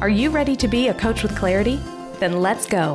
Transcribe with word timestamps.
Are 0.00 0.08
you 0.08 0.30
ready 0.30 0.56
to 0.56 0.66
be 0.66 0.88
a 0.88 0.94
coach 0.94 1.22
with 1.22 1.36
clarity? 1.36 1.78
Then 2.20 2.40
let's 2.40 2.64
go. 2.64 2.94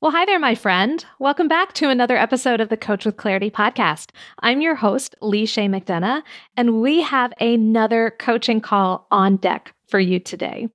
Well, 0.00 0.12
hi 0.12 0.24
there, 0.24 0.38
my 0.38 0.54
friend. 0.54 1.04
Welcome 1.18 1.48
back 1.48 1.72
to 1.72 1.88
another 1.90 2.16
episode 2.16 2.60
of 2.60 2.68
the 2.68 2.76
Coach 2.76 3.04
with 3.04 3.16
Clarity 3.16 3.50
podcast. 3.50 4.10
I'm 4.38 4.60
your 4.60 4.76
host, 4.76 5.16
Leisha 5.20 5.68
McDonough, 5.68 6.22
and 6.56 6.80
we 6.80 7.02
have 7.02 7.32
another 7.40 8.14
coaching 8.20 8.60
call 8.60 9.08
on 9.10 9.36
deck 9.36 9.74
for 9.88 9.98
you 9.98 10.20
today. 10.20 10.68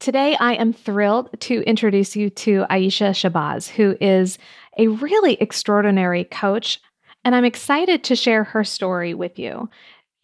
Today, 0.00 0.36
I 0.40 0.54
am 0.54 0.72
thrilled 0.72 1.30
to 1.42 1.62
introduce 1.62 2.16
you 2.16 2.30
to 2.30 2.66
Aisha 2.68 3.10
Shabazz, 3.10 3.68
who 3.68 3.96
is 4.00 4.38
a 4.76 4.88
really 4.88 5.34
extraordinary 5.34 6.24
coach, 6.24 6.80
and 7.24 7.36
I'm 7.36 7.44
excited 7.44 8.02
to 8.04 8.16
share 8.16 8.42
her 8.42 8.64
story 8.64 9.14
with 9.14 9.38
you. 9.38 9.68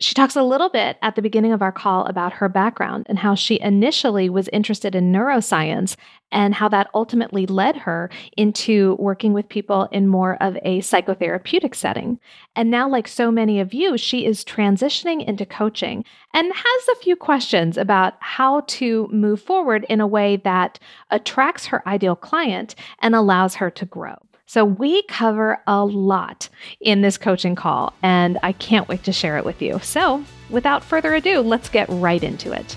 She 0.04 0.12
talks 0.12 0.36
a 0.36 0.42
little 0.42 0.68
bit 0.68 0.98
at 1.00 1.16
the 1.16 1.22
beginning 1.22 1.52
of 1.52 1.62
our 1.62 1.72
call 1.72 2.04
about 2.04 2.34
her 2.34 2.48
background 2.50 3.06
and 3.08 3.18
how 3.18 3.34
she 3.34 3.58
initially 3.58 4.28
was 4.28 4.50
interested 4.52 4.94
in 4.94 5.10
neuroscience 5.10 5.96
and 6.30 6.54
how 6.54 6.68
that 6.68 6.90
ultimately 6.92 7.46
led 7.46 7.74
her 7.74 8.10
into 8.36 8.96
working 8.98 9.32
with 9.32 9.48
people 9.48 9.88
in 9.92 10.06
more 10.06 10.36
of 10.42 10.58
a 10.60 10.80
psychotherapeutic 10.80 11.74
setting. 11.74 12.20
And 12.54 12.70
now, 12.70 12.86
like 12.86 13.08
so 13.08 13.30
many 13.30 13.60
of 13.60 13.72
you, 13.72 13.96
she 13.96 14.26
is 14.26 14.44
transitioning 14.44 15.26
into 15.26 15.46
coaching 15.46 16.04
and 16.34 16.52
has 16.52 16.88
a 16.92 17.00
few 17.00 17.16
questions 17.16 17.78
about 17.78 18.12
how 18.20 18.60
to 18.60 19.08
move 19.10 19.40
forward 19.40 19.86
in 19.88 20.02
a 20.02 20.06
way 20.06 20.36
that 20.36 20.78
attracts 21.08 21.64
her 21.64 21.82
ideal 21.88 22.14
client 22.14 22.74
and 22.98 23.14
allows 23.14 23.54
her 23.54 23.70
to 23.70 23.86
grow. 23.86 24.16
So, 24.46 24.64
we 24.64 25.02
cover 25.04 25.58
a 25.66 25.84
lot 25.84 26.48
in 26.80 27.00
this 27.02 27.16
coaching 27.16 27.54
call, 27.54 27.94
and 28.02 28.38
I 28.42 28.52
can't 28.52 28.88
wait 28.88 29.04
to 29.04 29.12
share 29.12 29.38
it 29.38 29.44
with 29.44 29.62
you. 29.62 29.78
So, 29.80 30.24
without 30.50 30.84
further 30.84 31.14
ado, 31.14 31.40
let's 31.40 31.68
get 31.68 31.88
right 31.88 32.22
into 32.22 32.52
it. 32.52 32.76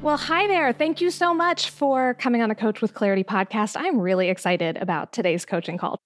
Well, 0.00 0.16
hi 0.16 0.46
there. 0.46 0.72
Thank 0.72 1.00
you 1.00 1.10
so 1.10 1.34
much 1.34 1.70
for 1.70 2.14
coming 2.14 2.40
on 2.40 2.48
the 2.48 2.54
Coach 2.54 2.80
with 2.80 2.94
Clarity 2.94 3.24
podcast. 3.24 3.76
I'm 3.78 3.98
really 3.98 4.28
excited 4.28 4.76
about 4.76 5.12
today's 5.12 5.44
coaching 5.44 5.76
call. 5.76 5.98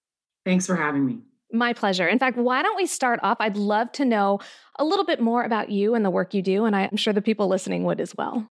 Thanks 0.45 0.65
for 0.65 0.75
having 0.75 1.05
me. 1.05 1.19
My 1.51 1.73
pleasure. 1.73 2.07
In 2.07 2.17
fact, 2.17 2.35
why 2.35 2.63
don't 2.63 2.75
we 2.75 2.87
start 2.87 3.19
off? 3.21 3.37
I'd 3.39 3.55
love 3.55 3.91
to 3.93 4.03
know 4.03 4.39
a 4.79 4.83
little 4.83 5.05
bit 5.05 5.21
more 5.21 5.43
about 5.43 5.69
you 5.69 5.93
and 5.93 6.03
the 6.03 6.09
work 6.09 6.33
you 6.33 6.41
do, 6.41 6.65
and 6.65 6.75
I'm 6.75 6.97
sure 6.97 7.13
the 7.13 7.21
people 7.21 7.47
listening 7.47 7.83
would 7.83 8.01
as 8.01 8.15
well. 8.17 8.47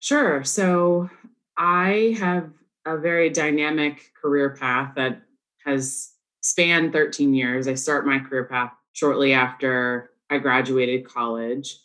Sure. 0.00 0.42
So 0.44 1.10
I 1.56 2.16
have 2.18 2.50
a 2.86 2.96
very 2.96 3.28
dynamic 3.30 4.12
career 4.20 4.56
path 4.58 4.94
that 4.96 5.22
has 5.64 6.12
spanned 6.40 6.92
13 6.92 7.34
years. 7.34 7.68
I 7.68 7.74
start 7.74 8.06
my 8.06 8.18
career 8.18 8.44
path 8.44 8.72
shortly 8.92 9.34
after 9.34 10.10
I 10.30 10.38
graduated 10.38 11.06
college. 11.06 11.76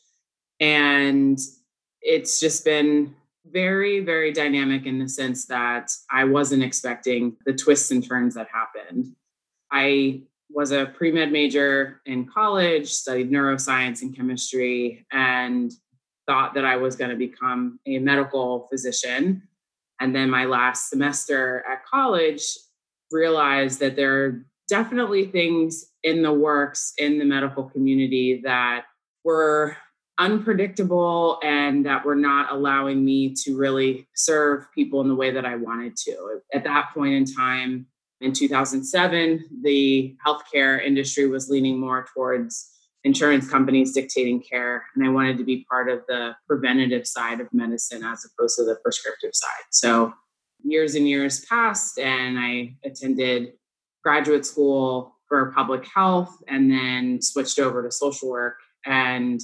And 0.61 1.37
it's 2.01 2.39
just 2.39 2.63
been 2.63 3.13
very, 3.51 3.99
very 3.99 4.31
dynamic 4.31 4.85
in 4.85 4.97
the 4.97 5.09
sense 5.09 5.45
that 5.47 5.91
I 6.09 6.23
wasn't 6.23 6.63
expecting 6.63 7.35
the 7.45 7.53
twists 7.53 7.91
and 7.91 8.05
turns 8.07 8.35
that 8.35 8.47
happened. 8.47 9.13
I 9.71 10.21
was 10.49 10.71
a 10.71 10.85
pre 10.85 11.11
med 11.11 11.31
major 11.31 12.01
in 12.05 12.25
college, 12.25 12.89
studied 12.89 13.29
neuroscience 13.29 14.01
and 14.01 14.15
chemistry, 14.15 15.05
and 15.11 15.71
thought 16.27 16.53
that 16.55 16.65
I 16.65 16.77
was 16.77 16.95
going 16.95 17.11
to 17.11 17.15
become 17.15 17.79
a 17.85 17.99
medical 17.99 18.67
physician. 18.69 19.43
And 19.99 20.15
then 20.15 20.29
my 20.29 20.45
last 20.45 20.89
semester 20.89 21.63
at 21.69 21.85
college 21.85 22.43
realized 23.11 23.79
that 23.79 23.95
there 23.95 24.25
are 24.25 24.45
definitely 24.67 25.27
things 25.27 25.85
in 26.03 26.21
the 26.21 26.33
works 26.33 26.93
in 26.97 27.19
the 27.19 27.25
medical 27.25 27.63
community 27.63 28.41
that 28.43 28.85
were 29.23 29.77
unpredictable 30.17 31.39
and 31.43 31.85
that 31.85 32.05
were 32.05 32.15
not 32.15 32.51
allowing 32.51 33.03
me 33.03 33.33
to 33.33 33.57
really 33.57 34.07
serve 34.15 34.65
people 34.73 35.01
in 35.01 35.09
the 35.09 35.15
way 35.15 35.31
that 35.31 35.45
I 35.45 35.55
wanted 35.55 35.95
to. 35.97 36.41
At 36.53 36.63
that 36.63 36.91
point 36.93 37.13
in 37.13 37.25
time, 37.25 37.87
in 38.21 38.31
2007, 38.31 39.43
the 39.61 40.15
healthcare 40.25 40.83
industry 40.83 41.27
was 41.27 41.49
leaning 41.49 41.79
more 41.79 42.05
towards 42.13 42.71
insurance 43.05 43.49
companies 43.49 43.93
dictating 43.93 44.41
care. 44.41 44.83
And 44.95 45.05
I 45.05 45.09
wanted 45.09 45.37
to 45.37 45.45
be 45.45 45.65
part 45.69 45.89
of 45.89 46.01
the 46.07 46.35
preventative 46.47 47.07
side 47.07 47.39
of 47.39 47.47
medicine 47.53 48.03
as 48.03 48.25
opposed 48.25 48.57
to 48.57 48.65
the 48.65 48.77
prescriptive 48.83 49.31
side. 49.33 49.63
So 49.71 50.11
years 50.63 50.95
and 50.95 51.07
years 51.07 51.45
passed, 51.45 51.99
and 51.99 52.37
I 52.37 52.75
attended 52.83 53.53
graduate 54.03 54.45
school 54.45 55.15
for 55.27 55.51
public 55.51 55.85
health 55.85 56.35
and 56.47 56.69
then 56.69 57.21
switched 57.21 57.59
over 57.59 57.83
to 57.83 57.91
social 57.91 58.29
work 58.29 58.57
and 58.85 59.39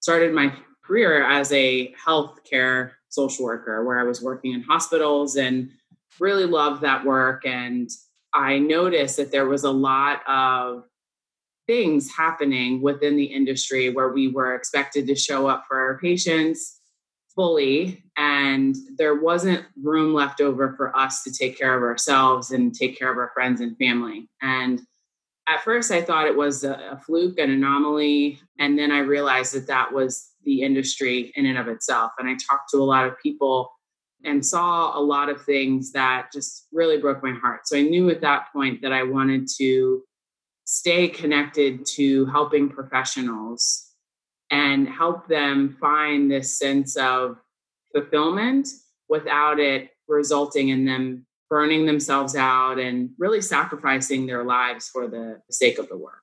started 0.00 0.34
my 0.34 0.52
career 0.84 1.24
as 1.24 1.52
a 1.52 1.94
healthcare 1.94 2.90
social 3.08 3.44
worker 3.44 3.84
where 3.84 4.00
I 4.00 4.04
was 4.04 4.20
working 4.20 4.52
in 4.52 4.62
hospitals 4.62 5.36
and 5.36 5.70
really 6.18 6.46
loved 6.46 6.82
that 6.82 7.04
work. 7.04 7.46
And 7.46 7.88
I 8.34 8.58
noticed 8.58 9.16
that 9.18 9.30
there 9.30 9.46
was 9.46 9.62
a 9.62 9.70
lot 9.70 10.20
of 10.28 10.84
things 11.66 12.10
happening 12.14 12.82
within 12.82 13.16
the 13.16 13.24
industry 13.24 13.90
where 13.90 14.08
we 14.08 14.28
were 14.28 14.54
expected 14.54 15.06
to 15.06 15.14
show 15.14 15.46
up 15.46 15.64
for 15.68 15.78
our 15.78 15.98
patients 15.98 16.80
fully 17.34 18.04
and 18.16 18.76
there 18.96 19.20
wasn't 19.20 19.64
room 19.82 20.14
left 20.14 20.40
over 20.40 20.74
for 20.76 20.96
us 20.96 21.24
to 21.24 21.32
take 21.32 21.58
care 21.58 21.76
of 21.76 21.82
ourselves 21.82 22.52
and 22.52 22.74
take 22.74 22.98
care 22.98 23.10
of 23.10 23.18
our 23.18 23.32
friends 23.34 23.60
and 23.60 23.76
family. 23.76 24.28
And 24.40 24.80
at 25.48 25.62
first 25.62 25.90
i 25.90 26.00
thought 26.00 26.26
it 26.26 26.36
was 26.36 26.64
a, 26.64 26.98
fluke 27.04 27.38
an 27.38 27.50
anomaly 27.50 28.40
and 28.58 28.78
then 28.78 28.90
i 28.90 28.98
realized 28.98 29.54
that 29.54 29.66
that 29.66 29.92
was 29.92 30.30
the 30.44 30.62
industry 30.62 31.32
in 31.36 31.46
and 31.46 31.58
of 31.58 31.68
itself. 31.68 32.12
And 32.18 32.28
i 32.28 32.32
talked 32.34 32.70
to 32.70 32.78
a 32.78 32.84
lot 32.84 33.06
of 33.06 33.18
people 33.22 33.70
and 34.24 34.44
saw 34.44 34.98
a 34.98 35.00
lot 35.00 35.28
of 35.28 35.42
things 35.42 35.92
that 35.92 36.32
just 36.32 36.66
really 36.72 36.96
broke 36.96 37.22
my 37.22 37.32
heart. 37.32 37.66
So 37.66 37.76
i 37.76 37.82
knew 37.82 38.10
at 38.10 38.20
that 38.22 38.46
point 38.52 38.80
that 38.82 38.92
i 38.92 39.02
wanted 39.02 39.48
to 39.58 40.02
stay 40.74 41.06
connected 41.06 41.86
to 41.86 42.26
helping 42.26 42.68
professionals 42.68 43.92
and 44.50 44.88
help 44.88 45.28
them 45.28 45.76
find 45.80 46.28
this 46.28 46.58
sense 46.58 46.96
of 46.96 47.36
fulfillment 47.92 48.68
without 49.08 49.60
it 49.60 49.90
resulting 50.08 50.70
in 50.70 50.84
them 50.84 51.24
burning 51.48 51.86
themselves 51.86 52.34
out 52.34 52.80
and 52.80 53.10
really 53.18 53.40
sacrificing 53.40 54.26
their 54.26 54.42
lives 54.42 54.88
for 54.88 55.06
the 55.06 55.40
sake 55.48 55.78
of 55.78 55.88
the 55.88 55.96
work. 55.96 56.22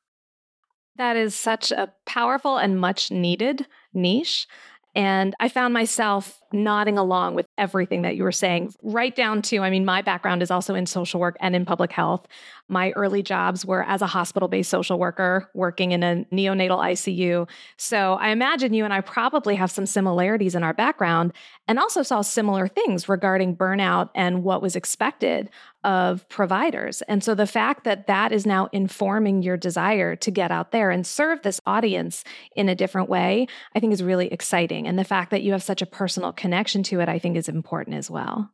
That 0.97 1.16
is 1.16 1.33
such 1.33 1.72
a 1.72 1.94
powerful 2.06 2.57
and 2.57 2.78
much 2.78 3.09
needed 3.09 3.66
niche. 3.94 4.47
And 4.94 5.34
I 5.40 5.47
found 5.47 5.74
myself 5.74 6.41
nodding 6.52 6.97
along 6.97 7.35
with 7.35 7.46
everything 7.57 8.02
that 8.02 8.18
you 8.18 8.24
were 8.24 8.31
saying, 8.31 8.74
right 8.84 9.16
down 9.16 9.41
to 9.41 9.59
I 9.59 9.69
mean, 9.69 9.85
my 9.85 10.02
background 10.02 10.41
is 10.41 10.52
also 10.52 10.75
in 10.75 10.85
social 10.85 11.19
work 11.19 11.38
and 11.40 11.56
in 11.56 11.66
public 11.66 11.94
health. 11.94 12.28
My 12.68 12.92
early 12.92 13.24
jobs 13.24 13.66
were 13.66 13.83
as 13.83 14.01
a 14.01 14.07
hospital 14.07 14.50
based 14.50 14.69
social 14.69 15.00
worker 15.00 15.50
working 15.54 15.94
in 15.94 16.04
a 16.04 16.25
neonatal 16.33 16.80
ICU. 16.80 17.50
So 17.77 18.16
I 18.16 18.30
imagine 18.30 18.74
you 18.74 18.83
and 18.83 18.94
I 18.94 19.01
probably 19.01 19.56
have 19.56 19.71
some 19.71 19.86
similarities 19.86 20.56
in 20.56 20.63
our 20.63 20.74
background 20.74 21.31
and 21.68 21.80
also 21.80 22.04
saw 22.04 22.21
similar 22.21 22.68
things 22.68 23.07
regarding 23.07 23.56
burnout 23.56 24.10
and 24.13 24.44
what 24.44 24.62
was 24.62 24.75
expected 24.75 25.50
of 25.83 26.28
providers. 26.30 27.01
And 27.04 27.24
so 27.24 27.33
the 27.33 27.48
fact 27.48 27.83
that 27.83 28.07
that 28.07 28.31
is 28.31 28.45
now 28.45 28.69
informing 28.72 29.42
your 29.42 29.57
desire 29.57 30.16
to 30.18 30.31
get 30.31 30.51
out 30.51 30.72
there 30.72 30.92
and 30.92 31.06
serve 31.06 31.42
this 31.42 31.60
audience 31.66 32.24
in 32.56 32.69
a 32.69 32.75
different 32.75 33.10
way, 33.10 33.48
I 33.75 33.80
think 33.80 33.94
is 33.94 34.04
really 34.04 34.28
exciting. 34.31 34.88
And 34.88 34.98
the 34.98 35.04
fact 35.04 35.31
that 35.31 35.44
you 35.44 35.51
have 35.54 35.63
such 35.63 35.81
a 35.81 35.88
personal 35.88 36.31
connection 36.31 36.83
to 36.83 37.00
it, 37.00 37.10
I 37.10 37.19
think 37.19 37.36
is 37.36 37.50
important 37.50 37.98
as 37.98 38.10
well. 38.10 38.51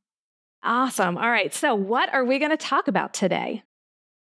Awesome. 0.64 1.18
All 1.18 1.30
right. 1.30 1.54
So, 1.54 1.76
what 1.76 2.14
are 2.14 2.26
we 2.26 2.40
going 2.40 2.52
to 2.52 2.58
talk 2.58 2.88
about 2.88 3.14
today? 3.14 3.64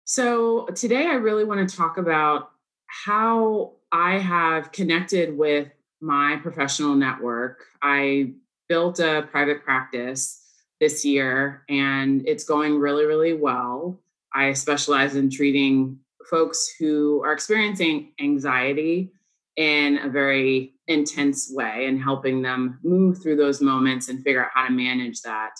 So, 0.04 0.66
today 0.74 1.06
I 1.06 1.14
really 1.14 1.44
want 1.44 1.68
to 1.68 1.76
talk 1.76 1.98
about 1.98 2.50
how 2.86 3.72
I 3.92 4.18
have 4.18 4.72
connected 4.72 5.36
with 5.36 5.68
my 6.00 6.38
professional 6.42 6.94
network. 6.94 7.64
I 7.82 8.32
built 8.68 8.98
a 8.98 9.28
private 9.30 9.62
practice 9.62 10.41
this 10.82 11.04
year 11.04 11.62
and 11.68 12.26
it's 12.26 12.42
going 12.42 12.76
really, 12.76 13.06
really 13.06 13.34
well. 13.34 14.00
I 14.34 14.52
specialize 14.52 15.14
in 15.14 15.30
treating 15.30 15.96
folks 16.28 16.74
who 16.76 17.22
are 17.24 17.32
experiencing 17.32 18.12
anxiety 18.20 19.12
in 19.54 19.98
a 19.98 20.08
very 20.08 20.74
intense 20.88 21.52
way 21.54 21.86
and 21.86 22.02
helping 22.02 22.42
them 22.42 22.80
move 22.82 23.22
through 23.22 23.36
those 23.36 23.60
moments 23.60 24.08
and 24.08 24.24
figure 24.24 24.44
out 24.44 24.50
how 24.54 24.66
to 24.66 24.72
manage 24.72 25.22
that. 25.22 25.52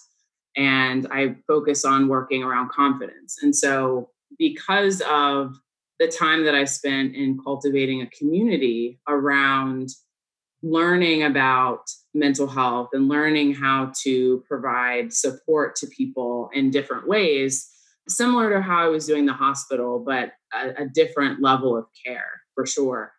And 0.57 1.07
I 1.13 1.37
focus 1.47 1.85
on 1.85 2.09
working 2.09 2.43
around 2.43 2.71
confidence. 2.71 3.39
And 3.43 3.55
so, 3.55 4.11
because 4.39 5.03
of 5.09 5.55
the 6.01 6.09
time 6.09 6.45
that 6.47 6.57
I 6.57 6.65
spent 6.65 7.15
in 7.15 7.39
cultivating 7.39 8.03
a 8.03 8.11
community 8.11 8.99
around 9.07 9.91
learning 10.65 11.23
about 11.23 11.89
mental 12.15 12.47
health 12.47 12.91
and 12.93 13.09
learning 13.09 13.55
how 13.55 13.93
to 14.03 14.45
provide 14.49 15.13
support 15.13 15.77
to 15.77 15.87
people 15.87 16.51
in 16.53 16.71
different 16.71 17.09
ways, 17.09 17.71
similar 18.09 18.51
to 18.51 18.61
how 18.61 18.85
I 18.85 18.89
was 18.89 19.07
doing 19.07 19.27
the 19.27 19.33
hospital, 19.33 19.99
but 19.99 20.33
a, 20.53 20.83
a 20.83 20.87
different 20.87 21.41
level 21.41 21.77
of 21.77 21.87
care 22.05 22.43
for 22.55 22.67
sure. 22.67 23.13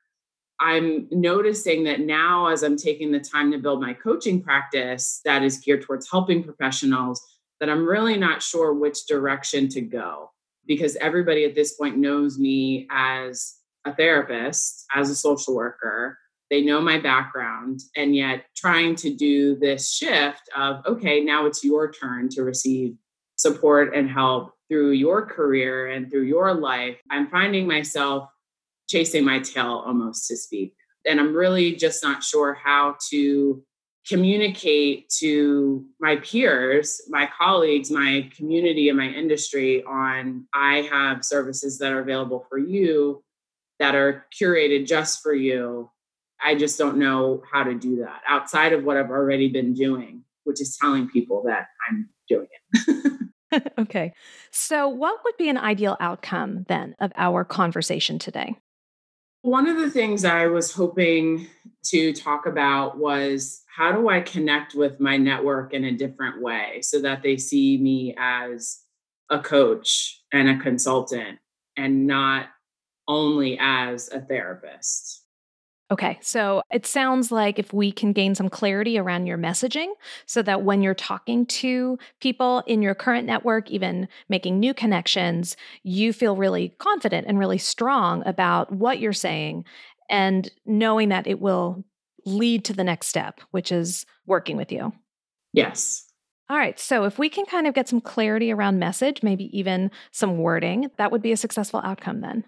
I'm 0.59 1.07
noticing 1.11 1.83
that 1.85 1.99
now, 1.99 2.47
as 2.47 2.63
I'm 2.63 2.77
taking 2.77 3.11
the 3.11 3.19
time 3.19 3.51
to 3.51 3.57
build 3.57 3.81
my 3.81 3.93
coaching 3.93 4.41
practice 4.41 5.19
that 5.25 5.43
is 5.43 5.57
geared 5.57 5.81
towards 5.81 6.09
helping 6.09 6.43
professionals, 6.43 7.21
that 7.59 7.69
I'm 7.69 7.87
really 7.87 8.17
not 8.17 8.41
sure 8.41 8.73
which 8.73 9.05
direction 9.07 9.67
to 9.69 9.81
go 9.81 10.31
because 10.65 10.95
everybody 10.97 11.43
at 11.45 11.55
this 11.55 11.73
point 11.73 11.97
knows 11.97 12.39
me 12.39 12.87
as 12.91 13.55
a 13.85 13.93
therapist, 13.93 14.85
as 14.95 15.09
a 15.09 15.15
social 15.15 15.55
worker. 15.55 16.17
They 16.53 16.61
know 16.61 16.81
my 16.81 16.99
background, 16.99 17.79
and 17.95 18.15
yet 18.15 18.45
trying 18.55 18.93
to 18.97 19.11
do 19.11 19.55
this 19.55 19.91
shift 19.91 20.43
of, 20.55 20.85
okay, 20.85 21.19
now 21.19 21.47
it's 21.47 21.63
your 21.63 21.91
turn 21.91 22.29
to 22.29 22.43
receive 22.43 22.93
support 23.37 23.95
and 23.95 24.07
help 24.07 24.51
through 24.69 24.91
your 24.91 25.25
career 25.25 25.87
and 25.87 26.11
through 26.11 26.25
your 26.25 26.53
life. 26.53 26.97
I'm 27.09 27.27
finding 27.27 27.65
myself 27.65 28.29
chasing 28.87 29.25
my 29.25 29.39
tail 29.39 29.81
almost 29.83 30.27
to 30.27 30.37
speak. 30.37 30.75
And 31.07 31.19
I'm 31.19 31.33
really 31.33 31.75
just 31.75 32.03
not 32.03 32.21
sure 32.21 32.53
how 32.53 32.97
to 33.09 33.63
communicate 34.07 35.09
to 35.21 35.83
my 35.99 36.17
peers, 36.17 37.01
my 37.09 37.27
colleagues, 37.35 37.89
my 37.89 38.29
community, 38.37 38.89
and 38.89 38.97
my 38.99 39.07
industry 39.07 39.83
on 39.85 40.45
I 40.53 40.87
have 40.91 41.25
services 41.25 41.79
that 41.79 41.91
are 41.91 42.01
available 42.01 42.45
for 42.47 42.59
you 42.59 43.23
that 43.79 43.95
are 43.95 44.27
curated 44.39 44.85
just 44.85 45.23
for 45.23 45.33
you. 45.33 45.89
I 46.43 46.55
just 46.55 46.77
don't 46.77 46.97
know 46.97 47.43
how 47.51 47.63
to 47.63 47.73
do 47.73 47.97
that 47.97 48.21
outside 48.27 48.73
of 48.73 48.83
what 48.83 48.97
I've 48.97 49.09
already 49.09 49.49
been 49.49 49.73
doing, 49.73 50.23
which 50.43 50.61
is 50.61 50.77
telling 50.77 51.09
people 51.09 51.43
that 51.47 51.67
I'm 51.89 52.09
doing 52.27 52.47
it. 52.51 53.13
okay. 53.79 54.13
So, 54.51 54.87
what 54.87 55.19
would 55.23 55.37
be 55.37 55.49
an 55.49 55.57
ideal 55.57 55.97
outcome 55.99 56.65
then 56.67 56.95
of 56.99 57.11
our 57.15 57.43
conversation 57.43 58.19
today? 58.19 58.55
One 59.41 59.67
of 59.67 59.77
the 59.77 59.91
things 59.91 60.23
I 60.23 60.47
was 60.47 60.71
hoping 60.71 61.47
to 61.85 62.13
talk 62.13 62.45
about 62.45 62.97
was 62.97 63.61
how 63.75 63.91
do 63.91 64.07
I 64.07 64.21
connect 64.21 64.73
with 64.73 64.99
my 64.99 65.17
network 65.17 65.73
in 65.73 65.83
a 65.83 65.91
different 65.91 66.41
way 66.41 66.81
so 66.81 67.01
that 67.01 67.23
they 67.23 67.37
see 67.37 67.77
me 67.77 68.15
as 68.17 68.79
a 69.29 69.39
coach 69.39 70.21
and 70.31 70.47
a 70.47 70.59
consultant 70.59 71.39
and 71.75 72.07
not 72.07 72.47
only 73.07 73.57
as 73.59 74.09
a 74.09 74.21
therapist. 74.21 75.22
Okay, 75.93 76.17
so 76.21 76.63
it 76.71 76.87
sounds 76.87 77.31
like 77.31 77.59
if 77.59 77.71
we 77.71 77.91
can 77.91 78.13
gain 78.13 78.33
some 78.33 78.49
clarity 78.49 78.97
around 78.97 79.27
your 79.27 79.37
messaging 79.37 79.93
so 80.25 80.41
that 80.41 80.63
when 80.63 80.81
you're 80.81 80.95
talking 80.95 81.45
to 81.45 81.99
people 82.19 82.63
in 82.65 82.81
your 82.81 82.95
current 82.95 83.27
network, 83.27 83.69
even 83.69 84.07
making 84.27 84.59
new 84.59 84.73
connections, 84.73 85.55
you 85.83 86.11
feel 86.11 86.35
really 86.35 86.69
confident 86.79 87.27
and 87.27 87.37
really 87.37 87.59
strong 87.59 88.25
about 88.25 88.71
what 88.71 88.97
you're 88.97 89.13
saying 89.13 89.65
and 90.09 90.49
knowing 90.65 91.09
that 91.09 91.27
it 91.27 91.39
will 91.39 91.85
lead 92.25 92.65
to 92.65 92.73
the 92.73 92.83
next 92.83 93.05
step, 93.05 93.39
which 93.51 93.71
is 93.71 94.03
working 94.25 94.57
with 94.57 94.71
you. 94.71 94.91
Yes. 95.51 96.11
All 96.49 96.57
right. 96.57 96.79
So 96.79 97.03
if 97.03 97.19
we 97.19 97.29
can 97.29 97.45
kind 97.45 97.67
of 97.67 97.75
get 97.75 97.87
some 97.87 98.01
clarity 98.01 98.51
around 98.51 98.79
message, 98.79 99.21
maybe 99.21 99.55
even 99.55 99.91
some 100.11 100.39
wording, 100.39 100.89
that 100.97 101.11
would 101.11 101.21
be 101.21 101.33
a 101.33 101.37
successful 101.37 101.81
outcome 101.83 102.21
then. 102.21 102.45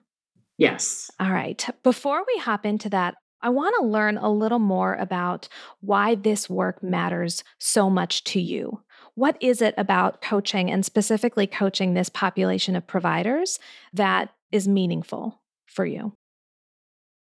Yes. 0.57 1.11
All 1.19 1.31
right. 1.31 1.63
Before 1.83 2.23
we 2.25 2.39
hop 2.39 2.65
into 2.65 2.89
that, 2.89 3.15
I 3.41 3.49
want 3.49 3.75
to 3.79 3.85
learn 3.85 4.17
a 4.17 4.31
little 4.31 4.59
more 4.59 4.95
about 4.95 5.47
why 5.81 6.15
this 6.15 6.49
work 6.49 6.81
matters 6.81 7.43
so 7.59 7.89
much 7.89 8.23
to 8.25 8.41
you. 8.41 8.81
What 9.13 9.37
is 9.39 9.61
it 9.61 9.75
about 9.77 10.21
coaching 10.21 10.71
and 10.71 10.85
specifically 10.85 11.47
coaching 11.47 11.93
this 11.93 12.09
population 12.09 12.75
of 12.75 12.87
providers 12.87 13.59
that 13.93 14.33
is 14.51 14.67
meaningful 14.67 15.41
for 15.67 15.85
you? 15.85 16.13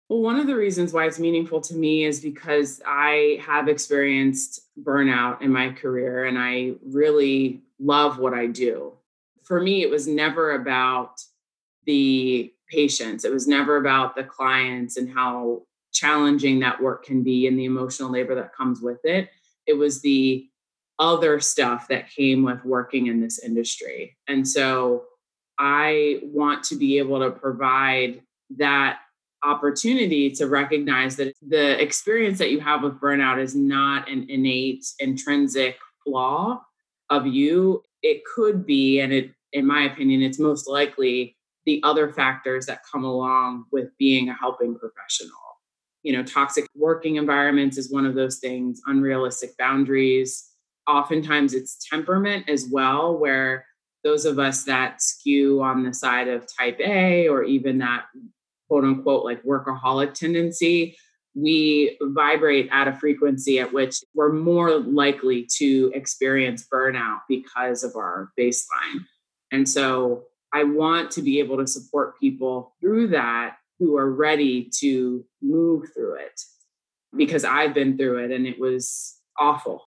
Well, 0.09 0.21
one 0.21 0.39
of 0.39 0.47
the 0.47 0.55
reasons 0.55 0.93
why 0.93 1.05
it's 1.05 1.19
meaningful 1.19 1.61
to 1.61 1.75
me 1.75 2.03
is 2.03 2.19
because 2.19 2.81
I 2.85 3.39
have 3.41 3.67
experienced 3.67 4.61
burnout 4.81 5.41
in 5.41 5.51
my 5.51 5.71
career 5.71 6.25
and 6.25 6.37
I 6.37 6.73
really 6.85 7.61
love 7.79 8.19
what 8.19 8.33
I 8.33 8.47
do. 8.47 8.93
For 9.43 9.61
me, 9.61 9.81
it 9.81 9.89
was 9.89 10.07
never 10.07 10.51
about 10.53 11.21
the 11.85 12.53
patients, 12.69 13.25
it 13.25 13.31
was 13.31 13.47
never 13.47 13.77
about 13.77 14.15
the 14.15 14.23
clients 14.23 14.97
and 14.97 15.09
how 15.09 15.63
challenging 15.93 16.59
that 16.59 16.81
work 16.81 17.05
can 17.05 17.23
be 17.23 17.47
and 17.47 17.57
the 17.57 17.65
emotional 17.65 18.11
labor 18.11 18.35
that 18.35 18.55
comes 18.55 18.81
with 18.81 19.03
it. 19.05 19.29
It 19.65 19.73
was 19.73 20.01
the 20.01 20.47
other 20.99 21.39
stuff 21.39 21.87
that 21.87 22.09
came 22.09 22.43
with 22.43 22.63
working 22.65 23.07
in 23.07 23.21
this 23.21 23.39
industry. 23.43 24.17
And 24.27 24.47
so 24.47 25.05
I 25.57 26.19
want 26.23 26.63
to 26.65 26.75
be 26.75 26.97
able 26.97 27.19
to 27.19 27.31
provide 27.31 28.21
that 28.57 28.99
opportunity 29.43 30.31
to 30.31 30.47
recognize 30.47 31.15
that 31.17 31.33
the 31.47 31.81
experience 31.81 32.37
that 32.39 32.51
you 32.51 32.59
have 32.59 32.81
with 32.81 32.99
burnout 32.99 33.41
is 33.41 33.55
not 33.55 34.09
an 34.09 34.25
innate 34.29 34.85
intrinsic 34.99 35.77
flaw 36.03 36.61
of 37.09 37.27
you. 37.27 37.83
It 38.01 38.23
could 38.35 38.65
be, 38.65 38.99
and 38.99 39.11
it, 39.11 39.31
in 39.51 39.65
my 39.65 39.83
opinion, 39.83 40.21
it's 40.21 40.39
most 40.39 40.67
likely 40.67 41.35
the 41.65 41.81
other 41.83 42.11
factors 42.11 42.65
that 42.65 42.81
come 42.89 43.03
along 43.03 43.65
with 43.71 43.89
being 43.97 44.29
a 44.29 44.33
helping 44.33 44.77
professional 44.77 45.52
you 46.03 46.13
know 46.13 46.23
toxic 46.23 46.67
working 46.75 47.15
environments 47.15 47.77
is 47.77 47.91
one 47.91 48.05
of 48.05 48.15
those 48.15 48.37
things 48.37 48.81
unrealistic 48.85 49.57
boundaries. 49.57 50.49
Oftentimes 50.87 51.53
it's 51.53 51.87
temperament 51.89 52.49
as 52.49 52.67
well 52.69 53.17
where 53.17 53.65
those 54.03 54.25
of 54.25 54.37
us 54.37 54.65
that 54.65 55.01
skew 55.01 55.61
on 55.61 55.83
the 55.83 55.93
side 55.93 56.27
of 56.27 56.45
type 56.59 56.79
a 56.81 57.27
or 57.29 57.43
even 57.43 57.77
that 57.77 58.05
quote 58.67 58.83
unquote 58.83 59.23
like 59.23 59.41
workaholic 59.43 60.13
tendency 60.13 60.97
we 61.35 61.97
vibrate 61.99 62.69
at 62.71 62.87
a 62.87 62.93
frequency 62.93 63.59
at 63.59 63.73
which 63.73 64.03
we're 64.13 64.31
more 64.31 64.77
likely 64.77 65.47
to 65.57 65.91
experience 65.95 66.67
burnout 66.71 67.21
because 67.27 67.83
of 67.83 67.95
our 67.95 68.31
baseline. 68.37 69.05
And 69.51 69.67
so 69.67 70.25
i 70.53 70.63
want 70.63 71.09
to 71.11 71.21
be 71.21 71.39
able 71.39 71.57
to 71.57 71.67
support 71.67 72.19
people 72.19 72.75
through 72.79 73.07
that 73.07 73.57
who 73.83 73.97
are 73.97 74.09
ready 74.09 74.69
to 74.79 75.25
move 75.41 75.89
through 75.93 76.15
it 76.15 76.41
because 77.15 77.43
I've 77.43 77.73
been 77.73 77.97
through 77.97 78.23
it 78.23 78.31
and 78.31 78.47
it 78.47 78.59
was 78.59 79.17
awful. 79.37 79.87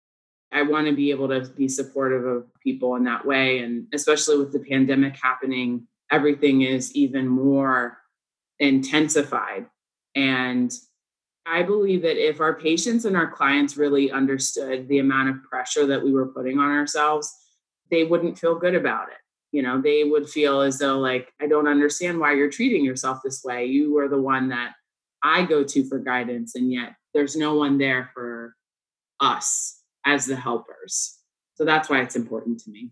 I 0.51 0.63
want 0.63 0.87
to 0.87 0.95
be 0.95 1.11
able 1.11 1.27
to 1.29 1.41
be 1.41 1.67
supportive 1.67 2.25
of 2.25 2.47
people 2.63 2.95
in 2.95 3.03
that 3.05 3.25
way. 3.25 3.59
And 3.59 3.87
especially 3.93 4.37
with 4.37 4.51
the 4.51 4.59
pandemic 4.59 5.17
happening, 5.21 5.87
everything 6.11 6.61
is 6.61 6.95
even 6.95 7.27
more 7.27 7.97
intensified. 8.59 9.67
And 10.15 10.71
I 11.45 11.63
believe 11.63 12.03
that 12.03 12.17
if 12.17 12.41
our 12.41 12.53
patients 12.53 13.05
and 13.05 13.17
our 13.17 13.29
clients 13.29 13.77
really 13.77 14.11
understood 14.11 14.87
the 14.87 14.99
amount 14.99 15.29
of 15.29 15.43
pressure 15.43 15.85
that 15.87 16.03
we 16.03 16.11
were 16.11 16.27
putting 16.27 16.59
on 16.59 16.71
ourselves, 16.71 17.33
they 17.89 18.03
wouldn't 18.03 18.37
feel 18.37 18.55
good 18.55 18.75
about 18.75 19.09
it 19.09 19.17
you 19.51 19.61
know 19.61 19.81
they 19.81 20.03
would 20.03 20.29
feel 20.29 20.61
as 20.61 20.77
though 20.77 20.99
like 20.99 21.33
i 21.41 21.47
don't 21.47 21.67
understand 21.67 22.19
why 22.19 22.33
you're 22.33 22.49
treating 22.49 22.83
yourself 22.83 23.19
this 23.23 23.43
way 23.43 23.65
you 23.65 23.97
are 23.97 24.07
the 24.07 24.21
one 24.21 24.49
that 24.49 24.73
i 25.23 25.43
go 25.43 25.63
to 25.63 25.83
for 25.87 25.99
guidance 25.99 26.55
and 26.55 26.71
yet 26.71 26.93
there's 27.13 27.35
no 27.35 27.55
one 27.55 27.77
there 27.77 28.09
for 28.13 28.55
us 29.19 29.81
as 30.05 30.25
the 30.25 30.35
helpers 30.35 31.17
so 31.55 31.65
that's 31.65 31.89
why 31.89 32.01
it's 32.01 32.15
important 32.15 32.59
to 32.59 32.69
me 32.69 32.91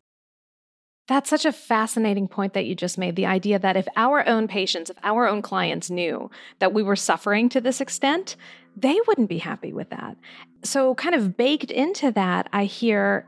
that's 1.07 1.29
such 1.29 1.45
a 1.45 1.53
fascinating 1.53 2.27
point 2.27 2.53
that 2.53 2.65
you 2.65 2.75
just 2.75 2.97
made. 2.97 3.15
The 3.15 3.25
idea 3.25 3.57
that 3.59 3.77
if 3.77 3.87
our 3.95 4.27
own 4.27 4.47
patients, 4.47 4.89
if 4.89 4.97
our 5.03 5.25
own 5.25 5.41
clients 5.41 5.89
knew 5.89 6.29
that 6.59 6.73
we 6.73 6.83
were 6.83 6.97
suffering 6.97 7.47
to 7.49 7.61
this 7.61 7.79
extent, 7.79 8.35
they 8.75 8.97
wouldn't 9.07 9.29
be 9.29 9.37
happy 9.37 9.71
with 9.71 9.89
that. 9.89 10.17
So, 10.63 10.95
kind 10.95 11.15
of 11.15 11.37
baked 11.37 11.71
into 11.71 12.11
that, 12.11 12.49
I 12.51 12.65
hear 12.65 13.25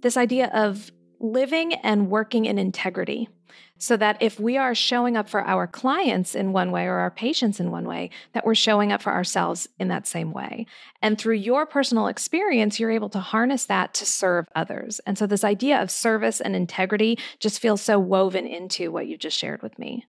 this 0.00 0.16
idea 0.16 0.50
of 0.54 0.90
living 1.24 1.74
and 1.74 2.10
working 2.10 2.44
in 2.44 2.58
integrity. 2.58 3.28
So 3.76 3.96
that 3.96 4.22
if 4.22 4.38
we 4.38 4.56
are 4.56 4.74
showing 4.74 5.16
up 5.16 5.28
for 5.28 5.44
our 5.44 5.66
clients 5.66 6.34
in 6.36 6.52
one 6.52 6.70
way 6.70 6.86
or 6.86 6.94
our 6.94 7.10
patients 7.10 7.58
in 7.58 7.72
one 7.72 7.86
way, 7.86 8.10
that 8.32 8.46
we're 8.46 8.54
showing 8.54 8.92
up 8.92 9.02
for 9.02 9.12
ourselves 9.12 9.68
in 9.78 9.88
that 9.88 10.06
same 10.06 10.32
way. 10.32 10.66
And 11.02 11.18
through 11.18 11.34
your 11.34 11.66
personal 11.66 12.06
experience, 12.06 12.78
you're 12.78 12.92
able 12.92 13.08
to 13.10 13.18
harness 13.18 13.66
that 13.66 13.92
to 13.94 14.06
serve 14.06 14.46
others. 14.54 15.00
And 15.06 15.18
so 15.18 15.26
this 15.26 15.44
idea 15.44 15.82
of 15.82 15.90
service 15.90 16.40
and 16.40 16.54
integrity 16.54 17.18
just 17.40 17.60
feels 17.60 17.82
so 17.82 17.98
woven 17.98 18.46
into 18.46 18.92
what 18.92 19.08
you 19.08 19.18
just 19.18 19.36
shared 19.36 19.62
with 19.62 19.76
me. 19.78 20.06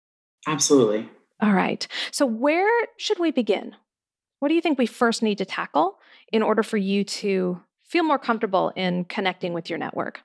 Absolutely. 0.48 1.10
All 1.41 1.53
right. 1.53 1.86
So, 2.12 2.25
where 2.25 2.69
should 2.98 3.19
we 3.19 3.31
begin? 3.31 3.75
what 4.39 4.50
do 4.50 4.55
you 4.55 4.62
think 4.62 4.77
we 4.77 4.86
first 4.86 5.24
need 5.24 5.39
to 5.39 5.45
tackle 5.45 5.98
in 6.31 6.43
order 6.43 6.63
for 6.63 6.77
you 6.77 7.03
to 7.03 7.60
feel 7.84 8.03
more 8.03 8.19
comfortable 8.19 8.72
in 8.75 9.05
connecting 9.05 9.53
with 9.53 9.72
your 9.72 9.79
network? 9.79 10.22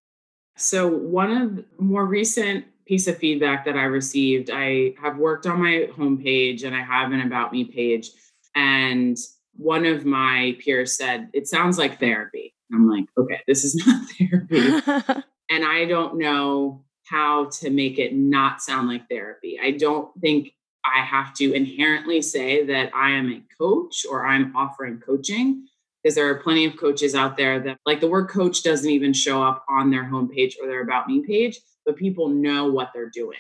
So, 0.61 0.89
one 0.89 1.31
of 1.33 1.57
the 1.57 1.65
more 1.79 2.05
recent 2.05 2.67
piece 2.87 3.07
of 3.09 3.17
feedback 3.17 3.65
that 3.65 3.77
I 3.77 3.85
received, 3.85 4.51
I 4.53 4.95
have 5.01 5.17
worked 5.17 5.47
on 5.47 5.61
my 5.61 5.89
homepage 5.97 6.65
and 6.65 6.75
I 6.75 6.83
have 6.83 7.13
an 7.13 7.21
about 7.23 7.53
me 7.53 7.65
page. 7.65 8.11
And 8.55 9.17
one 9.57 9.87
of 9.87 10.05
my 10.05 10.57
peers 10.63 10.97
said, 10.97 11.31
It 11.33 11.49
sounds 11.49 11.79
like 11.79 11.99
therapy. 11.99 12.55
I'm 12.73 12.89
like, 12.89 13.07
okay, 13.17 13.41
this 13.47 13.65
is 13.65 13.75
not 13.87 14.09
therapy. 14.11 15.23
and 15.51 15.65
I 15.65 15.87
don't 15.87 16.19
know 16.19 16.85
how 17.05 17.47
to 17.47 17.71
make 17.71 17.99
it 17.99 18.15
not 18.15 18.63
sound 18.63 18.89
like 18.89 19.09
therapy. 19.09 19.59
I 19.61 19.73
don't 19.73 20.09
think 20.21 20.53
I 20.85 21.05
have 21.05 21.35
to 21.35 21.53
inherently 21.53 22.23
say 22.23 22.65
that 22.67 22.95
I 22.95 23.11
am 23.11 23.31
a 23.33 23.43
coach 23.59 24.07
or 24.09 24.27
I'm 24.27 24.55
offering 24.55 25.01
coaching 25.01 25.67
because 26.03 26.15
there 26.15 26.29
are 26.29 26.43
plenty 26.43 26.65
of 26.65 26.77
coaches 26.77 27.15
out 27.15 27.37
there 27.37 27.61
that 27.61 27.79
like 27.85 28.01
the 28.01 28.09
word 28.09 28.29
coach 28.29 28.63
doesn't 28.63 28.91
even 28.91 29.13
show 29.13 29.43
up 29.43 29.65
on 29.69 29.91
their 29.91 30.05
homepage 30.05 30.55
or 30.61 30.67
their 30.67 30.83
about 30.83 31.09
me 31.09 31.23
page, 31.27 31.61
but 31.85 31.97
people 31.97 32.29
know 32.29 32.71
what 32.71 32.91
they're 32.95 33.11
doing. 33.11 33.39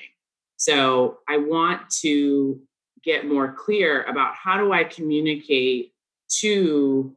So 0.56 1.18
I 1.28 1.38
want 1.38 1.88
to 2.00 2.60
get 3.02 3.26
more 3.26 3.52
clear 3.52 4.02
about 4.04 4.34
how 4.34 4.58
do 4.58 4.72
I 4.72 4.84
communicate 4.84 5.92
to 6.40 7.16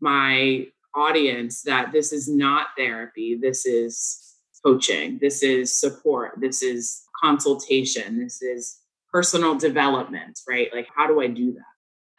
my 0.00 0.66
audience 0.94 1.62
that 1.62 1.92
this 1.92 2.12
is 2.12 2.28
not 2.28 2.68
therapy, 2.76 3.38
this 3.40 3.66
is 3.66 4.36
coaching, 4.64 5.18
this 5.20 5.42
is 5.42 5.78
support, 5.78 6.32
this 6.40 6.62
is 6.62 7.04
consultation, 7.22 8.18
this 8.18 8.42
is 8.42 8.80
personal 9.12 9.54
development, 9.54 10.40
right? 10.48 10.68
Like, 10.74 10.88
how 10.94 11.06
do 11.06 11.20
I 11.20 11.28
do 11.28 11.52
that? 11.52 11.73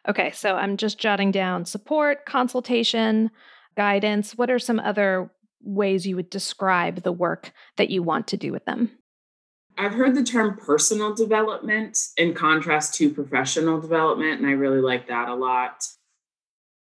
Okay, 0.08 0.30
so 0.32 0.54
I'm 0.54 0.76
just 0.76 0.98
jotting 0.98 1.30
down 1.30 1.64
support, 1.64 2.26
consultation, 2.26 3.30
guidance. 3.76 4.36
What 4.36 4.50
are 4.50 4.58
some 4.58 4.78
other 4.80 5.30
ways 5.62 6.06
you 6.06 6.16
would 6.16 6.30
describe 6.30 7.02
the 7.02 7.12
work 7.12 7.52
that 7.76 7.90
you 7.90 8.02
want 8.02 8.28
to 8.28 8.36
do 8.36 8.52
with 8.52 8.64
them? 8.66 8.90
I've 9.78 9.92
heard 9.92 10.14
the 10.14 10.22
term 10.22 10.56
personal 10.56 11.14
development 11.14 11.98
in 12.16 12.32
contrast 12.34 12.94
to 12.94 13.12
professional 13.12 13.80
development, 13.80 14.40
and 14.40 14.48
I 14.48 14.52
really 14.52 14.80
like 14.80 15.08
that 15.08 15.28
a 15.28 15.34
lot. 15.34 15.84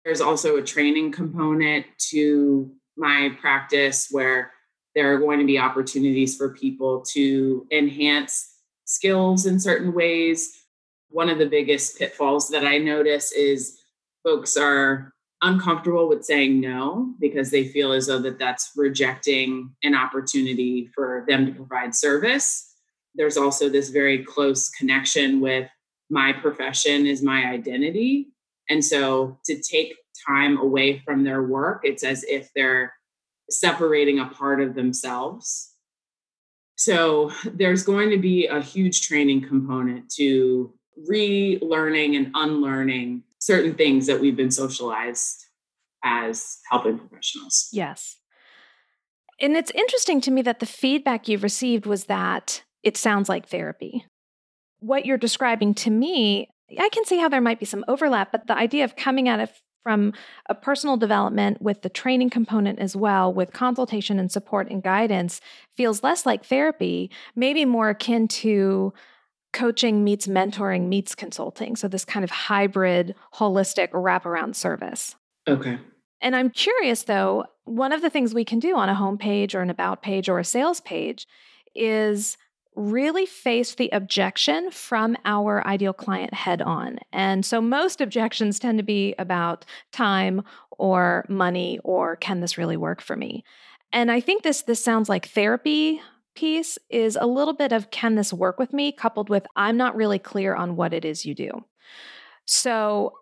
There's 0.05 0.21
also 0.21 0.57
a 0.57 0.63
training 0.63 1.13
component 1.13 1.87
to 2.11 2.71
my 2.97 3.31
practice 3.41 4.09
where 4.11 4.53
there 4.95 5.15
are 5.15 5.19
going 5.19 5.39
to 5.39 5.47
be 5.47 5.59
opportunities 5.59 6.37
for 6.37 6.55
people 6.55 7.03
to 7.13 7.67
enhance 7.71 8.55
skills 8.85 9.47
in 9.47 9.59
certain 9.59 9.93
ways. 9.93 10.66
One 11.11 11.29
of 11.29 11.39
the 11.39 11.47
biggest 11.47 11.99
pitfalls 11.99 12.49
that 12.49 12.65
I 12.65 12.79
notice 12.79 13.33
is 13.33 13.79
folks 14.25 14.57
are 14.57 15.13
uncomfortable 15.43 16.09
with 16.09 16.25
saying 16.25 16.61
no 16.61 17.15
because 17.21 17.51
they 17.51 17.69
feel 17.69 17.93
as 17.93 18.07
though 18.07 18.19
that 18.19 18.39
that's 18.39 18.73
rejecting 18.77 19.71
an 19.83 19.95
opportunity 19.95 20.91
for 20.95 21.25
them 21.29 21.47
to 21.47 21.53
provide 21.53 21.95
service. 21.95 22.75
There's 23.15 23.37
also 23.37 23.69
this 23.69 23.91
very 23.91 24.25
close 24.25 24.69
connection 24.71 25.41
with 25.41 25.69
my 26.11 26.33
profession 26.33 27.07
is 27.07 27.23
my 27.23 27.47
identity. 27.47 28.29
And 28.69 28.85
so 28.85 29.39
to 29.47 29.61
take 29.61 29.95
time 30.27 30.59
away 30.59 30.99
from 31.01 31.25
their 31.25 31.43
work 31.43 31.83
it's 31.85 32.03
as 32.03 32.25
if 32.25 32.51
they're 32.55 32.95
separating 33.51 34.19
a 34.19 34.27
part 34.27 34.61
of 34.61 34.75
themselves. 34.75 35.73
So 36.77 37.31
there's 37.45 37.85
going 37.85 38.11
to 38.11 38.19
be 38.19 38.47
a 38.47 38.61
huge 38.61 39.07
training 39.07 39.47
component 39.47 40.11
to 40.15 40.75
relearning 41.11 42.17
and 42.17 42.31
unlearning 42.35 43.23
certain 43.39 43.75
things 43.75 44.07
that 44.07 44.21
we've 44.21 44.37
been 44.37 44.51
socialized 44.51 45.45
as 46.05 46.59
helping 46.71 46.99
professionals. 46.99 47.69
Yes. 47.73 48.17
And 49.41 49.57
it's 49.57 49.71
interesting 49.73 50.21
to 50.23 50.31
me 50.31 50.43
that 50.43 50.61
the 50.61 50.67
feedback 50.67 51.29
you've 51.29 51.43
received 51.43 51.87
was 51.87 52.05
that 52.05 52.63
it 52.83 52.97
sounds 52.97 53.29
like 53.29 53.49
therapy. 53.49 54.07
What 54.79 55.05
you're 55.05 55.19
describing 55.19 55.75
to 55.75 55.91
me, 55.91 56.49
I 56.79 56.89
can 56.89 57.05
see 57.05 57.19
how 57.19 57.29
there 57.29 57.41
might 57.41 57.61
be 57.61 57.67
some 57.67 57.85
overlap, 57.89 58.33
but 58.33 58.47
the 58.47 58.57
idea 58.57 58.85
of 58.85 58.97
coming 58.97 59.29
at 59.29 59.41
it 59.41 59.51
from 59.83 60.13
a 60.49 60.55
personal 60.55 60.97
development 60.97 61.63
with 61.63 61.83
the 61.83 61.89
training 61.89 62.31
component 62.31 62.79
as 62.79 62.97
well, 62.97 63.33
with 63.33 63.53
consultation 63.53 64.19
and 64.19 64.33
support 64.33 64.69
and 64.69 64.83
guidance, 64.83 65.41
feels 65.77 66.03
less 66.03 66.27
like 66.27 66.45
therapy, 66.45 67.11
maybe 67.37 67.65
more 67.65 67.91
akin 67.91 68.27
to 68.27 68.93
coaching 69.53 70.05
meets 70.05 70.27
mentoring 70.27 70.89
meets 70.89 71.15
consulting. 71.15 71.77
So, 71.77 71.89
this 71.89 72.05
kind 72.05 72.25
of 72.25 72.31
hybrid, 72.31 73.15
holistic 73.35 73.91
wraparound 73.91 74.55
service. 74.55 75.17
Okay. 75.49 75.79
And 76.21 76.35
I'm 76.35 76.51
curious 76.51 77.05
though, 77.05 77.45
one 77.65 77.93
of 77.93 78.03
the 78.03 78.11
things 78.11 78.35
we 78.35 78.45
can 78.45 78.59
do 78.59 78.77
on 78.77 78.89
a 78.89 78.95
homepage 78.95 79.55
or 79.55 79.61
an 79.61 79.71
about 79.71 80.03
page 80.03 80.29
or 80.29 80.39
a 80.39 80.45
sales 80.45 80.81
page 80.81 81.27
is 81.75 82.37
really 82.75 83.27
face 83.27 83.75
the 83.75 83.89
objection 83.93 84.71
from 84.71 85.17
our 85.25 85.67
ideal 85.67 85.95
client 85.95 86.35
head 86.35 86.61
on. 86.61 86.99
And 87.13 87.45
so 87.45 87.61
most 87.61 88.01
objections 88.01 88.59
tend 88.59 88.79
to 88.79 88.85
be 88.85 89.15
about 89.19 89.65
time 89.93 90.43
or 90.79 91.25
money 91.29 91.79
or 91.85 92.17
can 92.17 92.41
this 92.41 92.59
really 92.59 92.77
work 92.77 93.01
for 93.01 93.17
me? 93.17 93.45
And 93.93 94.11
I 94.11 94.21
think 94.21 94.43
this 94.43 94.63
this 94.63 94.83
sounds 94.83 95.09
like 95.09 95.29
therapy 95.29 96.03
piece 96.37 96.79
is 96.91 97.19
a 97.21 97.27
little 97.27 97.55
bit 97.55 97.73
of 97.73 97.91
can 97.91 98.15
this 98.15 98.33
work 98.33 98.59
with 98.59 98.73
me 98.73 98.93
coupled 98.93 99.29
with 99.29 99.47
I'm 99.57 99.77
not 99.77 99.97
really 99.97 100.19
clear 100.19 100.55
on 100.55 100.77
what 100.77 100.95
it 100.95 101.05
is 101.05 101.27
you 101.27 101.35
do. 101.35 101.51
So 102.45 103.15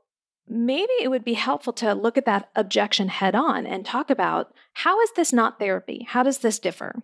maybe 0.46 0.92
it 1.00 1.08
would 1.08 1.24
be 1.24 1.34
helpful 1.34 1.72
to 1.74 1.94
look 1.94 2.18
at 2.18 2.26
that 2.26 2.50
objection 2.54 3.08
head 3.08 3.34
on 3.34 3.66
and 3.66 3.86
talk 3.86 4.10
about 4.10 4.52
how 4.74 5.00
is 5.00 5.10
this 5.16 5.32
not 5.32 5.58
therapy? 5.58 6.06
How 6.08 6.22
does 6.22 6.38
this 6.38 6.58
differ? 6.58 7.02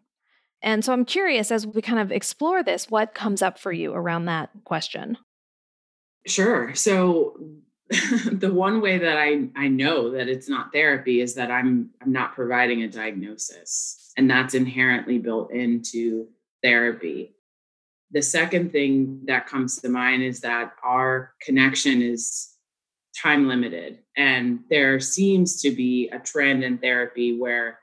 And 0.62 0.84
so 0.84 0.92
I'm 0.92 1.06
curious 1.06 1.50
as 1.50 1.66
we 1.66 1.80
kind 1.80 1.98
of 1.98 2.12
explore 2.12 2.62
this, 2.62 2.90
what 2.90 3.14
comes 3.14 3.40
up 3.40 3.58
for 3.58 3.72
you 3.72 3.94
around 3.94 4.26
that 4.26 4.50
question? 4.64 5.16
Sure. 6.26 6.74
So 6.74 7.38
the 8.30 8.52
one 8.52 8.80
way 8.80 8.98
that 8.98 9.16
I, 9.16 9.48
I 9.56 9.68
know 9.68 10.10
that 10.10 10.28
it's 10.28 10.48
not 10.48 10.72
therapy 10.72 11.20
is 11.20 11.34
that 11.34 11.50
I'm 11.50 11.90
I'm 12.00 12.12
not 12.12 12.34
providing 12.34 12.82
a 12.82 12.88
diagnosis. 12.88 13.99
And 14.20 14.28
that's 14.28 14.52
inherently 14.52 15.16
built 15.16 15.50
into 15.50 16.28
therapy. 16.62 17.34
The 18.10 18.20
second 18.20 18.70
thing 18.70 19.22
that 19.24 19.46
comes 19.46 19.80
to 19.80 19.88
mind 19.88 20.22
is 20.22 20.40
that 20.40 20.74
our 20.84 21.32
connection 21.40 22.02
is 22.02 22.50
time 23.16 23.48
limited. 23.48 24.00
And 24.18 24.58
there 24.68 25.00
seems 25.00 25.62
to 25.62 25.70
be 25.70 26.10
a 26.10 26.18
trend 26.18 26.64
in 26.64 26.76
therapy 26.76 27.40
where 27.40 27.78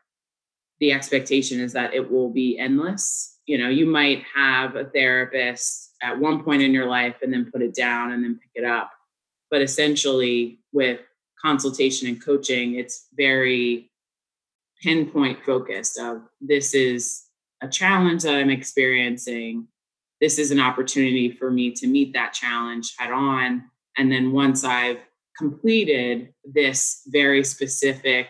the 0.80 0.92
expectation 0.92 1.60
is 1.60 1.74
that 1.74 1.96
it 1.96 2.12
will 2.12 2.30
be 2.30 2.60
endless. 2.60 3.40
You 3.48 3.58
know, 3.58 3.70
you 3.70 3.88
might 3.88 4.22
have 4.36 4.76
a 4.76 4.86
therapist 4.86 5.96
at 6.04 6.20
one 6.20 6.44
point 6.44 6.62
in 6.62 6.72
your 6.72 6.86
life 6.86 7.16
and 7.24 7.34
then 7.34 7.50
put 7.52 7.64
it 7.64 7.74
down 7.74 8.12
and 8.12 8.24
then 8.24 8.40
pick 8.40 8.52
it 8.54 8.64
up. 8.64 8.92
But 9.50 9.64
essentially, 9.64 10.60
with 10.72 11.00
consultation 11.42 12.08
and 12.08 12.24
coaching, 12.24 12.76
it's 12.76 13.08
very 13.18 13.90
pinpoint 14.82 15.44
focused 15.46 16.00
of 16.00 16.22
this 16.40 16.74
is 16.74 17.24
a 17.62 17.68
challenge 17.68 18.24
that 18.24 18.36
I'm 18.36 18.50
experiencing. 18.50 19.68
This 20.22 20.40
is 20.40 20.52
an 20.52 20.60
opportunity 20.60 21.32
for 21.32 21.52
me 21.52 21.72
to 21.72 21.88
meet 21.88 22.14
that 22.14 22.34
challenge 22.34 22.94
head 22.98 23.12
on. 23.12 23.66
And 23.98 24.12
then 24.12 24.32
once 24.32 24.64
I've 24.64 25.00
completed 25.38 26.34
this 26.44 27.02
very 27.08 27.44
specific, 27.44 28.28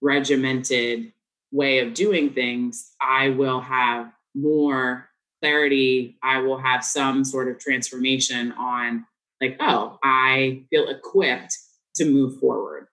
regimented 0.00 1.12
way 1.52 1.78
of 1.78 1.94
doing 1.94 2.30
things, 2.32 2.92
I 3.00 3.30
will 3.30 3.60
have 3.60 4.12
more 4.34 5.08
clarity. 5.40 6.18
I 6.22 6.38
will 6.38 6.58
have 6.58 6.84
some 6.84 7.24
sort 7.24 7.48
of 7.48 7.58
transformation 7.58 8.52
on, 8.52 9.06
like, 9.40 9.56
oh, 9.60 9.98
I 10.02 10.64
feel 10.70 10.88
equipped 10.88 11.56
to 11.96 12.04
move 12.04 12.38
forward. 12.40 12.88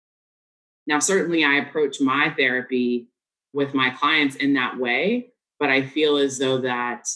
Now, 0.89 0.98
certainly, 0.98 1.43
I 1.43 1.58
approach 1.58 2.01
my 2.01 2.34
therapy 2.36 3.10
with 3.53 3.75
my 3.75 3.91
clients 3.91 4.36
in 4.36 4.55
that 4.55 4.79
way, 4.79 5.29
but 5.60 5.69
I 5.69 5.86
feel 5.86 6.17
as 6.17 6.39
though 6.39 6.58
that 6.62 7.08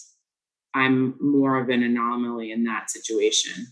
I'm 0.75 1.15
more 1.19 1.57
of 1.57 1.69
an 1.69 1.81
anomaly 1.81 2.51
in 2.51 2.65
that 2.65 2.91
situation. 2.91 3.65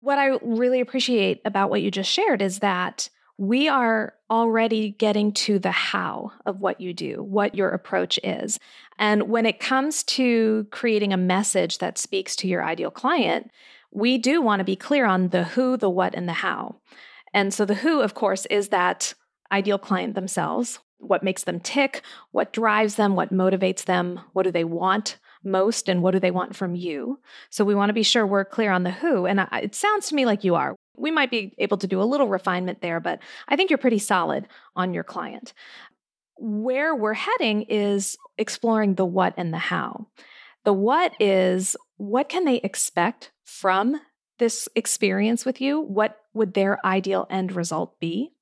What 0.00 0.18
I 0.18 0.38
really 0.42 0.82
appreciate 0.82 1.40
about 1.46 1.70
what 1.70 1.80
you 1.80 1.90
just 1.90 2.10
shared 2.10 2.42
is 2.42 2.58
that 2.58 3.08
we 3.38 3.66
are 3.66 4.12
already 4.30 4.90
getting 4.90 5.32
to 5.32 5.58
the 5.58 5.70
how 5.70 6.32
of 6.44 6.60
what 6.60 6.78
you 6.78 6.92
do, 6.92 7.22
what 7.22 7.54
your 7.54 7.70
approach 7.70 8.20
is. 8.22 8.58
And 8.98 9.30
when 9.30 9.46
it 9.46 9.58
comes 9.58 10.02
to 10.04 10.66
creating 10.70 11.14
a 11.14 11.16
message 11.16 11.78
that 11.78 11.96
speaks 11.96 12.36
to 12.36 12.46
your 12.46 12.62
ideal 12.62 12.90
client, 12.90 13.50
we 13.90 14.18
do 14.18 14.42
want 14.42 14.60
to 14.60 14.64
be 14.64 14.76
clear 14.76 15.06
on 15.06 15.28
the 15.28 15.44
who, 15.44 15.78
the 15.78 15.88
what, 15.88 16.14
and 16.14 16.28
the 16.28 16.34
how. 16.34 16.76
And 17.34 17.52
so 17.52 17.64
the 17.64 17.74
who, 17.74 18.00
of 18.00 18.14
course, 18.14 18.46
is 18.46 18.68
that 18.68 19.14
ideal 19.50 19.78
client 19.78 20.14
themselves. 20.14 20.78
What 20.98 21.22
makes 21.22 21.44
them 21.44 21.60
tick? 21.60 22.02
What 22.30 22.52
drives 22.52 22.94
them? 22.94 23.16
What 23.16 23.32
motivates 23.32 23.84
them? 23.84 24.20
What 24.32 24.44
do 24.44 24.50
they 24.50 24.64
want? 24.64 25.18
most 25.44 25.88
and 25.88 26.02
what 26.02 26.12
do 26.12 26.20
they 26.20 26.30
want 26.30 26.56
from 26.56 26.74
you. 26.74 27.18
So 27.50 27.64
we 27.64 27.74
want 27.74 27.90
to 27.90 27.94
be 27.94 28.02
sure 28.02 28.26
we're 28.26 28.44
clear 28.44 28.70
on 28.70 28.82
the 28.82 28.90
who. 28.90 29.26
And 29.26 29.46
it 29.52 29.74
sounds 29.74 30.08
to 30.08 30.14
me 30.14 30.26
like 30.26 30.44
you 30.44 30.54
are. 30.54 30.76
We 30.96 31.10
might 31.10 31.30
be 31.30 31.54
able 31.58 31.78
to 31.78 31.86
do 31.86 32.02
a 32.02 32.04
little 32.04 32.28
refinement 32.28 32.80
there, 32.80 33.00
but 33.00 33.20
I 33.48 33.56
think 33.56 33.70
you're 33.70 33.78
pretty 33.78 33.98
solid 33.98 34.46
on 34.76 34.94
your 34.94 35.04
client. 35.04 35.52
Where 36.36 36.94
we're 36.94 37.14
heading 37.14 37.62
is 37.62 38.16
exploring 38.38 38.94
the 38.94 39.04
what 39.04 39.34
and 39.36 39.52
the 39.52 39.58
how. 39.58 40.06
The 40.64 40.72
what 40.72 41.12
is 41.20 41.76
what 41.96 42.28
can 42.28 42.44
they 42.44 42.56
expect 42.56 43.32
from 43.44 44.00
this 44.38 44.68
experience 44.74 45.44
with 45.44 45.60
you? 45.60 45.80
What 45.80 46.18
would 46.34 46.54
their 46.54 46.84
ideal 46.84 47.26
end 47.30 47.52
result 47.52 47.98
be? 48.00 48.32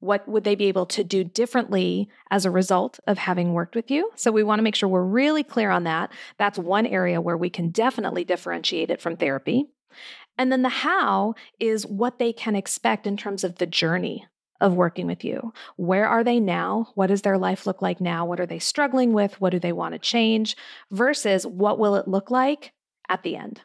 What 0.00 0.26
would 0.26 0.42
they 0.42 0.56
be 0.56 0.66
able 0.66 0.86
to 0.86 1.04
do 1.04 1.22
differently 1.22 2.08
as 2.30 2.44
a 2.44 2.50
result 2.50 2.98
of 3.06 3.18
having 3.18 3.52
worked 3.52 3.76
with 3.76 3.90
you? 3.90 4.10
So, 4.16 4.32
we 4.32 4.42
want 4.42 4.58
to 4.58 4.64
make 4.64 4.74
sure 4.74 4.88
we're 4.88 5.04
really 5.04 5.44
clear 5.44 5.70
on 5.70 5.84
that. 5.84 6.10
That's 6.38 6.58
one 6.58 6.86
area 6.86 7.20
where 7.20 7.36
we 7.36 7.50
can 7.50 7.70
definitely 7.70 8.24
differentiate 8.24 8.90
it 8.90 9.00
from 9.00 9.16
therapy. 9.16 9.66
And 10.38 10.50
then 10.50 10.62
the 10.62 10.68
how 10.68 11.34
is 11.60 11.86
what 11.86 12.18
they 12.18 12.32
can 12.32 12.56
expect 12.56 13.06
in 13.06 13.16
terms 13.16 13.44
of 13.44 13.56
the 13.56 13.66
journey 13.66 14.26
of 14.60 14.74
working 14.74 15.06
with 15.06 15.24
you. 15.24 15.52
Where 15.76 16.06
are 16.06 16.24
they 16.24 16.40
now? 16.40 16.88
What 16.94 17.08
does 17.08 17.22
their 17.22 17.36
life 17.36 17.66
look 17.66 17.82
like 17.82 18.00
now? 18.00 18.24
What 18.24 18.40
are 18.40 18.46
they 18.46 18.60
struggling 18.60 19.12
with? 19.12 19.40
What 19.40 19.50
do 19.50 19.58
they 19.58 19.72
want 19.72 19.94
to 19.94 19.98
change? 19.98 20.56
Versus 20.90 21.46
what 21.46 21.78
will 21.78 21.96
it 21.96 22.08
look 22.08 22.30
like 22.30 22.72
at 23.08 23.24
the 23.24 23.36
end? 23.36 23.60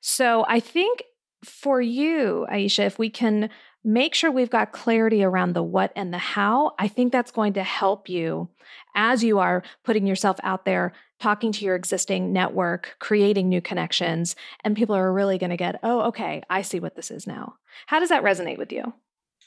So 0.00 0.44
I 0.48 0.60
think 0.60 1.04
for 1.46 1.80
you, 1.80 2.46
Aisha, 2.50 2.86
if 2.86 2.98
we 2.98 3.10
can 3.10 3.50
make 3.84 4.14
sure 4.14 4.30
we've 4.30 4.50
got 4.50 4.72
clarity 4.72 5.22
around 5.22 5.52
the 5.52 5.62
what 5.62 5.92
and 5.94 6.12
the 6.12 6.18
how, 6.18 6.74
I 6.78 6.88
think 6.88 7.12
that's 7.12 7.30
going 7.30 7.52
to 7.52 7.62
help 7.62 8.08
you 8.08 8.48
as 8.94 9.22
you 9.22 9.38
are 9.38 9.62
putting 9.84 10.06
yourself 10.06 10.38
out 10.42 10.64
there, 10.64 10.92
talking 11.20 11.52
to 11.52 11.64
your 11.64 11.76
existing 11.76 12.32
network, 12.32 12.96
creating 12.98 13.48
new 13.48 13.60
connections, 13.60 14.34
and 14.64 14.76
people 14.76 14.96
are 14.96 15.12
really 15.12 15.38
going 15.38 15.50
to 15.50 15.56
get, 15.56 15.78
oh, 15.82 16.00
okay, 16.02 16.42
I 16.50 16.62
see 16.62 16.80
what 16.80 16.96
this 16.96 17.10
is 17.10 17.26
now. 17.26 17.54
How 17.86 18.00
does 18.00 18.08
that 18.08 18.24
resonate 18.24 18.58
with 18.58 18.72
you? 18.72 18.92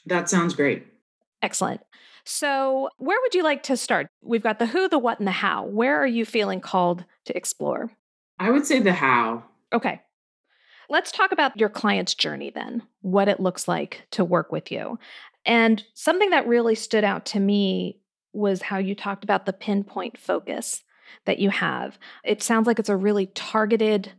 That 0.06 0.30
sounds 0.30 0.54
great. 0.54 0.86
Excellent. 1.42 1.82
So, 2.24 2.88
where 2.98 3.18
would 3.20 3.34
you 3.34 3.42
like 3.42 3.62
to 3.64 3.76
start? 3.76 4.06
We've 4.22 4.42
got 4.42 4.58
the 4.58 4.66
who, 4.66 4.88
the 4.88 4.98
what, 4.98 5.18
and 5.18 5.26
the 5.26 5.32
how. 5.32 5.64
Where 5.64 6.00
are 6.02 6.06
you 6.06 6.24
feeling 6.24 6.60
called 6.60 7.04
to 7.26 7.36
explore? 7.36 7.92
I 8.38 8.50
would 8.50 8.66
say 8.66 8.78
the 8.80 8.92
how. 8.92 9.44
Okay. 9.72 10.00
Let's 10.90 11.12
talk 11.12 11.32
about 11.32 11.58
your 11.58 11.68
client's 11.68 12.14
journey 12.14 12.50
then, 12.50 12.82
what 13.00 13.28
it 13.28 13.40
looks 13.40 13.68
like 13.68 14.06
to 14.10 14.24
work 14.24 14.52
with 14.52 14.70
you. 14.72 14.98
And 15.46 15.82
something 15.94 16.30
that 16.30 16.48
really 16.48 16.74
stood 16.74 17.04
out 17.04 17.24
to 17.26 17.40
me 17.40 18.00
was 18.32 18.60
how 18.60 18.78
you 18.78 18.94
talked 18.94 19.24
about 19.24 19.46
the 19.46 19.52
pinpoint 19.52 20.18
focus 20.18 20.82
that 21.26 21.38
you 21.38 21.50
have. 21.50 21.98
It 22.24 22.42
sounds 22.42 22.66
like 22.66 22.78
it's 22.78 22.88
a 22.88 22.96
really 22.96 23.26
targeted 23.26 24.12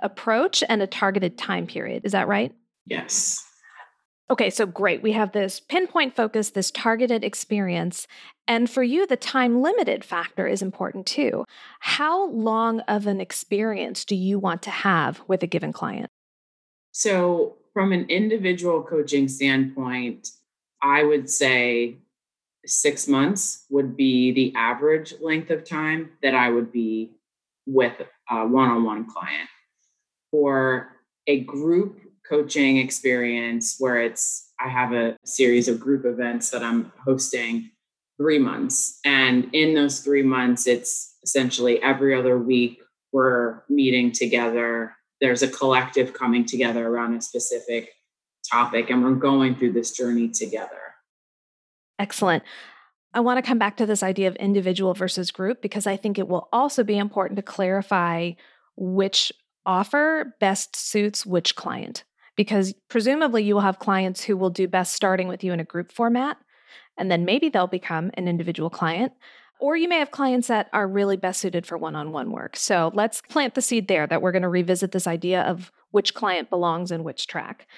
approach 0.00 0.62
and 0.68 0.82
a 0.82 0.86
targeted 0.86 1.38
time 1.38 1.66
period. 1.66 2.04
Is 2.04 2.12
that 2.12 2.28
right? 2.28 2.52
Yes. 2.86 3.44
Okay, 4.32 4.48
so 4.48 4.64
great. 4.64 5.02
We 5.02 5.12
have 5.12 5.32
this 5.32 5.60
pinpoint 5.60 6.16
focus, 6.16 6.48
this 6.48 6.70
targeted 6.70 7.22
experience. 7.22 8.08
And 8.48 8.70
for 8.70 8.82
you, 8.82 9.06
the 9.06 9.14
time 9.14 9.60
limited 9.60 10.06
factor 10.06 10.46
is 10.46 10.62
important 10.62 11.04
too. 11.04 11.44
How 11.80 12.30
long 12.30 12.80
of 12.88 13.06
an 13.06 13.20
experience 13.20 14.06
do 14.06 14.16
you 14.16 14.38
want 14.38 14.62
to 14.62 14.70
have 14.70 15.20
with 15.28 15.42
a 15.42 15.46
given 15.46 15.74
client? 15.74 16.08
So, 16.92 17.56
from 17.74 17.92
an 17.92 18.06
individual 18.08 18.82
coaching 18.82 19.28
standpoint, 19.28 20.30
I 20.80 21.04
would 21.04 21.28
say 21.28 21.98
six 22.64 23.06
months 23.06 23.66
would 23.68 23.98
be 23.98 24.32
the 24.32 24.54
average 24.56 25.12
length 25.20 25.50
of 25.50 25.62
time 25.62 26.12
that 26.22 26.34
I 26.34 26.48
would 26.48 26.72
be 26.72 27.10
with 27.66 28.00
a 28.30 28.46
one 28.46 28.70
on 28.70 28.84
one 28.84 29.06
client. 29.10 29.50
For 30.30 30.88
a 31.26 31.40
group 31.40 31.98
coaching 32.28 32.78
experience 32.78 33.76
where 33.78 34.00
it's, 34.00 34.52
I 34.60 34.68
have 34.68 34.92
a 34.92 35.16
series 35.24 35.68
of 35.68 35.80
group 35.80 36.04
events 36.04 36.50
that 36.50 36.62
I'm 36.62 36.92
hosting 37.04 37.70
three 38.18 38.38
months. 38.38 38.98
And 39.04 39.48
in 39.52 39.74
those 39.74 40.00
three 40.00 40.22
months, 40.22 40.66
it's 40.66 41.16
essentially 41.24 41.82
every 41.82 42.14
other 42.14 42.38
week 42.38 42.80
we're 43.12 43.62
meeting 43.68 44.12
together. 44.12 44.94
There's 45.20 45.42
a 45.42 45.48
collective 45.48 46.12
coming 46.12 46.44
together 46.44 46.86
around 46.86 47.14
a 47.14 47.20
specific 47.20 47.90
topic, 48.50 48.90
and 48.90 49.02
we're 49.02 49.14
going 49.14 49.54
through 49.56 49.72
this 49.72 49.92
journey 49.92 50.28
together. 50.28 50.78
Excellent. 51.98 52.42
I 53.14 53.20
want 53.20 53.38
to 53.38 53.46
come 53.46 53.58
back 53.58 53.76
to 53.76 53.86
this 53.86 54.02
idea 54.02 54.28
of 54.28 54.36
individual 54.36 54.94
versus 54.94 55.30
group 55.30 55.60
because 55.60 55.86
I 55.86 55.96
think 55.96 56.18
it 56.18 56.28
will 56.28 56.48
also 56.52 56.82
be 56.82 56.96
important 56.96 57.36
to 57.36 57.42
clarify 57.42 58.32
which 58.76 59.32
offer 59.66 60.34
best 60.40 60.74
suits 60.74 61.26
which 61.26 61.54
client. 61.54 62.04
Because 62.36 62.74
presumably 62.88 63.42
you 63.42 63.54
will 63.54 63.62
have 63.62 63.78
clients 63.78 64.24
who 64.24 64.36
will 64.36 64.50
do 64.50 64.66
best 64.66 64.94
starting 64.94 65.28
with 65.28 65.44
you 65.44 65.52
in 65.52 65.60
a 65.60 65.64
group 65.64 65.92
format 65.92 66.38
and 66.98 67.10
then 67.10 67.24
maybe 67.24 67.48
they'll 67.48 67.66
become 67.66 68.10
an 68.14 68.28
individual 68.28 68.70
client. 68.70 69.12
Or 69.60 69.76
you 69.76 69.88
may 69.88 69.98
have 69.98 70.10
clients 70.10 70.48
that 70.48 70.68
are 70.72 70.88
really 70.88 71.16
best 71.16 71.40
suited 71.40 71.66
for 71.66 71.78
one 71.78 71.94
on 71.94 72.10
one 72.10 72.32
work. 72.32 72.56
So 72.56 72.90
let's 72.94 73.22
plant 73.22 73.54
the 73.54 73.62
seed 73.62 73.86
there 73.86 74.06
that 74.06 74.20
we're 74.20 74.32
going 74.32 74.42
to 74.42 74.48
revisit 74.48 74.92
this 74.92 75.06
idea 75.06 75.42
of 75.42 75.70
which 75.92 76.14
client 76.14 76.50
belongs 76.50 76.90
in 76.90 77.04
which 77.04 77.26
track. 77.26 77.68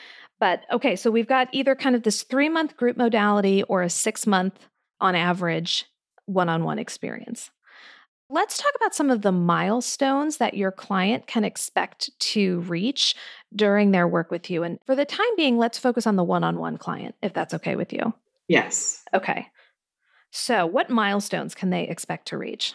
But 0.41 0.63
okay, 0.73 0.97
so 0.97 1.11
we've 1.11 1.29
got 1.29 1.49
either 1.53 1.75
kind 1.75 1.95
of 1.95 2.03
this 2.03 2.23
three 2.23 2.49
month 2.49 2.77
group 2.77 2.97
modality 2.97 3.63
or 3.65 3.83
a 3.83 3.91
six 3.91 4.27
month 4.27 4.59
on 5.01 5.15
average 5.15 5.85
one 6.27 6.49
on 6.49 6.65
one 6.65 6.79
experience. 6.79 7.51
Let's 8.31 8.57
talk 8.57 8.73
about 8.77 8.95
some 8.95 9.11
of 9.11 9.21
the 9.21 9.33
milestones 9.33 10.39
that 10.39 10.55
your 10.55 10.73
client 10.73 11.27
can 11.27 11.45
expect 11.45 12.11
to 12.19 12.61
reach 12.61 13.15
during 13.55 13.91
their 13.91 14.09
work 14.09 14.31
with 14.31 14.51
you. 14.51 14.63
And 14.63 14.79
for 14.85 14.95
the 14.95 15.05
time 15.05 15.37
being, 15.37 15.59
let's 15.59 15.79
focus 15.79 16.07
on 16.07 16.17
the 16.17 16.25
one 16.25 16.45
on 16.45 16.59
one 16.59 16.77
client, 16.77 17.15
if 17.23 17.33
that's 17.33 17.55
okay 17.55 17.77
with 17.77 17.93
you. 17.93 18.15
Yes. 18.49 19.03
Okay. 19.13 19.47
So, 20.31 20.67
what 20.67 20.91
milestones 20.91 21.55
can 21.55 21.71
they 21.71 21.87
expect 21.87 22.29
to 22.29 22.39
reach? 22.39 22.75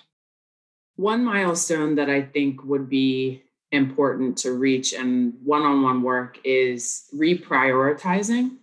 One 0.95 1.25
milestone 1.25 1.95
that 1.95 2.09
I 2.09 2.21
think 2.21 2.63
would 2.63 2.89
be 2.89 3.43
important 3.71 4.37
to 4.39 4.53
reach 4.53 4.93
in 4.93 5.33
one 5.43 5.63
on 5.63 5.83
one 5.83 6.01
work 6.01 6.39
is 6.43 7.03
reprioritizing. 7.13 8.57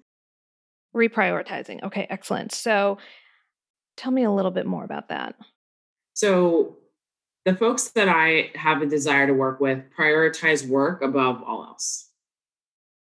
Reprioritizing. 0.95 1.83
Okay, 1.83 2.07
excellent. 2.09 2.53
So, 2.53 2.99
tell 3.97 4.13
me 4.13 4.25
a 4.25 4.31
little 4.31 4.51
bit 4.51 4.67
more 4.67 4.85
about 4.85 5.11
that. 5.11 5.37
So, 6.15 6.79
the 7.47 7.55
folks 7.55 7.91
that 7.91 8.09
I 8.09 8.51
have 8.57 8.83
a 8.83 8.87
desire 8.87 9.29
to 9.29 9.33
work 9.33 9.61
with 9.61 9.85
prioritize 9.97 10.67
work 10.67 11.01
above 11.01 11.43
all 11.47 11.63
else. 11.63 12.11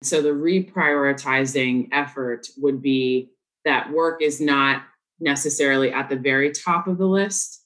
So, 0.04 0.22
the 0.22 0.30
reprioritizing 0.30 1.88
effort 1.92 2.46
would 2.56 2.80
be 2.80 3.32
that 3.64 3.90
work 3.90 4.22
is 4.22 4.40
not 4.40 4.84
necessarily 5.18 5.92
at 5.92 6.08
the 6.08 6.16
very 6.16 6.52
top 6.52 6.86
of 6.86 6.96
the 6.96 7.08
list. 7.08 7.64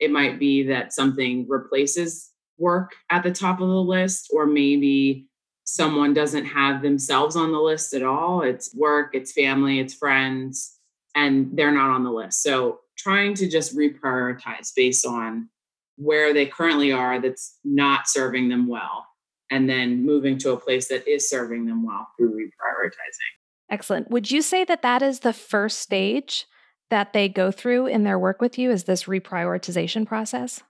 It 0.00 0.10
might 0.10 0.40
be 0.40 0.64
that 0.64 0.92
something 0.92 1.46
replaces 1.48 2.32
work 2.58 2.92
at 3.10 3.22
the 3.22 3.32
top 3.32 3.60
of 3.60 3.68
the 3.68 3.74
list, 3.74 4.30
or 4.34 4.46
maybe 4.46 5.28
someone 5.64 6.12
doesn't 6.12 6.46
have 6.46 6.82
themselves 6.82 7.36
on 7.36 7.52
the 7.52 7.60
list 7.60 7.94
at 7.94 8.02
all. 8.02 8.42
It's 8.42 8.74
work, 8.74 9.10
it's 9.14 9.32
family, 9.32 9.78
it's 9.78 9.94
friends, 9.94 10.76
and 11.14 11.56
they're 11.56 11.70
not 11.70 11.90
on 11.90 12.02
the 12.02 12.10
list. 12.10 12.42
So 12.42 12.80
trying 12.98 13.34
to 13.34 13.48
just 13.48 13.76
reprioritize 13.76 14.72
based 14.74 15.06
on 15.06 15.48
where 15.96 16.32
they 16.32 16.46
currently 16.46 16.92
are 16.92 17.20
that's 17.20 17.58
not 17.64 18.08
serving 18.08 18.48
them 18.48 18.66
well, 18.66 19.06
and 19.50 19.68
then 19.68 20.04
moving 20.04 20.38
to 20.38 20.52
a 20.52 20.56
place 20.56 20.88
that 20.88 21.06
is 21.08 21.28
serving 21.28 21.66
them 21.66 21.84
well 21.84 22.08
through 22.16 22.32
reprioritizing. 22.32 23.70
Excellent. 23.70 24.10
Would 24.10 24.30
you 24.30 24.42
say 24.42 24.64
that 24.64 24.82
that 24.82 25.02
is 25.02 25.20
the 25.20 25.32
first 25.32 25.78
stage 25.78 26.46
that 26.90 27.12
they 27.12 27.28
go 27.28 27.50
through 27.50 27.86
in 27.86 28.04
their 28.04 28.18
work 28.18 28.40
with 28.40 28.58
you? 28.58 28.70
Is 28.70 28.84
this 28.84 29.04
reprioritization 29.04 30.06
process? 30.06 30.62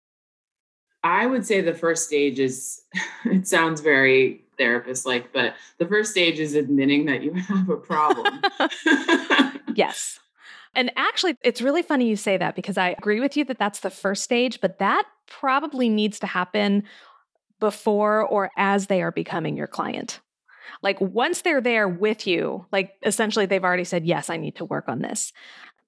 I 1.05 1.27
would 1.27 1.47
say 1.47 1.61
the 1.61 1.75
first 1.75 2.07
stage 2.07 2.39
is, 2.39 2.83
it 3.25 3.47
sounds 3.47 3.81
very 3.81 4.45
therapist 4.59 5.07
like, 5.07 5.33
but 5.33 5.55
the 5.79 5.87
first 5.87 6.11
stage 6.11 6.39
is 6.41 6.55
admitting 6.55 7.07
that 7.07 7.23
you 7.23 7.33
have 7.49 7.69
a 7.69 7.77
problem. 7.77 8.43
yes. 9.75 10.19
And 10.77 10.93
actually, 10.95 11.37
it's 11.43 11.63
really 11.63 11.83
funny 11.83 12.07
you 12.07 12.17
say 12.17 12.37
that 12.37 12.55
because 12.55 12.77
I 12.77 12.91
agree 12.91 13.19
with 13.19 13.37
you 13.37 13.45
that 13.47 13.59
that's 13.59 13.81
the 13.81 13.91
first 13.91 14.23
stage, 14.23 14.61
but 14.61 14.79
that 14.79 15.05
probably 15.27 15.89
needs 15.89 16.21
to 16.21 16.27
happen 16.27 16.85
before 17.59 18.23
or 18.23 18.51
as 18.59 18.87
they 18.87 19.01
are 19.03 19.11
becoming 19.11 19.57
your 19.57 19.67
client. 19.67 20.21
Like 20.83 21.01
once 21.01 21.41
they're 21.41 21.63
there 21.63 21.89
with 21.89 22.27
you, 22.27 22.67
like 22.71 22.93
essentially 23.03 23.47
they've 23.47 23.65
already 23.65 23.85
said, 23.85 24.05
yes, 24.05 24.29
I 24.29 24.37
need 24.37 24.57
to 24.57 24.67
work 24.67 24.85
on 24.89 25.01
this. 25.01 25.33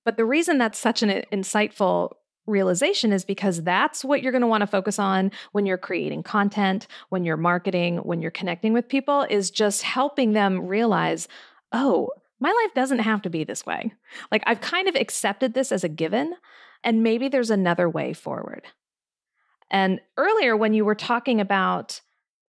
But 0.07 0.17
the 0.17 0.25
reason 0.25 0.57
that's 0.57 0.79
such 0.79 1.03
an 1.03 1.23
insightful 1.31 2.13
realization 2.47 3.13
is 3.13 3.27
because 3.27 3.63
that's 3.63 4.03
what 4.03 4.23
you're 4.23 4.33
going 4.33 4.41
to 4.41 4.49
want 4.49 4.63
to 4.63 4.67
focus 4.67 4.99
on 4.99 5.31
when 5.53 5.67
you're 5.67 5.77
creating 5.77 6.23
content, 6.23 6.87
when 7.11 7.25
you're 7.25 7.37
marketing, 7.37 7.99
when 7.99 8.23
you're 8.23 8.31
connecting 8.31 8.73
with 8.73 8.89
people, 8.89 9.27
is 9.29 9.51
just 9.51 9.83
helping 9.83 10.33
them 10.33 10.67
realize, 10.67 11.29
oh, 11.73 12.09
my 12.41 12.51
life 12.51 12.75
doesn't 12.75 13.01
have 13.01 13.23
to 13.23 13.31
be 13.31 13.45
this 13.45 13.67
way. 13.67 13.93
Like 14.31 14.43
I've 14.47 14.61
kind 14.61 14.89
of 14.89 14.95
accepted 14.95 15.55
this 15.55 15.73
as 15.73 15.85
a 15.85 15.89
given, 15.89 16.35
and 16.85 17.03
maybe 17.03 17.29
there's 17.29 17.51
another 17.51 17.89
way 17.89 18.13
forward. 18.13 18.63
And 19.71 20.01
earlier, 20.17 20.57
when 20.57 20.75
you 20.75 20.85
were 20.85 20.95
talking 20.95 21.41
about 21.41 22.01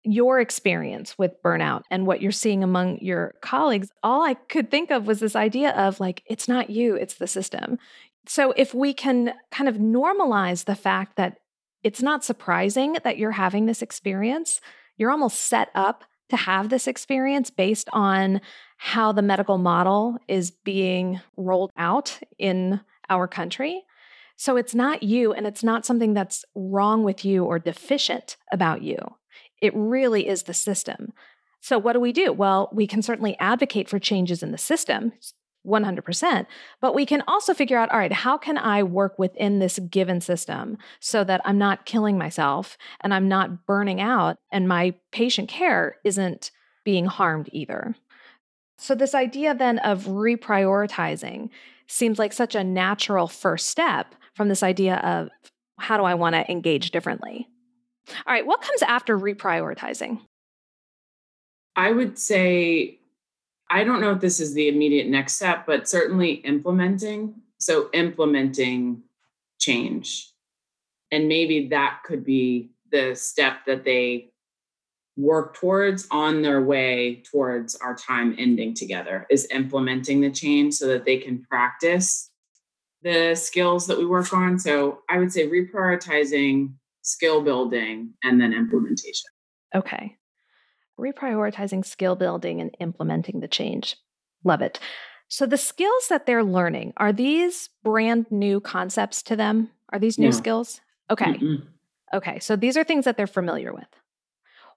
your 0.03 0.39
experience 0.39 1.17
with 1.17 1.41
burnout 1.43 1.81
and 1.89 2.05
what 2.05 2.21
you're 2.21 2.31
seeing 2.31 2.63
among 2.63 2.99
your 2.99 3.35
colleagues, 3.41 3.89
all 4.03 4.23
I 4.23 4.35
could 4.35 4.69
think 4.69 4.91
of 4.91 5.07
was 5.07 5.19
this 5.19 5.35
idea 5.35 5.71
of 5.71 5.99
like, 5.99 6.23
it's 6.27 6.47
not 6.47 6.69
you, 6.69 6.95
it's 6.95 7.15
the 7.15 7.27
system. 7.27 7.79
So 8.27 8.53
if 8.55 8.73
we 8.73 8.93
can 8.93 9.33
kind 9.51 9.67
of 9.67 9.77
normalize 9.77 10.65
the 10.65 10.75
fact 10.75 11.15
that 11.15 11.37
it's 11.83 12.01
not 12.01 12.23
surprising 12.23 12.97
that 13.03 13.17
you're 13.17 13.31
having 13.31 13.65
this 13.65 13.81
experience, 13.81 14.61
you're 14.97 15.11
almost 15.11 15.39
set 15.39 15.69
up 15.73 16.03
to 16.29 16.35
have 16.35 16.69
this 16.69 16.87
experience 16.87 17.49
based 17.49 17.89
on 17.93 18.41
how 18.77 19.11
the 19.11 19.21
medical 19.21 19.57
model 19.57 20.17
is 20.27 20.51
being 20.51 21.21
rolled 21.37 21.71
out 21.77 22.19
in 22.37 22.81
our 23.09 23.27
country. 23.27 23.83
So 24.35 24.57
it's 24.57 24.75
not 24.75 25.03
you, 25.03 25.31
and 25.31 25.47
it's 25.47 25.63
not 25.63 25.85
something 25.85 26.13
that's 26.13 26.43
wrong 26.55 27.03
with 27.03 27.23
you 27.23 27.45
or 27.45 27.57
deficient 27.57 28.37
about 28.51 28.81
you. 28.81 28.97
It 29.61 29.73
really 29.75 30.27
is 30.27 30.43
the 30.43 30.53
system. 30.53 31.13
So, 31.61 31.79
what 31.79 31.93
do 31.93 31.99
we 31.99 32.11
do? 32.11 32.33
Well, 32.33 32.69
we 32.73 32.85
can 32.85 33.01
certainly 33.01 33.37
advocate 33.39 33.89
for 33.89 33.97
changes 33.97 34.43
in 34.43 34.51
the 34.51 34.57
system, 34.57 35.13
100%, 35.65 36.45
but 36.81 36.95
we 36.95 37.05
can 37.05 37.23
also 37.27 37.53
figure 37.53 37.77
out 37.77 37.91
all 37.91 37.97
right, 37.97 38.13
how 38.13 38.37
can 38.37 38.57
I 38.57 38.83
work 38.83 39.17
within 39.17 39.59
this 39.59 39.79
given 39.79 40.21
system 40.21 40.77
so 40.99 41.23
that 41.23 41.41
I'm 41.45 41.57
not 41.57 41.85
killing 41.85 42.17
myself 42.17 42.77
and 43.01 43.13
I'm 43.13 43.27
not 43.27 43.65
burning 43.65 44.01
out 44.01 44.37
and 44.51 44.67
my 44.67 44.93
patient 45.11 45.49
care 45.49 45.97
isn't 46.03 46.51
being 46.83 47.05
harmed 47.05 47.49
either? 47.51 47.95
So, 48.77 48.93
this 48.93 49.15
idea 49.15 49.55
then 49.55 49.79
of 49.79 50.03
reprioritizing 50.05 51.49
seems 51.87 52.19
like 52.19 52.33
such 52.33 52.55
a 52.55 52.63
natural 52.63 53.27
first 53.27 53.67
step 53.67 54.15
from 54.33 54.49
this 54.49 54.63
idea 54.63 54.97
of 54.97 55.29
how 55.77 55.97
do 55.97 56.03
I 56.03 56.13
want 56.13 56.35
to 56.35 56.49
engage 56.51 56.91
differently? 56.91 57.47
All 58.27 58.33
right, 58.33 58.45
what 58.45 58.61
comes 58.61 58.81
after 58.81 59.17
reprioritizing? 59.17 60.19
I 61.75 61.91
would 61.91 62.17
say, 62.17 62.99
I 63.69 63.83
don't 63.83 64.01
know 64.01 64.11
if 64.11 64.21
this 64.21 64.39
is 64.39 64.53
the 64.53 64.67
immediate 64.67 65.07
next 65.07 65.33
step, 65.33 65.65
but 65.65 65.87
certainly 65.87 66.33
implementing. 66.33 67.35
So, 67.57 67.89
implementing 67.93 69.03
change. 69.59 70.31
And 71.11 71.27
maybe 71.27 71.67
that 71.69 72.01
could 72.05 72.23
be 72.23 72.71
the 72.91 73.15
step 73.15 73.65
that 73.65 73.83
they 73.83 74.31
work 75.17 75.55
towards 75.55 76.07
on 76.11 76.41
their 76.41 76.61
way 76.61 77.23
towards 77.31 77.75
our 77.77 77.95
time 77.95 78.35
ending 78.37 78.73
together 78.73 79.25
is 79.29 79.47
implementing 79.51 80.21
the 80.21 80.29
change 80.29 80.73
so 80.73 80.87
that 80.87 81.05
they 81.05 81.17
can 81.17 81.41
practice 81.43 82.29
the 83.01 83.35
skills 83.35 83.87
that 83.87 83.97
we 83.97 84.05
work 84.05 84.33
on. 84.33 84.59
So 84.59 84.99
I 85.09 85.19
would 85.19 85.31
say 85.31 85.47
reprioritizing, 85.47 86.73
skill 87.01 87.41
building, 87.41 88.13
and 88.23 88.41
then 88.41 88.51
implementation. 88.51 89.29
Okay. 89.73 90.17
Reprioritizing 90.99 91.85
skill 91.85 92.15
building 92.15 92.61
and 92.61 92.75
implementing 92.79 93.39
the 93.39 93.47
change. 93.47 93.97
Love 94.43 94.61
it. 94.61 94.79
So 95.27 95.45
the 95.45 95.57
skills 95.57 96.07
that 96.09 96.25
they're 96.25 96.43
learning, 96.43 96.93
are 96.97 97.11
these 97.11 97.69
brand 97.83 98.27
new 98.29 98.59
concepts 98.59 99.23
to 99.23 99.35
them? 99.35 99.71
Are 99.89 99.99
these 99.99 100.19
new 100.19 100.29
no. 100.29 100.31
skills? 100.31 100.81
Okay. 101.09 101.33
Mm-mm. 101.33 101.65
Okay. 102.13 102.39
So 102.39 102.55
these 102.55 102.77
are 102.77 102.83
things 102.83 103.05
that 103.05 103.17
they're 103.17 103.27
familiar 103.27 103.73
with. 103.73 103.87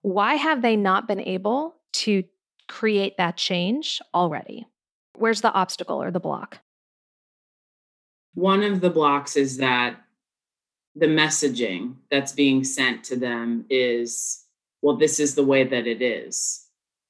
Why 0.03 0.35
have 0.35 0.63
they 0.63 0.77
not 0.77 1.07
been 1.07 1.21
able 1.21 1.77
to 1.93 2.25
create 2.69 3.17
that 3.19 3.37
change 3.37 4.01
already? 4.15 4.67
Where's 5.15 5.41
the 5.41 5.53
obstacle 5.53 6.03
or 6.03 6.11
the 6.11 6.21
block? 6.21 6.61
One 8.35 8.63
of 8.63 8.81
the 8.81 8.91
blocks 8.91 9.37
is 9.37 9.57
that 9.57 10.01
the 10.95 11.07
messaging 11.07 11.95
that's 12.11 12.33
being 12.33 12.65
sent 12.65 13.05
to 13.05 13.17
them 13.17 13.65
is, 13.69 14.45
well, 14.83 14.97
this 14.97 15.21
is 15.21 15.35
the 15.35 15.45
way 15.45 15.65
that 15.65 15.87
it 15.87 16.03
is. 16.03 16.67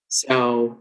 So 0.08 0.78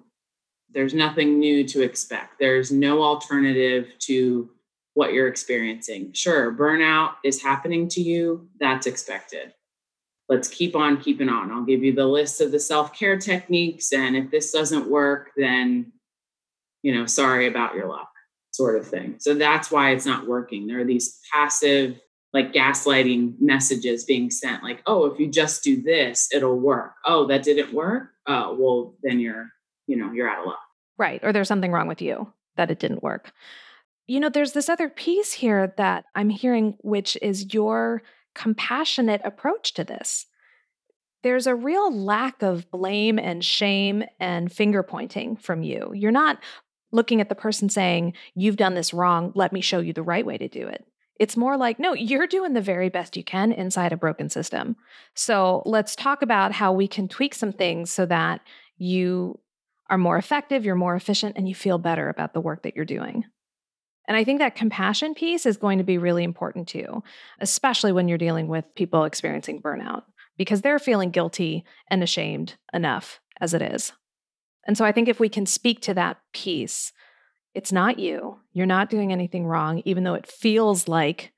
there's 0.72 0.94
nothing 0.94 1.40
new 1.40 1.68
to 1.68 1.82
expect. 1.82 2.40
There's 2.40 2.72
no 2.72 3.04
alternative 3.04 3.88
to 4.00 4.50
what 4.94 5.14
you're 5.14 5.28
experiencing. 5.28 6.12
Sure, 6.14 6.52
burnout 6.52 7.14
is 7.24 7.42
happening 7.42 7.88
to 7.90 8.02
you, 8.02 8.50
that's 8.60 8.88
expected. 8.88 9.54
Let's 10.30 10.50
keep 10.50 10.76
on 10.76 11.00
keeping 11.00 11.30
on. 11.30 11.52
I'll 11.52 11.64
give 11.64 11.84
you 11.84 11.94
the 11.94 12.06
list 12.06 12.42
of 12.42 12.52
the 12.52 12.60
self 12.60 12.94
care 12.94 13.18
techniques. 13.18 13.94
And 13.94 14.18
if 14.18 14.30
this 14.30 14.52
doesn't 14.52 14.90
work, 14.90 15.30
then, 15.38 15.94
you 16.82 16.94
know, 16.94 17.06
sorry 17.06 17.48
about 17.48 17.76
your 17.76 17.88
luck 17.88 18.10
sort 18.52 18.78
of 18.78 18.88
thing. 18.88 19.16
So 19.20 19.36
that's 19.36 19.72
why 19.72 19.92
it's 19.92 20.06
not 20.06 20.28
working. 20.28 20.68
There 20.68 20.80
are 20.80 20.84
these 20.84 21.20
passive, 21.32 22.00
like 22.34 22.54
gaslighting 22.54 23.36
messages 23.40 24.04
being 24.04 24.30
sent, 24.30 24.64
like, 24.64 24.82
oh, 24.86 25.06
if 25.06 25.20
you 25.20 25.28
just 25.28 25.64
do 25.64 25.82
this, 25.82 26.30
it'll 26.34 26.60
work. 26.60 26.94
Oh, 27.06 27.26
that 27.28 27.44
didn't 27.44 27.74
work. 27.74 28.10
Oh, 28.26 28.56
well, 28.60 28.96
then 29.04 29.20
you're, 29.20 29.50
you 29.88 29.96
know, 29.96 30.12
you're 30.12 30.30
out 30.30 30.40
of 30.40 30.46
luck. 30.48 30.60
Right. 30.98 31.24
Or 31.24 31.32
there's 31.32 31.48
something 31.48 31.72
wrong 31.72 31.88
with 31.88 32.02
you 32.02 32.32
that 32.58 32.72
it 32.72 32.80
didn't 32.80 33.04
work. 33.04 33.32
You 34.08 34.20
know, 34.20 34.30
there's 34.30 34.54
this 34.54 34.70
other 34.70 34.90
piece 34.90 35.34
here 35.34 35.74
that 35.78 36.06
I'm 36.16 36.30
hearing, 36.30 36.78
which 36.82 37.18
is 37.22 37.54
your 37.54 38.04
compassionate 38.36 39.22
approach 39.24 39.74
to 39.74 39.84
this. 39.84 40.26
There's 41.24 41.48
a 41.48 41.56
real 41.56 41.92
lack 41.94 42.42
of 42.42 42.70
blame 42.72 43.20
and 43.20 43.44
shame 43.44 44.04
and 44.20 44.52
finger 44.52 44.84
pointing 44.84 45.36
from 45.36 45.64
you. 45.64 45.92
You're 45.94 46.12
not 46.12 46.40
looking 46.92 47.20
at 47.20 47.30
the 47.30 47.36
person 47.36 47.70
saying, 47.70 48.14
You've 48.36 48.56
done 48.56 48.76
this 48.76 48.94
wrong. 48.94 49.32
Let 49.36 49.52
me 49.52 49.62
show 49.62 49.80
you 49.80 49.94
the 49.94 50.04
right 50.04 50.26
way 50.26 50.38
to 50.38 50.48
do 50.48 50.68
it. 50.68 50.86
It's 51.20 51.38
more 51.38 51.58
like, 51.58 51.80
No, 51.80 51.94
you're 51.94 52.28
doing 52.28 52.54
the 52.54 52.62
very 52.62 52.90
best 52.90 53.18
you 53.18 53.24
can 53.24 53.52
inside 53.52 53.94
a 53.94 53.98
broken 53.98 54.30
system. 54.30 54.76
So 55.14 55.64
let's 55.66 55.96
talk 55.96 56.22
about 56.22 56.52
how 56.52 56.72
we 56.72 56.88
can 56.88 57.08
tweak 57.08 57.34
some 57.34 57.52
things 57.52 57.92
so 57.92 58.06
that 58.06 58.42
you 58.78 59.40
are 59.90 59.98
more 59.98 60.18
effective, 60.18 60.66
you're 60.66 60.76
more 60.76 60.96
efficient, 60.96 61.38
and 61.38 61.48
you 61.48 61.56
feel 61.56 61.78
better 61.78 62.10
about 62.10 62.34
the 62.34 62.42
work 62.42 62.64
that 62.64 62.76
you're 62.76 62.86
doing. 62.86 63.24
And 64.08 64.16
I 64.16 64.24
think 64.24 64.40
that 64.40 64.56
compassion 64.56 65.14
piece 65.14 65.46
is 65.46 65.58
going 65.58 65.80
to 65.80 65.84
be 65.84 65.98
really 65.98 66.24
important 66.24 66.68
too, 66.68 67.04
especially 67.40 67.92
when 67.92 68.08
you're 68.08 68.18
dealing 68.18 68.48
with 68.48 68.64
people 68.76 69.04
experiencing 69.04 69.62
burnout, 69.62 70.04
because 70.38 70.62
they're 70.62 70.80
feeling 70.80 71.12
guilty 71.12 71.66
and 71.90 72.02
ashamed 72.02 72.56
enough 72.74 73.20
as 73.42 73.54
it 73.54 73.62
is. 73.62 73.92
And 74.66 74.78
so 74.78 74.86
I 74.86 74.92
think 74.92 75.08
if 75.08 75.20
we 75.20 75.30
can 75.30 75.46
speak 75.46 75.82
to 75.82 75.94
that 75.94 76.18
piece, 76.34 76.94
it's 77.58 77.72
not 77.72 77.98
you. 77.98 78.38
You're 78.54 78.68
not 78.68 78.92
doing 78.92 79.12
anything 79.12 79.48
wrong, 79.48 79.82
even 79.84 80.04
though 80.04 80.14
it 80.14 80.28
feels 80.28 80.88
like, 80.88 81.34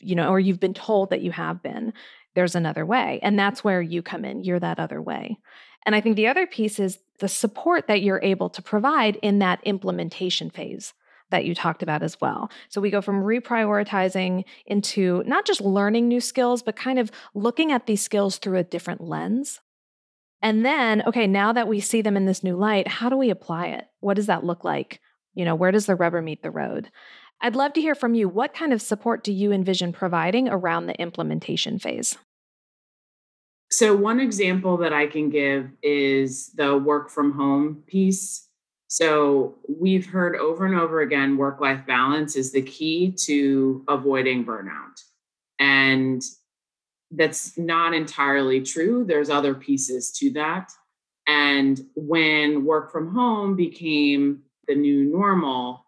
you 0.00 0.16
know, 0.16 0.28
or 0.28 0.40
you've 0.40 0.58
been 0.58 0.74
told 0.74 1.10
that 1.10 1.22
you 1.22 1.30
have 1.30 1.62
been. 1.62 1.92
There's 2.34 2.56
another 2.56 2.84
way. 2.84 3.20
And 3.22 3.38
that's 3.38 3.62
where 3.62 3.80
you 3.80 4.02
come 4.02 4.24
in. 4.24 4.42
You're 4.42 4.58
that 4.58 4.80
other 4.80 5.00
way. 5.00 5.38
And 5.86 5.94
I 5.94 6.00
think 6.00 6.16
the 6.16 6.26
other 6.26 6.48
piece 6.48 6.80
is 6.80 6.98
the 7.20 7.28
support 7.28 7.86
that 7.86 8.02
you're 8.02 8.20
able 8.24 8.50
to 8.50 8.60
provide 8.60 9.14
in 9.22 9.38
that 9.38 9.60
implementation 9.62 10.50
phase 10.50 10.94
that 11.30 11.44
you 11.44 11.54
talked 11.54 11.84
about 11.84 12.02
as 12.02 12.20
well. 12.20 12.50
So 12.68 12.80
we 12.80 12.90
go 12.90 13.00
from 13.00 13.22
reprioritizing 13.22 14.42
into 14.66 15.22
not 15.26 15.46
just 15.46 15.60
learning 15.60 16.08
new 16.08 16.20
skills, 16.20 16.64
but 16.64 16.74
kind 16.74 16.98
of 16.98 17.12
looking 17.34 17.70
at 17.70 17.86
these 17.86 18.02
skills 18.02 18.38
through 18.38 18.58
a 18.58 18.64
different 18.64 19.00
lens 19.00 19.60
and 20.42 20.66
then, 20.66 21.02
okay, 21.06 21.28
now 21.28 21.52
that 21.52 21.68
we 21.68 21.78
see 21.78 22.02
them 22.02 22.16
in 22.16 22.26
this 22.26 22.42
new 22.42 22.56
light, 22.56 22.88
how 22.88 23.08
do 23.08 23.16
we 23.16 23.30
apply 23.30 23.68
it? 23.68 23.86
What 24.00 24.14
does 24.14 24.26
that 24.26 24.44
look 24.44 24.64
like? 24.64 25.00
You 25.34 25.44
know, 25.44 25.54
where 25.54 25.70
does 25.70 25.86
the 25.86 25.94
rubber 25.94 26.22
meet 26.22 26.42
the 26.42 26.50
road? 26.50 26.90
I'd 27.40 27.56
love 27.56 27.72
to 27.72 27.80
hear 27.80 27.94
from 27.94 28.14
you. 28.14 28.28
What 28.28 28.54
kind 28.54 28.72
of 28.72 28.80
support 28.80 29.24
do 29.24 29.32
you 29.32 29.50
envision 29.50 29.92
providing 29.92 30.48
around 30.48 30.86
the 30.86 31.00
implementation 31.00 31.78
phase? 31.78 32.16
So, 33.70 33.96
one 33.96 34.20
example 34.20 34.76
that 34.78 34.92
I 34.92 35.06
can 35.06 35.30
give 35.30 35.70
is 35.82 36.52
the 36.52 36.76
work 36.76 37.10
from 37.10 37.32
home 37.32 37.82
piece. 37.86 38.46
So, 38.88 39.56
we've 39.66 40.06
heard 40.06 40.36
over 40.36 40.66
and 40.66 40.74
over 40.74 41.00
again 41.00 41.38
work 41.38 41.60
life 41.60 41.84
balance 41.86 42.36
is 42.36 42.52
the 42.52 42.62
key 42.62 43.12
to 43.24 43.82
avoiding 43.88 44.44
burnout. 44.44 45.00
And 45.58 46.22
that's 47.10 47.56
not 47.56 47.94
entirely 47.94 48.60
true. 48.60 49.04
There's 49.04 49.30
other 49.30 49.54
pieces 49.54 50.12
to 50.18 50.30
that. 50.32 50.70
And 51.26 51.80
when 51.94 52.64
work 52.64 52.92
from 52.92 53.14
home 53.14 53.56
became 53.56 54.42
the 54.66 54.74
new 54.74 55.04
normal, 55.04 55.84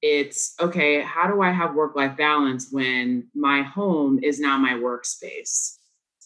it's 0.00 0.54
okay, 0.60 1.00
how 1.00 1.28
do 1.28 1.42
I 1.42 1.50
have 1.50 1.74
work 1.74 1.94
life 1.94 2.16
balance 2.16 2.68
when 2.70 3.28
my 3.34 3.62
home 3.62 4.18
is 4.22 4.40
now 4.40 4.58
my 4.58 4.72
workspace? 4.72 5.76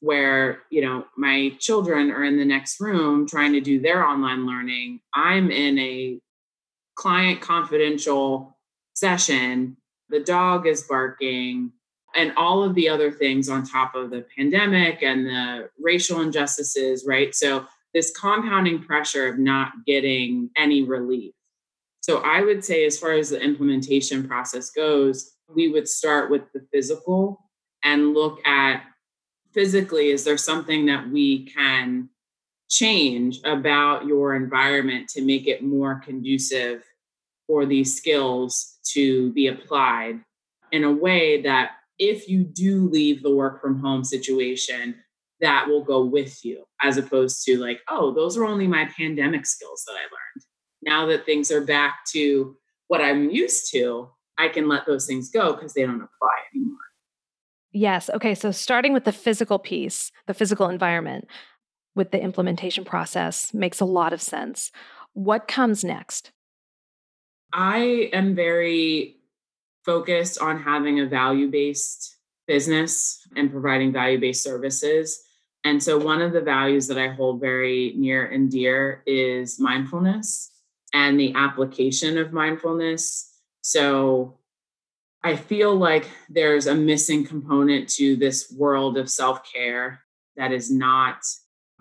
Where, 0.00 0.62
you 0.70 0.82
know, 0.82 1.06
my 1.16 1.54
children 1.58 2.10
are 2.10 2.24
in 2.24 2.36
the 2.38 2.44
next 2.44 2.80
room 2.80 3.26
trying 3.26 3.52
to 3.54 3.60
do 3.60 3.80
their 3.80 4.04
online 4.04 4.46
learning. 4.46 5.00
I'm 5.14 5.50
in 5.50 5.78
a 5.78 6.20
client 6.96 7.40
confidential 7.40 8.58
session. 8.94 9.76
The 10.08 10.20
dog 10.20 10.66
is 10.66 10.82
barking 10.82 11.72
and 12.16 12.32
all 12.36 12.64
of 12.64 12.74
the 12.74 12.88
other 12.88 13.12
things 13.12 13.48
on 13.48 13.64
top 13.64 13.94
of 13.94 14.10
the 14.10 14.24
pandemic 14.36 15.02
and 15.02 15.26
the 15.26 15.68
racial 15.78 16.22
injustices, 16.22 17.04
right? 17.06 17.34
So, 17.34 17.66
this 17.94 18.14
compounding 18.14 18.82
pressure 18.82 19.28
of 19.28 19.38
not 19.38 19.72
getting 19.86 20.50
any 20.54 20.82
relief. 20.82 21.32
So, 22.08 22.18
I 22.18 22.40
would 22.40 22.64
say, 22.64 22.86
as 22.86 23.00
far 23.00 23.14
as 23.14 23.30
the 23.30 23.40
implementation 23.40 24.28
process 24.28 24.70
goes, 24.70 25.32
we 25.52 25.72
would 25.72 25.88
start 25.88 26.30
with 26.30 26.42
the 26.52 26.64
physical 26.72 27.40
and 27.82 28.14
look 28.14 28.38
at 28.46 28.84
physically, 29.52 30.10
is 30.10 30.22
there 30.22 30.38
something 30.38 30.86
that 30.86 31.10
we 31.10 31.46
can 31.46 32.08
change 32.70 33.40
about 33.42 34.06
your 34.06 34.36
environment 34.36 35.08
to 35.08 35.20
make 35.20 35.48
it 35.48 35.64
more 35.64 35.96
conducive 35.98 36.84
for 37.48 37.66
these 37.66 37.96
skills 37.96 38.78
to 38.92 39.32
be 39.32 39.48
applied 39.48 40.20
in 40.70 40.84
a 40.84 40.92
way 40.92 41.42
that 41.42 41.72
if 41.98 42.28
you 42.28 42.44
do 42.44 42.88
leave 42.88 43.24
the 43.24 43.34
work 43.34 43.60
from 43.60 43.80
home 43.80 44.04
situation, 44.04 44.94
that 45.40 45.66
will 45.66 45.82
go 45.82 46.04
with 46.04 46.44
you, 46.44 46.62
as 46.80 46.98
opposed 46.98 47.44
to 47.46 47.58
like, 47.58 47.80
oh, 47.88 48.14
those 48.14 48.36
are 48.36 48.44
only 48.44 48.68
my 48.68 48.88
pandemic 48.96 49.44
skills 49.44 49.82
that 49.88 49.94
I 49.94 50.02
learned. 50.02 50.44
Now 50.86 51.04
that 51.06 51.26
things 51.26 51.50
are 51.50 51.60
back 51.60 52.06
to 52.12 52.56
what 52.86 53.02
I'm 53.02 53.28
used 53.28 53.72
to, 53.72 54.08
I 54.38 54.48
can 54.48 54.68
let 54.68 54.86
those 54.86 55.06
things 55.06 55.28
go 55.30 55.52
because 55.52 55.74
they 55.74 55.82
don't 55.82 55.96
apply 55.96 56.36
anymore. 56.54 56.78
Yes. 57.72 58.08
Okay. 58.08 58.34
So 58.34 58.52
starting 58.52 58.92
with 58.92 59.04
the 59.04 59.12
physical 59.12 59.58
piece, 59.58 60.12
the 60.26 60.34
physical 60.34 60.68
environment 60.68 61.28
with 61.94 62.12
the 62.12 62.22
implementation 62.22 62.84
process 62.84 63.52
makes 63.52 63.80
a 63.80 63.84
lot 63.84 64.12
of 64.12 64.22
sense. 64.22 64.70
What 65.14 65.48
comes 65.48 65.82
next? 65.82 66.30
I 67.52 68.10
am 68.12 68.34
very 68.34 69.16
focused 69.84 70.40
on 70.40 70.62
having 70.62 71.00
a 71.00 71.06
value 71.06 71.50
based 71.50 72.16
business 72.46 73.26
and 73.34 73.50
providing 73.50 73.92
value 73.92 74.20
based 74.20 74.44
services. 74.44 75.22
And 75.64 75.82
so, 75.82 75.98
one 75.98 76.22
of 76.22 76.32
the 76.32 76.40
values 76.40 76.86
that 76.88 76.98
I 76.98 77.08
hold 77.08 77.40
very 77.40 77.94
near 77.96 78.26
and 78.26 78.50
dear 78.50 79.02
is 79.06 79.58
mindfulness 79.58 80.50
and 80.92 81.18
the 81.18 81.34
application 81.34 82.18
of 82.18 82.32
mindfulness. 82.32 83.32
So, 83.62 84.38
I 85.22 85.34
feel 85.34 85.74
like 85.74 86.08
there's 86.28 86.68
a 86.68 86.74
missing 86.74 87.26
component 87.26 87.88
to 87.94 88.14
this 88.14 88.52
world 88.56 88.96
of 88.96 89.10
self 89.10 89.40
care 89.52 90.02
that 90.36 90.52
is 90.52 90.70
not 90.70 91.24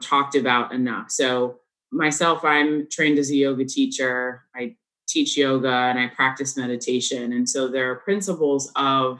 talked 0.01 0.35
about 0.35 0.73
enough. 0.73 1.11
So, 1.11 1.59
myself, 1.91 2.43
I'm 2.43 2.87
trained 2.89 3.19
as 3.19 3.29
a 3.29 3.35
yoga 3.35 3.65
teacher. 3.65 4.45
I 4.55 4.75
teach 5.07 5.37
yoga 5.37 5.69
and 5.69 5.99
I 5.99 6.07
practice 6.07 6.57
meditation. 6.57 7.33
And 7.33 7.47
so, 7.47 7.67
there 7.67 7.91
are 7.91 7.97
principles 7.97 8.71
of 8.75 9.19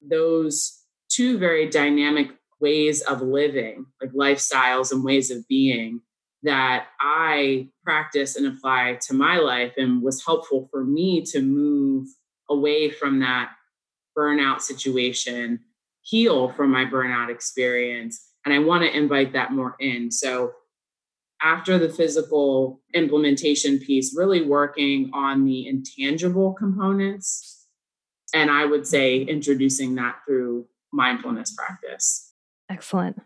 those 0.00 0.84
two 1.08 1.38
very 1.38 1.68
dynamic 1.68 2.30
ways 2.60 3.00
of 3.02 3.20
living, 3.20 3.86
like 4.00 4.12
lifestyles 4.12 4.92
and 4.92 5.02
ways 5.02 5.30
of 5.30 5.46
being 5.48 6.02
that 6.42 6.86
I 7.00 7.68
practice 7.84 8.36
and 8.36 8.46
apply 8.46 8.98
to 9.08 9.14
my 9.14 9.38
life 9.38 9.74
and 9.76 10.02
was 10.02 10.24
helpful 10.24 10.68
for 10.70 10.84
me 10.84 11.22
to 11.26 11.42
move 11.42 12.08
away 12.48 12.90
from 12.90 13.20
that 13.20 13.50
burnout 14.16 14.60
situation, 14.60 15.60
heal 16.02 16.48
from 16.48 16.70
my 16.70 16.84
burnout 16.84 17.30
experience. 17.30 18.28
And 18.44 18.54
I 18.54 18.58
want 18.58 18.84
to 18.84 18.96
invite 18.96 19.34
that 19.34 19.52
more 19.52 19.76
in. 19.78 20.10
So, 20.10 20.52
after 21.42 21.78
the 21.78 21.88
physical 21.88 22.82
implementation 22.92 23.78
piece, 23.78 24.14
really 24.14 24.42
working 24.42 25.10
on 25.14 25.46
the 25.46 25.66
intangible 25.66 26.52
components. 26.52 27.66
And 28.34 28.50
I 28.50 28.66
would 28.66 28.86
say 28.86 29.22
introducing 29.22 29.94
that 29.94 30.16
through 30.26 30.66
mindfulness 30.92 31.54
practice. 31.54 32.34
Excellent. 32.68 33.20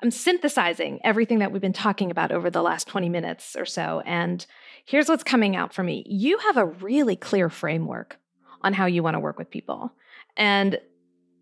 I'm 0.00 0.10
synthesizing 0.10 1.00
everything 1.04 1.38
that 1.38 1.52
we've 1.52 1.62
been 1.62 1.72
talking 1.72 2.10
about 2.10 2.30
over 2.30 2.50
the 2.50 2.62
last 2.62 2.86
20 2.86 3.08
minutes 3.08 3.56
or 3.56 3.64
so. 3.64 4.02
And 4.04 4.44
here's 4.84 5.08
what's 5.08 5.24
coming 5.24 5.56
out 5.56 5.72
for 5.72 5.82
me 5.82 6.04
you 6.06 6.38
have 6.38 6.56
a 6.56 6.66
really 6.66 7.16
clear 7.16 7.48
framework 7.48 8.18
on 8.62 8.72
how 8.72 8.86
you 8.86 9.02
want 9.02 9.14
to 9.14 9.20
work 9.20 9.38
with 9.38 9.50
people. 9.50 9.92
And 10.36 10.78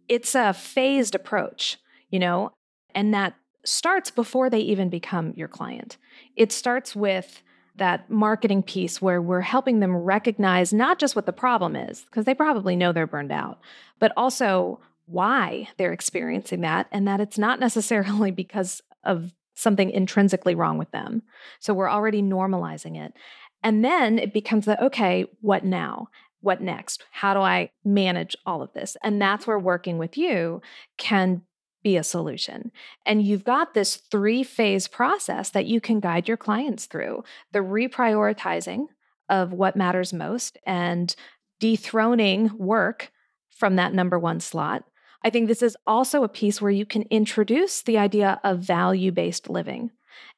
it's 0.09 0.35
a 0.35 0.53
phased 0.53 1.15
approach, 1.15 1.79
you 2.11 2.19
know, 2.19 2.53
and 2.95 3.13
that 3.15 3.35
starts 3.65 4.11
before 4.11 4.51
they 4.51 4.61
even 4.61 4.89
become 4.89 5.33
your 5.37 5.49
client. 5.49 5.97
It 6.37 6.53
starts 6.53 6.95
with 6.95 7.43
that 7.77 8.09
marketing 8.09 8.63
piece 8.63 9.03
where 9.03 9.21
we're 9.21 9.41
helping 9.41 9.81
them 9.81 9.97
recognize 9.97 10.73
not 10.73 10.99
just 10.99 11.17
what 11.17 11.27
the 11.27 11.33
problem 11.33 11.75
is, 11.75 12.03
because 12.03 12.25
they 12.25 12.35
probably 12.35 12.77
know 12.77 12.93
they're 12.93 13.07
burned 13.07 13.33
out, 13.33 13.59
but 13.99 14.13
also 14.17 14.79
why 15.07 15.69
they're 15.77 15.93
experiencing 15.93 16.61
that 16.63 16.87
and 16.91 17.07
that 17.07 17.21
it's 17.21 17.39
not 17.39 17.61
necessarily 17.61 18.31
because 18.33 18.81
of 19.05 19.33
something 19.55 19.91
intrinsically 19.91 20.55
wrong 20.55 20.79
with 20.79 20.91
them. 20.91 21.23
So 21.61 21.73
we're 21.75 21.91
already 21.91 22.23
normalizing 22.23 22.97
it. 22.97 23.15
And 23.63 23.85
then 23.85 24.19
it 24.19 24.33
becomes 24.33 24.67
the 24.67 24.83
okay, 24.85 25.27
what 25.41 25.65
now? 25.65 26.09
What 26.41 26.61
next? 26.61 27.05
How 27.11 27.33
do 27.33 27.41
I 27.41 27.71
manage 27.85 28.37
all 28.45 28.61
of 28.61 28.73
this? 28.75 28.97
And 29.03 29.23
that's 29.23 29.47
where 29.47 29.59
working 29.59 29.97
with 29.97 30.19
you 30.19 30.61
can 30.99 31.43
be 31.83 31.97
a 31.97 32.03
solution. 32.03 32.73
And 33.07 33.23
you've 33.23 33.45
got 33.45 33.75
this 33.75 33.97
three 33.97 34.43
phase 34.43 34.89
process 34.89 35.51
that 35.51 35.67
you 35.67 35.81
can 35.81 36.01
guide 36.01 36.27
your 36.27 36.37
clients 36.37 36.87
through 36.87 37.25
the 37.53 37.61
reprioritizing 37.61 38.87
of 39.29 39.53
what 39.53 39.77
matters 39.77 40.13
most 40.13 40.59
and 40.67 41.15
dethroning 41.61 42.51
work 42.59 43.11
from 43.51 43.77
that 43.77 43.95
number 43.95 44.19
one 44.19 44.41
slot, 44.41 44.85
I 45.25 45.31
think 45.31 45.49
this 45.49 45.63
is 45.63 45.77
also 45.87 46.23
a 46.23 46.29
piece 46.29 46.61
where 46.61 46.71
you 46.71 46.85
can 46.85 47.03
introduce 47.05 47.83
the 47.83 47.97
idea 47.97 48.41
of 48.45 48.61
value 48.61 49.11
based 49.11 49.49
living 49.49 49.91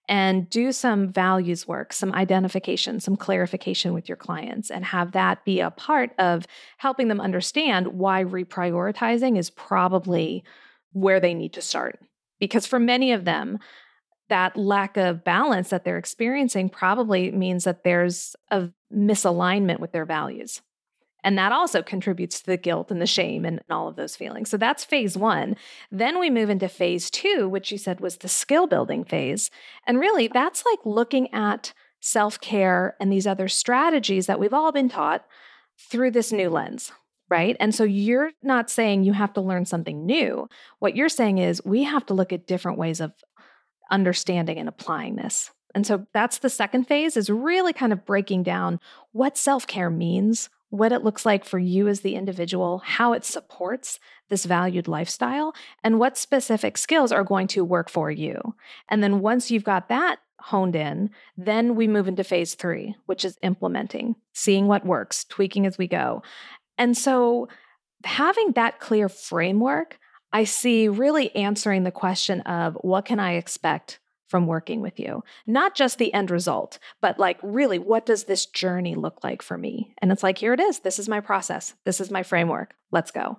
and 0.09 0.49
do 0.49 0.71
some 0.71 1.13
values 1.13 1.67
work, 1.67 1.93
some 1.93 2.13
identification, 2.13 3.01
some 3.01 3.17
clarification 3.17 3.93
with 3.93 4.09
your 4.09 4.17
clients, 4.17 4.71
and 4.71 4.85
have 4.85 5.11
that 5.13 5.45
be 5.45 5.59
a 5.59 5.73
part 5.73 6.13
of 6.19 6.47
helping 6.79 7.09
them 7.09 7.21
understand 7.21 7.89
why 7.89 8.23
reprioritizing 8.23 9.37
is 9.37 9.51
probably 9.51 10.45
where 10.93 11.19
they 11.19 11.35
need 11.35 11.53
to 11.55 11.61
start. 11.61 11.99
Because 12.39 12.67
for 12.67 12.79
many 12.79 13.11
of 13.13 13.25
them, 13.25 13.59
that 14.29 14.57
lack 14.57 14.97
of 14.97 15.25
balance 15.25 15.71
that 15.71 15.85
they're 15.85 15.99
experiencing 15.99 16.69
probably 16.69 17.33
means 17.33 17.65
that 17.65 17.83
there's 17.83 18.37
a 18.51 18.69
misalignment 18.93 19.81
with 19.81 19.91
their 19.91 20.05
values. 20.05 20.63
And 21.27 21.37
that 21.39 21.51
also 21.51 21.83
contributes 21.83 22.39
to 22.39 22.47
the 22.47 22.57
guilt 22.57 22.93
and 22.93 23.03
the 23.03 23.07
shame 23.07 23.45
and 23.45 23.61
all 23.69 23.89
of 23.89 23.97
those 23.97 24.15
feelings. 24.15 24.49
So 24.49 24.57
that's 24.57 24.85
phase 24.85 25.19
one. 25.19 25.57
Then 25.91 26.21
we 26.21 26.31
move 26.31 26.51
into 26.51 26.69
phase 26.69 27.11
two, 27.11 27.49
which 27.49 27.73
you 27.73 27.79
said 27.79 27.99
was 27.99 28.19
the 28.19 28.29
skill 28.29 28.69
building 28.69 29.05
phase. 29.05 29.51
And 29.89 29.99
really, 29.99 30.29
that's 30.29 30.65
like 30.65 30.79
looking 30.85 31.35
at 31.35 31.75
self 32.01 32.41
care 32.41 32.95
and 33.01 33.13
these 33.13 33.27
other 33.27 33.49
strategies 33.49 34.27
that 34.27 34.39
we've 34.39 34.55
all 34.55 34.71
been 34.71 34.89
taught 34.89 35.27
through 35.91 36.13
this 36.13 36.31
new 36.31 36.49
lens. 36.49 36.93
Right. 37.29 37.57
And 37.59 37.75
so 37.75 37.83
you're 37.83 38.31
not 38.45 38.71
saying 38.71 39.03
you 39.03 39.13
have 39.13 39.33
to 39.33 39.41
learn 39.41 39.65
something 39.65 40.07
new. 40.07 40.49
What 40.79 40.95
you're 40.95 41.09
saying 41.09 41.39
is 41.39 41.61
we 41.65 41.83
have 41.83 42.07
to 42.07 42.15
look 42.15 42.33
at 42.33 42.47
different 42.47 42.79
ways 42.79 43.01
of 43.01 43.13
understanding 43.91 44.59
and 44.59 44.69
applying 44.69 45.17
this. 45.17 45.51
And 45.75 45.85
so 45.85 46.07
that's 46.15 46.39
the 46.39 46.49
second 46.49 46.85
phase 46.85 47.17
is 47.17 47.29
really 47.29 47.73
kind 47.73 47.93
of 47.93 48.07
breaking 48.07 48.45
down 48.45 48.79
what 49.11 49.37
self 49.37 49.67
care 49.67 49.91
means, 49.91 50.51
what 50.71 50.93
it 50.93 51.05
looks 51.05 51.25
like 51.25 51.45
for 51.45 51.59
you 51.59 51.89
as 51.89 52.01
the 52.01 52.15
individual, 52.15 52.83
how 52.85 53.13
it 53.13 53.25
supports 53.25 53.99
this 54.29 54.45
valued 54.45 54.89
lifestyle, 54.89 55.55
and 55.85 55.99
what 55.99 56.19
specific 56.19 56.77
skills 56.77 57.13
are 57.13 57.25
going 57.25 57.47
to 57.47 57.65
work 57.65 57.89
for 57.89 58.11
you. 58.11 58.55
And 58.89 59.03
then 59.03 59.21
once 59.21 59.51
you've 59.51 59.65
got 59.65 59.89
that 59.89 60.19
honed 60.41 60.77
in, 60.77 61.11
then 61.37 61.77
we 61.77 61.87
move 61.89 62.09
into 62.09 62.25
phase 62.25 62.55
three, 62.55 62.97
which 63.07 63.25
is 63.25 63.39
implementing, 63.43 64.17
seeing 64.33 64.67
what 64.67 64.85
works, 64.85 65.25
tweaking 65.25 65.67
as 65.67 65.79
we 65.79 65.87
go. 65.87 66.23
And 66.77 66.97
so 66.97 67.49
having 68.05 68.53
that 68.53 68.81
clear 68.81 69.09
framework, 69.09 69.99
I 70.33 70.45
see 70.45 70.89
really 70.89 71.35
answering 71.35 71.85
the 71.85 71.91
question 71.91 72.41
of 72.43 72.77
what 72.83 73.05
can 73.05 73.21
I 73.21 73.35
expect 73.35 74.01
from 74.29 74.47
working 74.47 74.81
with 74.81 74.99
you. 74.99 75.23
Not 75.47 75.75
just 75.75 75.99
the 75.99 76.13
end 76.13 76.31
result, 76.31 76.79
but 77.01 77.19
like, 77.19 77.39
really, 77.43 77.79
what 77.79 78.07
does 78.07 78.25
this 78.25 78.47
journey 78.47 78.95
look 78.95 79.23
like 79.23 79.43
for 79.43 79.57
me? 79.57 79.95
And 79.99 80.11
it's 80.11 80.23
like, 80.23 80.39
here 80.39 80.53
it 80.53 80.61
is. 80.61 80.81
This 80.81 80.99
is 80.99 81.09
my 81.09 81.21
process. 81.21 81.75
This 81.85 82.01
is 82.01 82.11
my 82.11 82.23
framework. 82.23 82.75
Let's 82.91 83.11
go. 83.11 83.39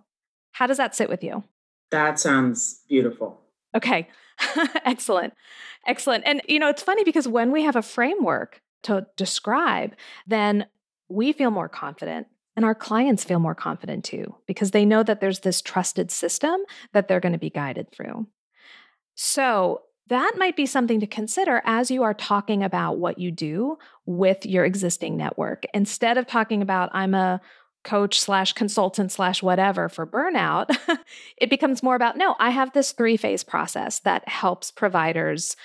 How 0.52 0.68
does 0.68 0.78
that 0.78 0.96
sit 0.96 1.10
with 1.10 1.24
you? 1.24 1.44
That 1.92 2.20
sounds 2.20 2.82
beautiful. 2.88 3.42
Okay. 3.76 4.08
Excellent. 4.86 5.34
Excellent. 5.86 6.24
And, 6.26 6.42
you 6.48 6.60
know, 6.60 6.70
it's 6.70 6.84
funny 6.84 7.04
because 7.04 7.28
when 7.28 7.52
we 7.52 7.64
have 7.64 7.76
a 7.76 7.82
framework 7.82 8.62
to 8.84 9.08
describe, 9.16 9.96
then 10.26 10.68
we 11.10 11.32
feel 11.32 11.52
more 11.52 11.70
confident 11.70 12.28
and 12.58 12.66
our 12.66 12.76
clients 12.76 13.24
feel 13.24 13.38
more 13.38 13.54
confident 13.54 14.04
too, 14.04 14.36
because 14.48 14.72
they 14.72 14.84
know 14.84 15.04
that 15.04 15.22
there's 15.22 15.42
this 15.42 15.62
trusted 15.62 16.10
system 16.10 16.60
that 16.92 17.08
they're 17.08 17.20
going 17.20 17.34
to 17.34 17.40
be 17.40 17.52
guided 17.52 17.92
through. 17.92 18.28
So, 19.14 19.84
that 20.10 20.34
might 20.38 20.56
be 20.56 20.66
something 20.66 21.00
to 21.00 21.08
consider 21.08 21.62
as 21.66 21.92
you 21.92 22.04
are 22.04 22.14
talking 22.14 22.64
about 22.64 22.98
what 22.98 23.18
you 23.18 23.32
do 23.32 23.78
with 24.06 24.46
your 24.46 24.66
existing 24.66 25.18
network. 25.18 25.66
Instead 25.74 26.18
of 26.18 26.28
talking 26.28 26.62
about, 26.62 26.90
I'm 26.94 27.14
a 27.14 27.42
coach 27.84 28.20
slash 28.20 28.54
consultant 28.54 29.12
slash 29.12 29.42
whatever 29.42 29.90
for 29.90 30.06
burnout, 30.06 30.76
it 31.38 31.50
becomes 31.50 31.82
more 31.82 31.96
about, 31.96 32.18
no, 32.18 32.36
I 32.40 32.50
have 32.50 32.74
this 32.74 32.92
three 32.92 33.18
phase 33.18 33.44
process 33.44 34.00
that 34.00 34.28
helps 34.28 34.72
providers 34.72 35.56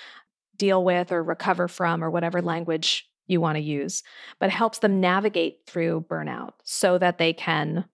deal 0.55 0.83
with 0.83 1.11
or 1.11 1.23
recover 1.23 1.67
from 1.67 2.03
or 2.03 2.09
whatever 2.09 2.41
language 2.41 3.09
you 3.27 3.41
want 3.41 3.55
to 3.57 3.61
use, 3.61 4.03
but 4.39 4.49
helps 4.49 4.79
them 4.79 4.99
navigate 4.99 5.59
through 5.67 6.05
burnout 6.09 6.53
so 6.63 6.97
that 6.97 7.17
they 7.17 7.33
can, 7.33 7.85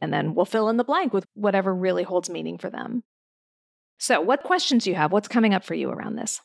and 0.00 0.12
then 0.12 0.34
we'll 0.34 0.44
fill 0.44 0.68
in 0.68 0.76
the 0.76 0.84
blank 0.84 1.12
with 1.12 1.26
whatever 1.34 1.74
really 1.74 2.02
holds 2.02 2.30
meaning 2.30 2.58
for 2.58 2.70
them. 2.70 3.02
So, 3.98 4.20
what 4.20 4.42
questions 4.42 4.84
do 4.84 4.90
you 4.90 4.96
have? 4.96 5.12
What's 5.12 5.28
coming 5.28 5.54
up 5.54 5.64
for 5.64 5.74
you 5.74 5.90
around 5.90 6.16
this? 6.16 6.40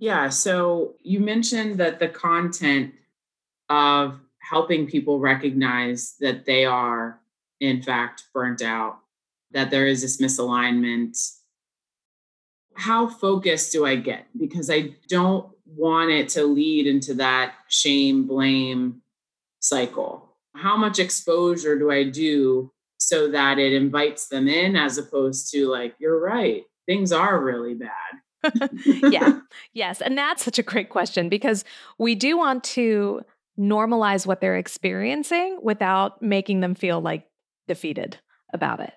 Yeah. 0.00 0.30
So 0.30 0.94
you 1.02 1.20
mentioned 1.20 1.78
that 1.78 2.00
the 2.00 2.08
content 2.08 2.94
of 3.68 4.18
helping 4.38 4.86
people 4.86 5.20
recognize 5.20 6.16
that 6.20 6.46
they 6.46 6.64
are, 6.64 7.20
in 7.60 7.82
fact, 7.82 8.24
burnt 8.32 8.62
out, 8.62 8.98
that 9.52 9.70
there 9.70 9.86
is 9.86 10.00
this 10.00 10.20
misalignment. 10.20 11.18
How 12.74 13.08
focused 13.08 13.72
do 13.72 13.84
I 13.84 13.96
get? 13.96 14.26
Because 14.36 14.70
I 14.70 14.94
don't 15.08 15.50
want 15.66 16.10
it 16.10 16.30
to 16.30 16.44
lead 16.44 16.86
into 16.86 17.12
that 17.14 17.52
shame, 17.68 18.26
blame 18.26 19.02
cycle. 19.60 20.30
How 20.56 20.78
much 20.78 20.98
exposure 20.98 21.78
do 21.78 21.90
I 21.90 22.04
do 22.04 22.72
so 23.00 23.30
that 23.30 23.58
it 23.58 23.72
invites 23.72 24.28
them 24.28 24.46
in 24.46 24.76
as 24.76 24.98
opposed 24.98 25.50
to 25.50 25.66
like, 25.68 25.94
you're 25.98 26.20
right, 26.20 26.64
things 26.86 27.12
are 27.12 27.42
really 27.42 27.74
bad? 27.74 28.70
yeah. 29.10 29.40
Yes. 29.72 30.00
And 30.00 30.16
that's 30.16 30.44
such 30.44 30.58
a 30.58 30.62
great 30.62 30.90
question 30.90 31.28
because 31.28 31.64
we 31.98 32.14
do 32.14 32.36
want 32.36 32.62
to 32.64 33.22
normalize 33.58 34.26
what 34.26 34.40
they're 34.40 34.56
experiencing 34.56 35.58
without 35.62 36.20
making 36.22 36.60
them 36.60 36.74
feel 36.74 37.00
like 37.00 37.26
defeated 37.68 38.18
about 38.52 38.80
it. 38.80 38.92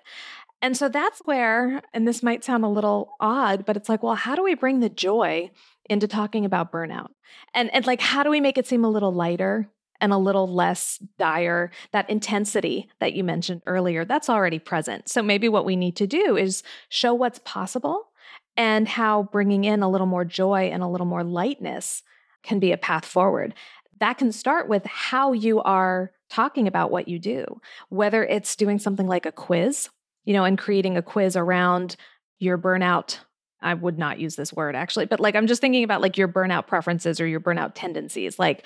And 0.60 0.76
so 0.76 0.88
that's 0.88 1.20
where, 1.24 1.82
and 1.92 2.08
this 2.08 2.22
might 2.22 2.44
sound 2.44 2.64
a 2.64 2.68
little 2.68 3.12
odd, 3.20 3.66
but 3.66 3.76
it's 3.76 3.88
like, 3.88 4.02
well, 4.02 4.14
how 4.14 4.34
do 4.34 4.42
we 4.42 4.54
bring 4.54 4.80
the 4.80 4.88
joy 4.88 5.50
into 5.90 6.08
talking 6.08 6.44
about 6.44 6.72
burnout? 6.72 7.08
And, 7.54 7.72
and 7.74 7.86
like, 7.86 8.00
how 8.00 8.22
do 8.22 8.30
we 8.30 8.40
make 8.40 8.56
it 8.56 8.66
seem 8.66 8.84
a 8.84 8.90
little 8.90 9.12
lighter 9.12 9.68
and 10.00 10.12
a 10.12 10.18
little 10.18 10.52
less 10.52 10.98
dire? 11.18 11.70
That 11.92 12.08
intensity 12.10 12.88
that 13.00 13.14
you 13.14 13.24
mentioned 13.24 13.62
earlier, 13.66 14.04
that's 14.04 14.28
already 14.28 14.58
present. 14.58 15.08
So 15.08 15.22
maybe 15.22 15.48
what 15.48 15.64
we 15.64 15.76
need 15.76 15.96
to 15.96 16.06
do 16.06 16.36
is 16.36 16.62
show 16.88 17.14
what's 17.14 17.40
possible 17.40 18.08
and 18.56 18.88
how 18.88 19.24
bringing 19.24 19.64
in 19.64 19.82
a 19.82 19.90
little 19.90 20.06
more 20.06 20.24
joy 20.24 20.70
and 20.72 20.82
a 20.82 20.88
little 20.88 21.06
more 21.06 21.24
lightness 21.24 22.02
can 22.42 22.58
be 22.58 22.72
a 22.72 22.76
path 22.76 23.04
forward 23.04 23.54
that 24.00 24.18
can 24.18 24.32
start 24.32 24.68
with 24.68 24.84
how 24.86 25.32
you 25.32 25.60
are 25.62 26.10
talking 26.30 26.66
about 26.66 26.90
what 26.90 27.08
you 27.08 27.18
do, 27.18 27.60
whether 27.88 28.24
it's 28.24 28.56
doing 28.56 28.78
something 28.78 29.06
like 29.06 29.26
a 29.26 29.32
quiz, 29.32 29.88
you 30.24 30.32
know, 30.32 30.44
and 30.44 30.58
creating 30.58 30.96
a 30.96 31.02
quiz 31.02 31.36
around 31.36 31.96
your 32.38 32.58
burnout. 32.58 33.18
I 33.60 33.74
would 33.74 33.98
not 33.98 34.18
use 34.18 34.36
this 34.36 34.52
word 34.52 34.76
actually, 34.76 35.06
but 35.06 35.20
like 35.20 35.34
I'm 35.34 35.46
just 35.46 35.60
thinking 35.60 35.84
about 35.84 36.02
like 36.02 36.18
your 36.18 36.28
burnout 36.28 36.66
preferences 36.66 37.20
or 37.20 37.26
your 37.26 37.40
burnout 37.40 37.72
tendencies. 37.74 38.38
Like 38.38 38.64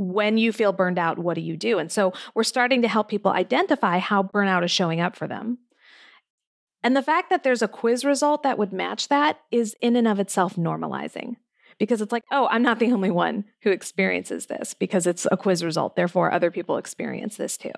when 0.00 0.38
you 0.38 0.50
feel 0.50 0.72
burned 0.72 0.98
out, 0.98 1.18
what 1.18 1.34
do 1.34 1.42
you 1.42 1.58
do? 1.58 1.78
And 1.78 1.92
so 1.92 2.14
we're 2.34 2.42
starting 2.42 2.80
to 2.80 2.88
help 2.88 3.08
people 3.08 3.30
identify 3.30 3.98
how 3.98 4.22
burnout 4.22 4.64
is 4.64 4.70
showing 4.70 4.98
up 4.98 5.14
for 5.14 5.28
them. 5.28 5.58
And 6.82 6.96
the 6.96 7.02
fact 7.02 7.28
that 7.28 7.44
there's 7.44 7.60
a 7.60 7.68
quiz 7.68 8.02
result 8.02 8.42
that 8.42 8.56
would 8.56 8.72
match 8.72 9.08
that 9.08 9.40
is 9.50 9.76
in 9.82 9.96
and 9.96 10.08
of 10.08 10.18
itself 10.18 10.56
normalizing 10.56 11.36
because 11.78 12.00
it's 12.00 12.12
like, 12.12 12.24
oh, 12.30 12.48
I'm 12.50 12.62
not 12.62 12.78
the 12.78 12.92
only 12.92 13.10
one 13.10 13.44
who 13.60 13.70
experiences 13.70 14.46
this 14.46 14.72
because 14.72 15.06
it's 15.06 15.26
a 15.30 15.36
quiz 15.36 15.62
result. 15.62 15.96
Therefore, 15.96 16.32
other 16.32 16.50
people 16.50 16.78
experience 16.78 17.36
this 17.36 17.58
too. 17.58 17.72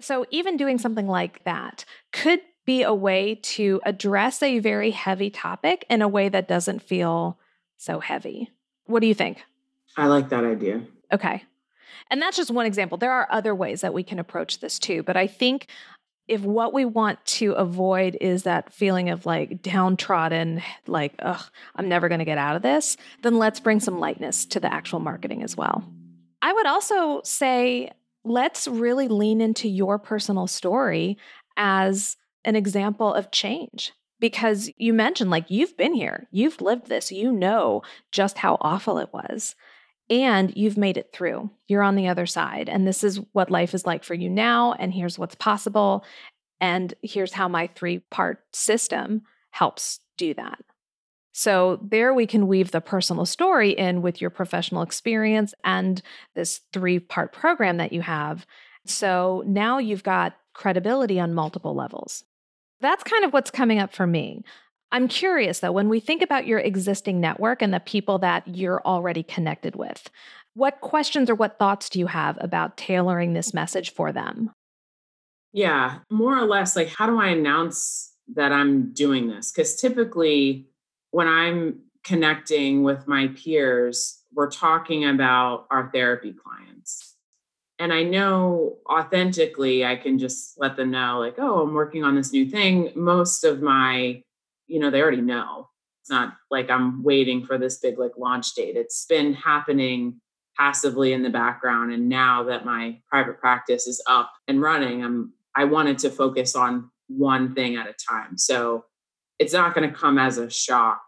So, 0.00 0.24
even 0.30 0.56
doing 0.56 0.78
something 0.78 1.06
like 1.06 1.44
that 1.44 1.84
could 2.12 2.40
be 2.64 2.82
a 2.82 2.94
way 2.94 3.34
to 3.42 3.80
address 3.84 4.42
a 4.42 4.58
very 4.58 4.90
heavy 4.90 5.28
topic 5.28 5.84
in 5.90 6.00
a 6.00 6.08
way 6.08 6.30
that 6.30 6.48
doesn't 6.48 6.82
feel 6.82 7.38
so 7.76 8.00
heavy. 8.00 8.50
What 8.86 9.00
do 9.00 9.06
you 9.06 9.14
think? 9.14 9.42
I 9.96 10.06
like 10.06 10.30
that 10.30 10.44
idea. 10.44 10.82
Okay. 11.12 11.44
And 12.10 12.20
that's 12.20 12.36
just 12.36 12.50
one 12.50 12.66
example. 12.66 12.98
There 12.98 13.12
are 13.12 13.28
other 13.30 13.54
ways 13.54 13.80
that 13.80 13.94
we 13.94 14.02
can 14.02 14.18
approach 14.18 14.60
this 14.60 14.78
too. 14.78 15.02
But 15.02 15.16
I 15.16 15.26
think 15.26 15.66
if 16.28 16.42
what 16.42 16.74
we 16.74 16.84
want 16.84 17.24
to 17.24 17.52
avoid 17.52 18.16
is 18.20 18.42
that 18.42 18.72
feeling 18.72 19.08
of 19.08 19.24
like 19.24 19.62
downtrodden, 19.62 20.62
like, 20.86 21.14
ugh, 21.20 21.42
I'm 21.74 21.88
never 21.88 22.08
going 22.08 22.18
to 22.18 22.24
get 22.26 22.38
out 22.38 22.54
of 22.54 22.62
this, 22.62 22.96
then 23.22 23.38
let's 23.38 23.60
bring 23.60 23.80
some 23.80 23.98
lightness 23.98 24.44
to 24.46 24.60
the 24.60 24.72
actual 24.72 25.00
marketing 25.00 25.42
as 25.42 25.56
well. 25.56 25.84
I 26.42 26.52
would 26.52 26.66
also 26.66 27.22
say, 27.24 27.90
let's 28.24 28.68
really 28.68 29.08
lean 29.08 29.40
into 29.40 29.68
your 29.68 29.98
personal 29.98 30.46
story 30.46 31.16
as 31.56 32.16
an 32.44 32.56
example 32.56 33.12
of 33.12 33.30
change. 33.30 33.92
Because 34.20 34.68
you 34.76 34.92
mentioned, 34.92 35.30
like, 35.30 35.48
you've 35.48 35.76
been 35.76 35.94
here, 35.94 36.26
you've 36.32 36.60
lived 36.60 36.88
this, 36.88 37.12
you 37.12 37.30
know 37.30 37.82
just 38.10 38.38
how 38.38 38.58
awful 38.60 38.98
it 38.98 39.10
was 39.12 39.54
and 40.10 40.56
you've 40.56 40.76
made 40.76 40.96
it 40.96 41.10
through. 41.12 41.50
You're 41.66 41.82
on 41.82 41.96
the 41.96 42.08
other 42.08 42.26
side. 42.26 42.68
And 42.68 42.86
this 42.86 43.04
is 43.04 43.20
what 43.32 43.50
life 43.50 43.74
is 43.74 43.86
like 43.86 44.04
for 44.04 44.14
you 44.14 44.28
now. 44.30 44.72
And 44.72 44.92
here's 44.92 45.18
what's 45.18 45.34
possible. 45.34 46.04
And 46.60 46.94
here's 47.02 47.32
how 47.32 47.48
my 47.48 47.68
three 47.74 48.00
part 48.10 48.42
system 48.52 49.22
helps 49.50 50.00
do 50.16 50.34
that. 50.34 50.60
So, 51.32 51.78
there 51.82 52.12
we 52.12 52.26
can 52.26 52.48
weave 52.48 52.72
the 52.72 52.80
personal 52.80 53.24
story 53.24 53.70
in 53.70 54.02
with 54.02 54.20
your 54.20 54.30
professional 54.30 54.82
experience 54.82 55.54
and 55.62 56.02
this 56.34 56.62
three 56.72 56.98
part 56.98 57.32
program 57.32 57.76
that 57.76 57.92
you 57.92 58.00
have. 58.02 58.44
So 58.90 59.42
now 59.46 59.78
you've 59.78 60.02
got 60.02 60.36
credibility 60.54 61.20
on 61.20 61.34
multiple 61.34 61.74
levels. 61.74 62.24
That's 62.80 63.04
kind 63.04 63.24
of 63.24 63.32
what's 63.32 63.50
coming 63.50 63.78
up 63.78 63.92
for 63.92 64.06
me. 64.06 64.44
I'm 64.90 65.08
curious 65.08 65.60
though, 65.60 65.72
when 65.72 65.88
we 65.88 66.00
think 66.00 66.22
about 66.22 66.46
your 66.46 66.58
existing 66.58 67.20
network 67.20 67.62
and 67.62 67.74
the 67.74 67.80
people 67.80 68.18
that 68.20 68.48
you're 68.48 68.82
already 68.84 69.22
connected 69.22 69.76
with, 69.76 70.08
what 70.54 70.80
questions 70.80 71.28
or 71.30 71.34
what 71.34 71.58
thoughts 71.58 71.88
do 71.88 71.98
you 71.98 72.06
have 72.06 72.38
about 72.40 72.76
tailoring 72.76 73.32
this 73.32 73.52
message 73.52 73.92
for 73.92 74.12
them? 74.12 74.50
Yeah, 75.52 75.98
more 76.10 76.36
or 76.36 76.46
less 76.46 76.74
like 76.74 76.88
how 76.88 77.06
do 77.06 77.20
I 77.20 77.28
announce 77.28 78.12
that 78.34 78.52
I'm 78.52 78.92
doing 78.92 79.28
this? 79.28 79.52
Because 79.52 79.76
typically 79.76 80.66
when 81.10 81.28
I'm 81.28 81.80
connecting 82.04 82.82
with 82.82 83.06
my 83.06 83.28
peers, 83.28 84.22
we're 84.32 84.50
talking 84.50 85.04
about 85.04 85.66
our 85.70 85.90
therapy 85.92 86.32
clients. 86.32 87.14
And 87.78 87.92
I 87.92 88.02
know 88.02 88.78
authentically, 88.90 89.84
I 89.84 89.96
can 89.96 90.18
just 90.18 90.58
let 90.58 90.76
them 90.76 90.90
know, 90.90 91.20
like, 91.20 91.36
oh, 91.38 91.62
I'm 91.62 91.74
working 91.74 92.04
on 92.04 92.16
this 92.16 92.32
new 92.32 92.46
thing. 92.46 92.90
Most 92.96 93.44
of 93.44 93.62
my 93.62 94.22
you 94.68 94.78
know, 94.78 94.90
they 94.90 95.02
already 95.02 95.20
know. 95.20 95.68
It's 96.02 96.10
not 96.10 96.34
like 96.50 96.70
I'm 96.70 97.02
waiting 97.02 97.44
for 97.44 97.58
this 97.58 97.78
big 97.78 97.98
like 97.98 98.12
launch 98.16 98.54
date. 98.54 98.76
It's 98.76 99.04
been 99.06 99.34
happening 99.34 100.20
passively 100.56 101.12
in 101.12 101.22
the 101.22 101.30
background. 101.30 101.92
And 101.92 102.08
now 102.08 102.44
that 102.44 102.64
my 102.64 103.00
private 103.08 103.38
practice 103.40 103.86
is 103.86 104.02
up 104.08 104.30
and 104.46 104.60
running, 104.60 105.04
I'm 105.04 105.32
I 105.56 105.64
wanted 105.64 105.98
to 105.98 106.10
focus 106.10 106.54
on 106.54 106.90
one 107.08 107.54
thing 107.54 107.76
at 107.76 107.88
a 107.88 107.94
time. 107.94 108.38
So 108.38 108.84
it's 109.38 109.52
not 109.52 109.74
going 109.74 109.88
to 109.88 109.96
come 109.96 110.18
as 110.18 110.38
a 110.38 110.50
shock 110.50 111.00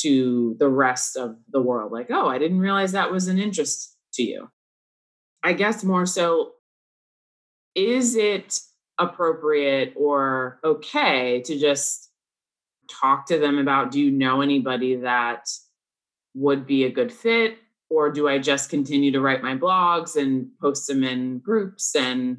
to 0.00 0.56
the 0.58 0.68
rest 0.68 1.16
of 1.16 1.36
the 1.50 1.60
world. 1.60 1.90
Like, 1.90 2.08
oh, 2.10 2.28
I 2.28 2.38
didn't 2.38 2.60
realize 2.60 2.92
that 2.92 3.10
was 3.10 3.28
an 3.28 3.38
interest 3.38 3.96
to 4.14 4.22
you. 4.22 4.50
I 5.42 5.52
guess 5.52 5.82
more 5.82 6.06
so, 6.06 6.52
is 7.74 8.16
it 8.16 8.60
appropriate 8.98 9.94
or 9.96 10.58
okay 10.64 11.40
to 11.42 11.58
just 11.58 12.07
talk 12.88 13.26
to 13.26 13.38
them 13.38 13.58
about 13.58 13.90
do 13.90 14.00
you 14.00 14.10
know 14.10 14.40
anybody 14.40 14.96
that 14.96 15.48
would 16.34 16.66
be 16.66 16.84
a 16.84 16.90
good 16.90 17.12
fit 17.12 17.58
or 17.90 18.10
do 18.10 18.28
I 18.28 18.38
just 18.38 18.70
continue 18.70 19.10
to 19.12 19.20
write 19.20 19.42
my 19.42 19.56
blogs 19.56 20.16
and 20.16 20.48
post 20.60 20.86
them 20.86 21.04
in 21.04 21.38
groups 21.38 21.94
and 21.94 22.38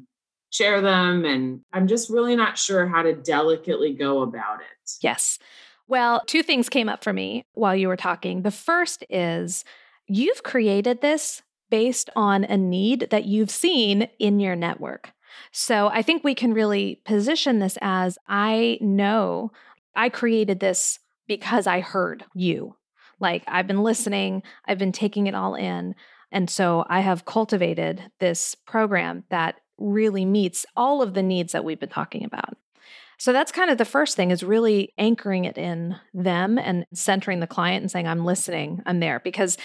share 0.50 0.80
them 0.80 1.24
and 1.24 1.60
I'm 1.72 1.86
just 1.86 2.10
really 2.10 2.36
not 2.36 2.58
sure 2.58 2.86
how 2.86 3.02
to 3.02 3.14
delicately 3.14 3.94
go 3.94 4.22
about 4.22 4.60
it. 4.60 4.90
Yes. 5.00 5.38
Well, 5.86 6.22
two 6.26 6.42
things 6.42 6.68
came 6.68 6.88
up 6.88 7.02
for 7.02 7.12
me 7.12 7.44
while 7.54 7.74
you 7.74 7.88
were 7.88 7.96
talking. 7.96 8.42
The 8.42 8.50
first 8.50 9.04
is 9.10 9.64
you've 10.06 10.42
created 10.42 11.00
this 11.00 11.42
based 11.68 12.10
on 12.14 12.44
a 12.44 12.56
need 12.56 13.08
that 13.10 13.24
you've 13.24 13.50
seen 13.50 14.08
in 14.18 14.40
your 14.40 14.56
network. 14.56 15.12
So 15.52 15.88
I 15.88 16.02
think 16.02 16.22
we 16.22 16.34
can 16.34 16.54
really 16.54 17.00
position 17.04 17.58
this 17.58 17.78
as 17.80 18.18
I 18.28 18.78
know 18.80 19.52
I 20.00 20.08
created 20.08 20.60
this 20.60 20.98
because 21.28 21.66
I 21.66 21.80
heard 21.80 22.24
you. 22.34 22.74
Like 23.20 23.44
I've 23.46 23.66
been 23.66 23.82
listening, 23.82 24.42
I've 24.66 24.78
been 24.78 24.92
taking 24.92 25.26
it 25.26 25.34
all 25.34 25.54
in. 25.54 25.94
And 26.32 26.48
so 26.48 26.86
I 26.88 27.00
have 27.00 27.26
cultivated 27.26 28.10
this 28.18 28.54
program 28.54 29.24
that 29.28 29.56
really 29.76 30.24
meets 30.24 30.64
all 30.74 31.02
of 31.02 31.12
the 31.12 31.22
needs 31.22 31.52
that 31.52 31.66
we've 31.66 31.78
been 31.78 31.90
talking 31.90 32.24
about. 32.24 32.56
So 33.18 33.34
that's 33.34 33.52
kind 33.52 33.70
of 33.70 33.76
the 33.76 33.84
first 33.84 34.16
thing 34.16 34.30
is 34.30 34.42
really 34.42 34.94
anchoring 34.96 35.44
it 35.44 35.58
in 35.58 35.96
them 36.14 36.56
and 36.56 36.86
centering 36.94 37.40
the 37.40 37.46
client 37.46 37.82
and 37.82 37.90
saying, 37.90 38.08
I'm 38.08 38.24
listening, 38.24 38.80
I'm 38.86 39.00
there. 39.00 39.20
Because 39.20 39.58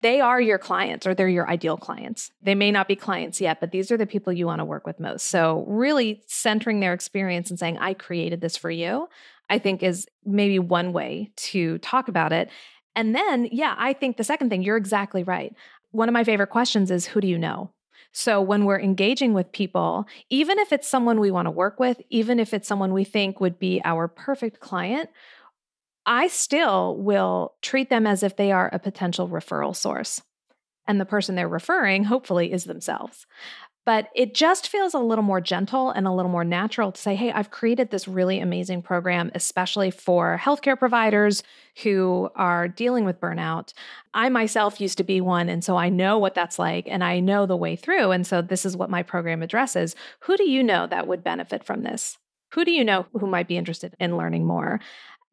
they 0.00 0.20
are 0.20 0.40
your 0.40 0.58
clients 0.58 1.06
or 1.06 1.14
they're 1.14 1.28
your 1.28 1.48
ideal 1.50 1.76
clients. 1.76 2.30
They 2.40 2.54
may 2.54 2.70
not 2.70 2.88
be 2.88 2.96
clients 2.96 3.40
yet, 3.40 3.60
but 3.60 3.72
these 3.72 3.90
are 3.90 3.96
the 3.96 4.06
people 4.06 4.32
you 4.32 4.46
want 4.46 4.60
to 4.60 4.64
work 4.64 4.86
with 4.86 5.00
most. 5.00 5.26
So, 5.26 5.64
really 5.66 6.22
centering 6.26 6.80
their 6.80 6.92
experience 6.92 7.50
and 7.50 7.58
saying, 7.58 7.78
I 7.78 7.94
created 7.94 8.40
this 8.40 8.56
for 8.56 8.70
you, 8.70 9.08
I 9.48 9.58
think 9.58 9.82
is 9.82 10.06
maybe 10.24 10.58
one 10.58 10.92
way 10.92 11.30
to 11.36 11.78
talk 11.78 12.08
about 12.08 12.32
it. 12.32 12.50
And 12.94 13.14
then, 13.14 13.48
yeah, 13.52 13.74
I 13.78 13.92
think 13.92 14.16
the 14.16 14.24
second 14.24 14.50
thing, 14.50 14.62
you're 14.62 14.76
exactly 14.76 15.22
right. 15.22 15.54
One 15.90 16.08
of 16.08 16.12
my 16.12 16.24
favorite 16.24 16.48
questions 16.48 16.90
is, 16.90 17.06
Who 17.06 17.20
do 17.20 17.28
you 17.28 17.38
know? 17.38 17.70
So, 18.12 18.40
when 18.40 18.64
we're 18.64 18.80
engaging 18.80 19.34
with 19.34 19.52
people, 19.52 20.06
even 20.30 20.58
if 20.58 20.72
it's 20.72 20.88
someone 20.88 21.20
we 21.20 21.30
want 21.30 21.46
to 21.46 21.50
work 21.50 21.78
with, 21.78 22.00
even 22.08 22.40
if 22.40 22.54
it's 22.54 22.66
someone 22.66 22.92
we 22.92 23.04
think 23.04 23.40
would 23.40 23.58
be 23.58 23.82
our 23.84 24.08
perfect 24.08 24.60
client, 24.60 25.10
I 26.06 26.28
still 26.28 26.96
will 26.96 27.54
treat 27.60 27.90
them 27.90 28.06
as 28.06 28.22
if 28.22 28.36
they 28.36 28.52
are 28.52 28.70
a 28.72 28.78
potential 28.78 29.28
referral 29.28 29.76
source. 29.76 30.22
And 30.86 31.00
the 31.00 31.04
person 31.04 31.34
they're 31.34 31.48
referring, 31.48 32.04
hopefully, 32.04 32.52
is 32.52 32.64
themselves. 32.64 33.26
But 33.86 34.08
it 34.14 34.34
just 34.34 34.68
feels 34.68 34.92
a 34.92 34.98
little 34.98 35.24
more 35.24 35.40
gentle 35.40 35.90
and 35.90 36.06
a 36.06 36.12
little 36.12 36.30
more 36.30 36.44
natural 36.44 36.92
to 36.92 37.00
say, 37.00 37.14
hey, 37.14 37.30
I've 37.30 37.52
created 37.52 37.90
this 37.90 38.08
really 38.08 38.40
amazing 38.40 38.82
program, 38.82 39.30
especially 39.34 39.92
for 39.92 40.38
healthcare 40.42 40.78
providers 40.78 41.44
who 41.84 42.28
are 42.34 42.66
dealing 42.66 43.04
with 43.04 43.20
burnout. 43.20 43.72
I 44.12 44.28
myself 44.28 44.80
used 44.80 44.98
to 44.98 45.04
be 45.04 45.20
one, 45.20 45.48
and 45.48 45.62
so 45.64 45.76
I 45.76 45.88
know 45.88 46.18
what 46.18 46.34
that's 46.34 46.58
like 46.58 46.86
and 46.88 47.04
I 47.04 47.20
know 47.20 47.46
the 47.46 47.56
way 47.56 47.76
through. 47.76 48.10
And 48.10 48.26
so 48.26 48.42
this 48.42 48.66
is 48.66 48.76
what 48.76 48.90
my 48.90 49.04
program 49.04 49.42
addresses. 49.42 49.94
Who 50.20 50.36
do 50.36 50.50
you 50.50 50.62
know 50.64 50.86
that 50.88 51.06
would 51.06 51.22
benefit 51.22 51.64
from 51.64 51.82
this? 51.82 52.18
Who 52.54 52.64
do 52.64 52.72
you 52.72 52.84
know 52.84 53.06
who 53.12 53.26
might 53.26 53.48
be 53.48 53.56
interested 53.56 53.94
in 54.00 54.16
learning 54.16 54.46
more? 54.46 54.80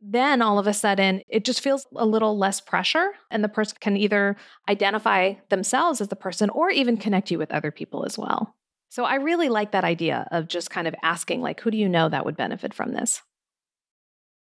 Then 0.05 0.41
all 0.41 0.59
of 0.59 0.67
a 0.67 0.73
sudden 0.73 1.21
it 1.29 1.45
just 1.45 1.61
feels 1.61 1.87
a 1.95 2.05
little 2.05 2.37
less 2.37 2.59
pressure 2.59 3.11
and 3.31 3.43
the 3.43 3.49
person 3.49 3.77
can 3.79 3.95
either 3.95 4.35
identify 4.69 5.33
themselves 5.49 6.01
as 6.01 6.09
the 6.09 6.15
person 6.15 6.49
or 6.49 6.69
even 6.69 6.97
connect 6.97 7.31
you 7.31 7.37
with 7.37 7.51
other 7.51 7.71
people 7.71 8.05
as 8.05 8.17
well 8.17 8.55
so 8.89 9.05
i 9.05 9.15
really 9.15 9.49
like 9.49 9.71
that 9.71 9.83
idea 9.83 10.27
of 10.31 10.47
just 10.47 10.69
kind 10.69 10.87
of 10.87 10.95
asking 11.03 11.41
like 11.41 11.61
who 11.61 11.71
do 11.71 11.77
you 11.77 11.87
know 11.87 12.09
that 12.09 12.25
would 12.25 12.37
benefit 12.37 12.73
from 12.73 12.91
this 12.91 13.21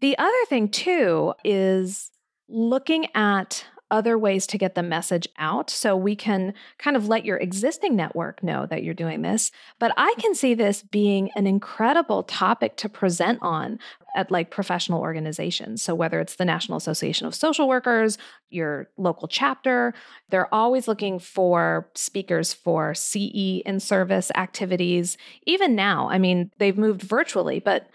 the 0.02 0.18
other 0.18 0.46
thing 0.48 0.70
too 0.70 1.34
is 1.44 2.12
looking 2.48 3.08
at 3.16 3.66
other 3.94 4.18
ways 4.18 4.48
to 4.48 4.58
get 4.58 4.74
the 4.74 4.82
message 4.82 5.28
out. 5.38 5.70
So 5.70 5.96
we 5.96 6.16
can 6.16 6.56
kind 6.80 6.98
of 6.98 7.08
let 7.08 7.26
your 7.26 7.38
existing 7.38 7.96
network 7.96 8.41
know 8.41 8.66
that 8.66 8.84
you're 8.84 8.96
doing 8.96 9.22
this. 9.22 9.52
But 9.80 9.94
I 9.98 10.16
can 10.20 10.34
see 10.34 10.56
this 10.56 10.82
being 10.82 11.30
an 11.36 11.46
incredible 11.46 12.24
topic 12.24 12.76
to 12.78 12.89
present 12.89 13.38
on 13.44 13.78
at 14.16 14.32
like 14.32 14.51
professional 14.51 15.01
organizations. 15.01 15.82
So 15.82 15.95
whether 15.95 16.20
it's 16.20 16.36
the 16.36 16.45
National 16.45 16.78
Association 16.78 17.28
of 17.28 17.36
Social 17.36 17.68
Workers, 17.68 18.18
your 18.49 18.89
local 18.97 19.28
chapter, 19.28 19.93
they're 20.30 20.53
always 20.53 20.88
looking 20.88 21.20
for 21.20 21.89
speakers 21.95 22.53
for 22.53 22.93
CE 22.93 23.61
in 23.66 23.80
service 23.80 24.32
activities. 24.36 25.18
Even 25.45 25.76
now, 25.76 26.09
I 26.09 26.18
mean, 26.18 26.51
they've 26.59 26.78
moved 26.78 27.01
virtually, 27.01 27.59
but 27.59 27.89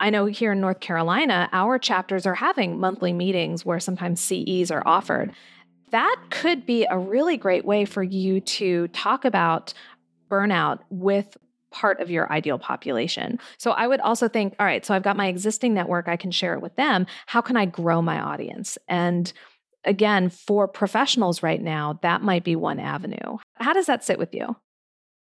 I 0.00 0.10
know 0.10 0.26
here 0.26 0.52
in 0.52 0.60
North 0.60 0.80
Carolina, 0.80 1.48
our 1.52 1.78
chapters 1.78 2.26
are 2.26 2.34
having 2.34 2.78
monthly 2.78 3.12
meetings 3.12 3.64
where 3.64 3.80
sometimes 3.80 4.20
CEs 4.20 4.70
are 4.70 4.82
offered. 4.84 5.32
That 5.90 6.16
could 6.30 6.66
be 6.66 6.86
a 6.90 6.98
really 6.98 7.36
great 7.36 7.64
way 7.64 7.84
for 7.84 8.02
you 8.02 8.40
to 8.40 8.88
talk 8.88 9.24
about 9.24 9.72
burnout 10.28 10.80
with 10.90 11.36
part 11.74 12.00
of 12.00 12.08
your 12.08 12.32
ideal 12.32 12.58
population. 12.58 13.38
So 13.58 13.72
I 13.72 13.86
would 13.86 14.00
also 14.00 14.28
think, 14.28 14.54
all 14.58 14.64
right, 14.64 14.86
so 14.86 14.94
I've 14.94 15.02
got 15.02 15.16
my 15.16 15.26
existing 15.26 15.74
network, 15.74 16.08
I 16.08 16.16
can 16.16 16.30
share 16.30 16.54
it 16.54 16.62
with 16.62 16.76
them. 16.76 17.06
How 17.26 17.40
can 17.40 17.56
I 17.56 17.66
grow 17.66 18.00
my 18.00 18.20
audience? 18.20 18.78
And 18.88 19.30
again, 19.84 20.30
for 20.30 20.66
professionals 20.68 21.42
right 21.42 21.60
now, 21.60 21.98
that 22.02 22.22
might 22.22 22.44
be 22.44 22.56
one 22.56 22.78
avenue. 22.78 23.38
How 23.56 23.72
does 23.72 23.86
that 23.86 24.04
sit 24.04 24.18
with 24.18 24.34
you? 24.34 24.56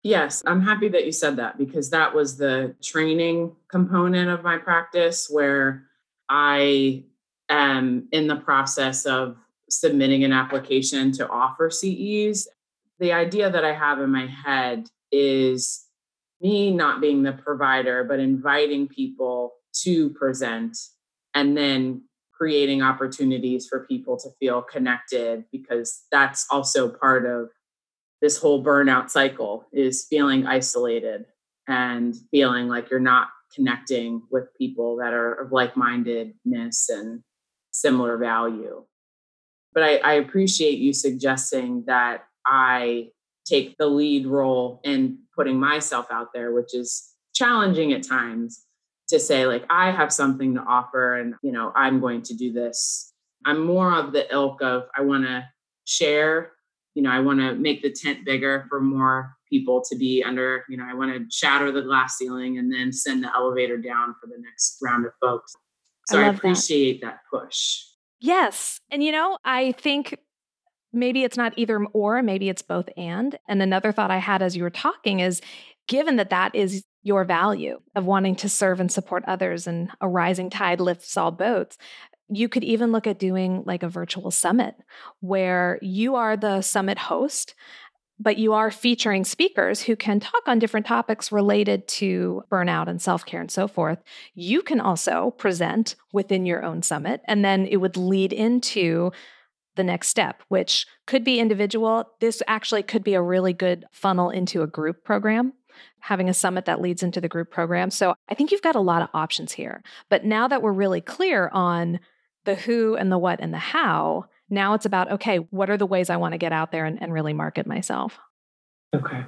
Yes, 0.03 0.43
I'm 0.47 0.61
happy 0.61 0.89
that 0.89 1.07
you 1.07 1.13
said 1.13 1.37
that 1.37 1.57
because 1.57 1.91
that 1.91 2.13
was 2.13 2.37
the 2.37 2.75
training 2.83 3.55
component 3.69 4.29
of 4.29 4.43
my 4.43 4.59
practice 4.59 5.29
where 5.31 5.85
I 6.29 7.05
am 7.49 8.09
in 8.11 8.27
the 8.27 8.37
process 8.37 9.07
of 9.07 9.37
submitting 9.71 10.25
an 10.25 10.33
application 10.33 11.13
to 11.13 11.29
offer 11.29 11.71
CEs. 11.71 12.49
The 12.99 13.13
idea 13.13 13.49
that 13.49 13.65
I 13.65 13.73
have 13.73 14.01
in 14.01 14.11
my 14.11 14.27
head 14.27 14.89
is 15.13 15.87
me 16.43 16.71
not 16.71 17.01
being 17.01 17.23
the 17.23 17.33
provider, 17.33 18.05
but 18.05 18.19
inviting 18.19 18.89
people 18.89 19.55
to 19.83 20.11
present 20.11 20.77
and 21.35 21.57
then 21.57 22.03
creating 22.33 22.83
opportunities 22.83 23.67
for 23.69 23.87
people 23.87 24.19
to 24.19 24.29
feel 24.41 24.61
connected 24.61 25.45
because 25.53 26.03
that's 26.11 26.47
also 26.51 26.89
part 26.89 27.25
of 27.25 27.49
this 28.21 28.39
whole 28.39 28.65
burnout 28.65 29.11
cycle 29.11 29.67
is 29.73 30.07
feeling 30.09 30.47
isolated 30.47 31.25
and 31.69 32.17
feeling 32.31 32.69
like 32.69 32.91
you're 32.91 33.01
not 33.01 33.29
connecting 33.55 34.23
with 34.31 34.45
people 34.59 34.97
that 34.97 35.13
are 35.13 35.35
of 35.35 35.53
like-mindedness 35.53 36.89
and 36.89 37.23
similar 37.73 38.17
value. 38.17 38.85
But 39.73 39.83
I, 39.85 39.97
I 39.99 40.13
appreciate 40.15 40.79
you 40.79 40.93
suggesting 40.93 41.85
that 41.87 42.25
i 42.45 43.09
take 43.45 43.77
the 43.79 43.87
lead 43.87 44.27
role 44.27 44.81
in 44.85 45.19
putting 45.35 45.59
myself 45.59 46.07
out 46.11 46.29
there 46.33 46.53
which 46.53 46.75
is 46.75 47.11
challenging 47.35 47.93
at 47.93 48.07
times 48.07 48.65
to 49.09 49.19
say 49.19 49.47
like 49.47 49.65
i 49.71 49.91
have 49.91 50.13
something 50.13 50.55
to 50.55 50.61
offer 50.61 51.19
and 51.19 51.35
you 51.43 51.53
know 51.53 51.73
i'm 51.75 52.01
going 52.01 52.23
to 52.23 52.35
do 52.35 52.53
this 52.53 53.13
i'm 53.45 53.65
more 53.65 53.95
of 53.95 54.13
the 54.13 54.31
ilk 54.33 54.63
of 54.63 54.85
i 54.97 55.01
want 55.01 55.25
to 55.25 55.45
share 55.85 56.53
you 56.95 57.03
know, 57.03 57.11
I 57.11 57.21
want 57.21 57.41
to 57.41 57.55
make 57.55 57.83
the 57.83 57.91
tent 57.91 58.25
bigger 58.25 58.67
for 58.69 58.81
more 58.81 59.37
people 59.49 59.83
to 59.89 59.97
be 59.97 60.23
under, 60.23 60.65
you 60.69 60.77
know, 60.77 60.87
I 60.89 60.95
want 60.95 61.13
to 61.13 61.25
shatter 61.31 61.73
the 61.73 61.83
glass 61.83 62.17
ceiling 62.17 62.59
and 62.59 62.73
then 62.73 62.93
send 62.93 63.25
the 63.25 63.35
elevator 63.35 63.77
down 63.77 64.15
for 64.21 64.27
the 64.27 64.39
next 64.39 64.79
round 64.83 65.07
of 65.07 65.13
folks. 65.21 65.55
So 66.09 66.21
I, 66.21 66.25
I 66.25 66.29
appreciate 66.29 67.01
that. 67.01 67.21
that 67.33 67.39
push. 67.39 67.83
Yes. 68.21 68.79
And, 68.91 69.03
you 69.03 69.13
know, 69.13 69.39
I 69.45 69.73
think 69.73 70.19
maybe 70.93 71.25
it's 71.25 71.37
not 71.37 71.55
either 71.57 71.85
or, 71.93 72.23
maybe 72.23 72.49
it's 72.49 72.63
both 72.63 72.89
and. 72.97 73.39
And 73.49 73.63
another 73.63 73.93
thought 73.93 74.11
I 74.11 74.19
had 74.19 74.43
as 74.43 74.57
you 74.57 74.63
were 74.63 74.71
talking 74.71 75.21
is 75.21 75.41
given 75.89 76.17
that 76.17 76.31
that 76.31 76.55
is 76.55 76.85
your 77.03 77.25
value 77.25 77.81
of 77.97 78.05
wanting 78.05 78.37
to 78.37 78.49
serve 78.49 78.79
and 78.81 78.91
support 78.91 79.25
others 79.27 79.67
and 79.67 79.91
a 80.01 80.09
rising 80.09 80.51
tide 80.51 80.81
lifts 80.81 81.17
all 81.17 81.31
boats, 81.33 81.77
you 82.29 82.49
could 82.49 82.65
even 82.65 82.93
look 82.93 83.07
at 83.07 83.19
doing 83.19 83.63
like 83.67 83.83
a 83.83 83.89
virtual 83.89 84.31
summit 84.31 84.75
where 85.21 85.79
you 85.83 86.15
are 86.15 86.37
the 86.37 86.63
summit 86.63 86.97
host, 86.97 87.55
but 88.19 88.39
you 88.39 88.53
are 88.53 88.71
featuring 88.71 89.25
speakers 89.25 89.83
who 89.83 89.97
can 89.97 90.21
talk 90.21 90.43
on 90.47 90.59
different 90.59 90.87
topics 90.87 91.33
related 91.33 91.89
to 91.89 92.43
burnout 92.51 92.87
and 92.89 93.03
self 93.03 93.27
care 93.27 93.41
and 93.41 93.51
so 93.51 93.67
forth. 93.67 93.99
You 94.35 94.63
can 94.63 94.81
also 94.81 95.33
present 95.33 95.97
within 96.13 96.47
your 96.47 96.65
own 96.65 96.83
summit, 96.83 97.21
and 97.27 97.45
then 97.45 97.67
it 97.67 97.79
would 97.79 97.97
lead 97.97 98.33
into 98.33 99.11
the 99.77 99.85
next 99.85 100.09
step, 100.09 100.43
which 100.49 100.87
could 101.07 101.25
be 101.25 101.41
individual. 101.41 102.11
This 102.21 102.43
actually 102.47 102.83
could 102.83 103.05
be 103.05 103.15
a 103.15 103.23
really 103.23 103.53
good 103.53 103.85
funnel 103.93 104.31
into 104.31 104.63
a 104.63 104.67
group 104.67 105.05
program 105.05 105.55
having 106.01 106.29
a 106.29 106.35
summit 106.35 106.67
that 106.67 106.83
leads 106.83 107.03
into 107.03 107.21
the 107.21 107.29
group 107.29 107.51
program. 107.51 107.91
So 107.91 108.15
I 108.29 108.35
think 108.35 108.51
you've 108.51 108.61
got 108.61 108.75
a 108.75 108.81
lot 108.81 109.03
of 109.03 109.09
options 109.15 109.53
here. 109.53 109.83
But 110.11 110.25
now 110.25 110.49
that 110.49 110.61
we're 110.61 110.73
really 110.73 111.01
clear 111.01 111.49
on 111.53 112.01
the 112.45 112.55
who 112.55 112.97
and 112.97 113.11
the 113.11 113.19
what 113.19 113.41
and 113.41 113.53
the 113.53 113.59
how. 113.59 114.27
Now 114.51 114.75
it's 114.75 114.87
about, 114.87 115.11
okay, 115.13 115.37
what 115.37 115.71
are 115.71 115.77
the 115.77 115.87
ways 115.87 116.11
I 116.11 116.17
want 116.17 116.33
to 116.33 116.39
get 116.39 116.53
out 116.53 116.73
there 116.73 116.85
and, 116.85 117.01
and 117.01 117.13
really 117.13 117.33
market 117.33 117.67
myself? 117.67 118.19
Okay. 118.95 119.25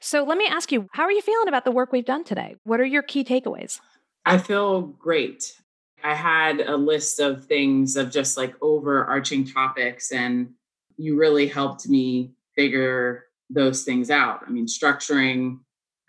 So 0.00 0.24
let 0.24 0.38
me 0.38 0.46
ask 0.46 0.72
you, 0.72 0.88
how 0.92 1.02
are 1.04 1.12
you 1.12 1.20
feeling 1.20 1.48
about 1.48 1.64
the 1.64 1.70
work 1.70 1.92
we've 1.92 2.04
done 2.04 2.24
today? 2.24 2.56
What 2.64 2.80
are 2.80 2.84
your 2.84 3.02
key 3.02 3.24
takeaways? 3.24 3.80
I 4.24 4.38
feel 4.38 4.80
great. 4.82 5.60
I 6.04 6.14
had 6.14 6.60
a 6.60 6.76
list 6.76 7.18
of 7.18 7.46
things 7.46 7.96
of 7.96 8.10
just 8.10 8.36
like 8.36 8.54
overarching 8.60 9.46
topics, 9.46 10.12
and 10.12 10.50
you 10.98 11.18
really 11.18 11.48
helped 11.48 11.88
me 11.88 12.34
figure 12.54 13.24
those 13.48 13.84
things 13.84 14.10
out. 14.10 14.40
I 14.46 14.50
mean, 14.50 14.66
structuring, 14.66 15.60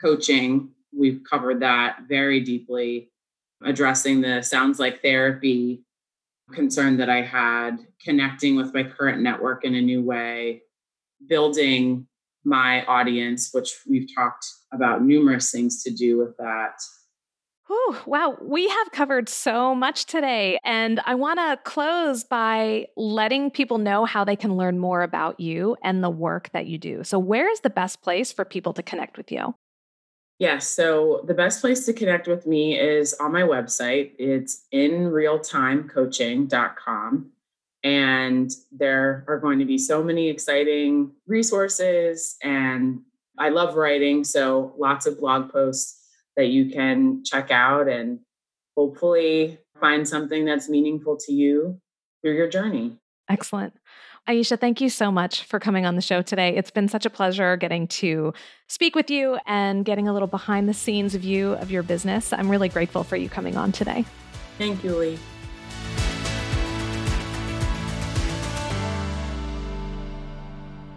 coaching, 0.01 0.71
we've 0.93 1.21
covered 1.29 1.61
that 1.61 1.99
very 2.09 2.41
deeply. 2.41 3.09
Addressing 3.63 4.19
the 4.19 4.41
sounds 4.41 4.79
like 4.79 5.01
therapy 5.01 5.85
concern 6.51 6.97
that 6.97 7.09
I 7.09 7.21
had, 7.21 7.77
connecting 8.03 8.57
with 8.57 8.73
my 8.73 8.83
current 8.83 9.21
network 9.21 9.63
in 9.63 9.75
a 9.75 9.81
new 9.81 10.03
way, 10.03 10.63
building 11.27 12.05
my 12.43 12.85
audience, 12.85 13.49
which 13.53 13.79
we've 13.89 14.13
talked 14.13 14.45
about 14.73 15.03
numerous 15.03 15.51
things 15.51 15.83
to 15.83 15.89
do 15.89 16.17
with 16.17 16.35
that. 16.37 16.75
Whew, 17.67 17.97
wow, 18.05 18.37
we 18.41 18.69
have 18.69 18.91
covered 18.91 19.27
so 19.27 19.73
much 19.73 20.05
today. 20.05 20.59
And 20.63 21.01
I 21.05 21.15
want 21.15 21.39
to 21.39 21.57
close 21.63 22.23
by 22.23 22.89
letting 22.95 23.49
people 23.49 23.79
know 23.79 24.05
how 24.05 24.23
they 24.23 24.35
can 24.35 24.55
learn 24.55 24.77
more 24.77 25.01
about 25.01 25.39
you 25.39 25.75
and 25.83 26.03
the 26.03 26.11
work 26.11 26.51
that 26.53 26.67
you 26.67 26.77
do. 26.77 27.03
So, 27.03 27.17
where 27.17 27.49
is 27.49 27.61
the 27.61 27.71
best 27.71 28.03
place 28.03 28.31
for 28.31 28.45
people 28.45 28.73
to 28.73 28.83
connect 28.83 29.17
with 29.17 29.31
you? 29.31 29.55
Yes. 30.37 30.67
So 30.67 31.23
the 31.25 31.33
best 31.33 31.61
place 31.61 31.85
to 31.85 31.93
connect 31.93 32.27
with 32.27 32.45
me 32.45 32.77
is 32.77 33.13
on 33.15 33.31
my 33.31 33.43
website. 33.43 34.11
It's 34.19 34.65
inrealtimecoaching.com. 34.73 37.31
And 37.83 38.51
there 38.71 39.23
are 39.27 39.39
going 39.39 39.59
to 39.59 39.65
be 39.65 39.77
so 39.77 40.03
many 40.03 40.27
exciting 40.29 41.11
resources. 41.25 42.35
And 42.43 43.01
I 43.37 43.47
love 43.49 43.75
writing. 43.75 44.25
So 44.25 44.73
lots 44.77 45.05
of 45.05 45.19
blog 45.19 45.51
posts 45.51 46.04
that 46.35 46.47
you 46.47 46.69
can 46.69 47.23
check 47.23 47.51
out 47.51 47.87
and 47.87 48.19
hopefully 48.75 49.59
find 49.79 50.07
something 50.07 50.45
that's 50.45 50.69
meaningful 50.69 51.17
to 51.17 51.33
you 51.33 51.79
through 52.21 52.35
your 52.35 52.49
journey. 52.49 52.97
Excellent. 53.29 53.73
Aisha, 54.27 54.59
thank 54.59 54.81
you 54.81 54.89
so 54.89 55.11
much 55.11 55.43
for 55.43 55.59
coming 55.59 55.85
on 55.85 55.95
the 55.95 56.01
show 56.01 56.23
today. 56.23 56.55
It's 56.55 56.71
been 56.71 56.87
such 56.87 57.05
a 57.05 57.11
pleasure 57.11 57.57
getting 57.57 57.87
to 57.89 58.33
speak 58.67 58.95
with 58.95 59.11
you 59.11 59.37
and 59.45 59.85
getting 59.85 60.07
a 60.07 60.13
little 60.13 60.27
behind 60.27 60.67
the 60.67 60.73
scenes 60.73 61.13
view 61.13 61.53
of 61.53 61.69
your 61.69 61.83
business. 61.83 62.33
I'm 62.33 62.49
really 62.49 62.69
grateful 62.69 63.03
for 63.03 63.15
you 63.15 63.29
coming 63.29 63.55
on 63.55 63.71
today. 63.71 64.03
Thank 64.57 64.83
you, 64.83 64.95
Lee. 64.95 65.19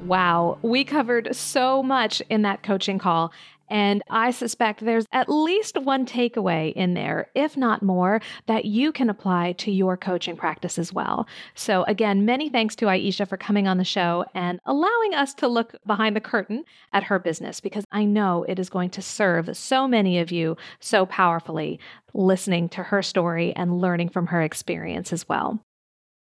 Wow, 0.06 0.56
we 0.62 0.84
covered 0.84 1.36
so 1.36 1.82
much 1.82 2.22
in 2.30 2.40
that 2.42 2.62
coaching 2.62 2.98
call. 2.98 3.30
And 3.70 4.02
I 4.10 4.30
suspect 4.30 4.84
there's 4.84 5.06
at 5.12 5.28
least 5.28 5.76
one 5.76 6.06
takeaway 6.06 6.72
in 6.72 6.94
there, 6.94 7.30
if 7.34 7.56
not 7.56 7.82
more, 7.82 8.20
that 8.46 8.64
you 8.64 8.92
can 8.92 9.10
apply 9.10 9.52
to 9.52 9.70
your 9.70 9.96
coaching 9.96 10.36
practice 10.36 10.78
as 10.78 10.92
well. 10.92 11.26
So, 11.54 11.84
again, 11.84 12.24
many 12.24 12.48
thanks 12.48 12.74
to 12.76 12.86
Aisha 12.86 13.28
for 13.28 13.36
coming 13.36 13.68
on 13.68 13.78
the 13.78 13.84
show 13.84 14.24
and 14.34 14.60
allowing 14.64 15.14
us 15.14 15.34
to 15.34 15.48
look 15.48 15.74
behind 15.86 16.16
the 16.16 16.20
curtain 16.20 16.64
at 16.92 17.04
her 17.04 17.18
business 17.18 17.60
because 17.60 17.84
I 17.92 18.04
know 18.04 18.44
it 18.48 18.58
is 18.58 18.70
going 18.70 18.90
to 18.90 19.02
serve 19.02 19.56
so 19.56 19.86
many 19.86 20.18
of 20.18 20.30
you 20.30 20.56
so 20.80 21.06
powerfully 21.06 21.78
listening 22.14 22.68
to 22.70 22.84
her 22.84 23.02
story 23.02 23.54
and 23.54 23.78
learning 23.78 24.08
from 24.08 24.28
her 24.28 24.42
experience 24.42 25.12
as 25.12 25.28
well. 25.28 25.62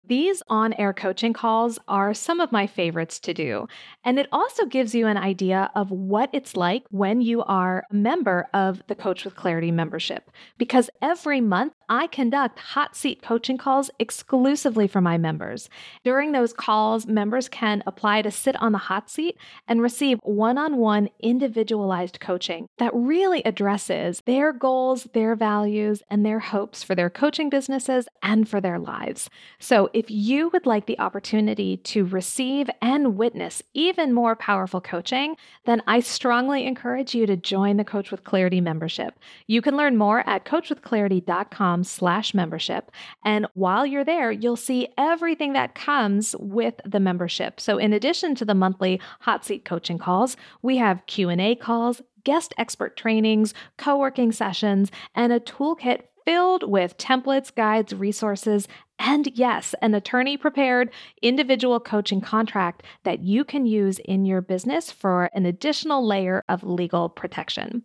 These 0.08 0.42
on 0.48 0.72
air 0.74 0.94
coaching 0.94 1.34
calls 1.34 1.80
are 1.88 2.14
some 2.14 2.40
of 2.40 2.54
my 2.54 2.66
favorites 2.66 3.20
to 3.20 3.34
do. 3.34 3.68
And 4.06 4.18
it 4.18 4.30
also 4.32 4.66
gives 4.66 4.96
you 4.96 5.06
an 5.06 5.18
idea 5.18 5.70
of 5.76 5.92
what 5.92 6.30
it's 6.32 6.56
like 6.56 6.86
when 6.92 7.20
you 7.20 7.44
are 7.44 7.84
a 7.92 7.96
member 7.96 8.48
of 8.54 8.82
the 8.88 8.96
Coach 8.96 9.26
with 9.26 9.36
Clarity 9.36 9.70
membership. 9.70 10.32
Because 10.58 10.90
every 11.02 11.42
month 11.42 11.74
I 11.90 12.08
conduct 12.08 12.60
hot 12.60 12.96
seat 12.96 13.22
coaching 13.22 13.58
calls 13.58 13.90
exclusively 14.00 14.88
for 14.88 15.02
my 15.02 15.18
members. 15.18 15.70
During 16.04 16.32
those 16.32 16.54
calls, 16.54 17.06
members 17.06 17.50
can 17.50 17.84
apply 17.86 18.22
to 18.22 18.32
sit 18.32 18.56
on 18.62 18.72
the 18.72 18.78
hot 18.78 19.10
seat 19.10 19.38
and 19.68 19.82
receive 19.82 20.20
one 20.24 20.58
on 20.58 20.78
one 20.78 21.10
individualized 21.20 22.20
coaching 22.20 22.68
that 22.78 22.94
really 22.94 23.42
addresses 23.44 24.22
their 24.26 24.54
goals, 24.54 25.08
their 25.14 25.36
values, 25.36 26.02
and 26.10 26.26
their 26.26 26.40
hopes 26.40 26.84
for 26.84 26.96
their 26.96 27.10
coaching 27.10 27.50
businesses 27.50 28.08
and 28.22 28.48
for 28.48 28.60
their 28.60 28.80
lives. 28.80 29.30
So, 29.60 29.90
if 29.98 30.12
you 30.12 30.50
would 30.50 30.68
like 30.68 30.86
the 30.86 31.00
opportunity 31.00 31.78
to 31.78 32.06
receive 32.06 32.70
and 32.84 33.18
witness 33.18 33.64
even 33.74 34.14
more 34.14 34.36
powerful 34.36 34.80
coaching, 34.80 35.36
then 35.66 35.82
I 35.88 36.02
strongly 36.02 36.68
encourage 36.68 37.16
you 37.16 37.26
to 37.26 37.36
join 37.36 37.78
the 37.78 37.84
Coach 37.84 38.12
with 38.12 38.24
Clarity 38.24 38.62
membership. 38.62 39.18
You 39.48 39.60
can 39.60 39.76
learn 39.76 39.98
more 39.98 40.20
at 40.30 40.46
coachwithclarity.com 40.46 41.84
slash 41.84 42.36
membership. 42.36 42.92
And 43.26 43.48
while 43.56 43.88
you're 43.88 44.06
there, 44.06 44.32
you'll 44.32 44.56
see 44.56 44.90
everything 45.00 45.54
that 45.54 45.74
comes 45.74 46.36
with 46.38 46.76
the 46.86 47.00
membership. 47.00 47.60
So 47.60 47.80
in 47.80 47.92
addition 47.92 48.36
to 48.36 48.46
the 48.46 48.54
monthly 48.54 49.02
hot 49.22 49.46
seat 49.46 49.66
coaching 49.66 49.98
calls, 49.98 50.38
we 50.62 50.78
have 50.78 51.08
Q&A 51.08 51.56
calls, 51.56 52.04
guest 52.24 52.54
expert 52.60 52.98
trainings, 52.98 53.56
co-working 53.78 54.32
sessions, 54.32 54.92
and 55.16 55.34
a 55.34 55.40
toolkit 55.40 56.02
filled 56.28 56.70
with 56.70 56.98
templates, 56.98 57.56
guides, 57.56 57.96
resources, 57.96 58.68
and 59.00 59.32
yes, 59.34 59.74
an 59.82 59.96
attorney 59.96 60.36
prepared 60.36 60.92
individual 61.22 61.80
coaching 61.80 62.20
contract 62.20 62.84
that 63.06 63.24
you 63.24 63.46
can 63.46 63.66
use 63.66 63.98
in 64.00 64.26
your 64.26 64.42
business 64.42 64.92
for 64.92 65.30
an 65.34 65.46
additional 65.46 66.06
layer 66.06 66.44
of 66.50 66.66
legal 66.66 67.08
protection. 67.08 67.82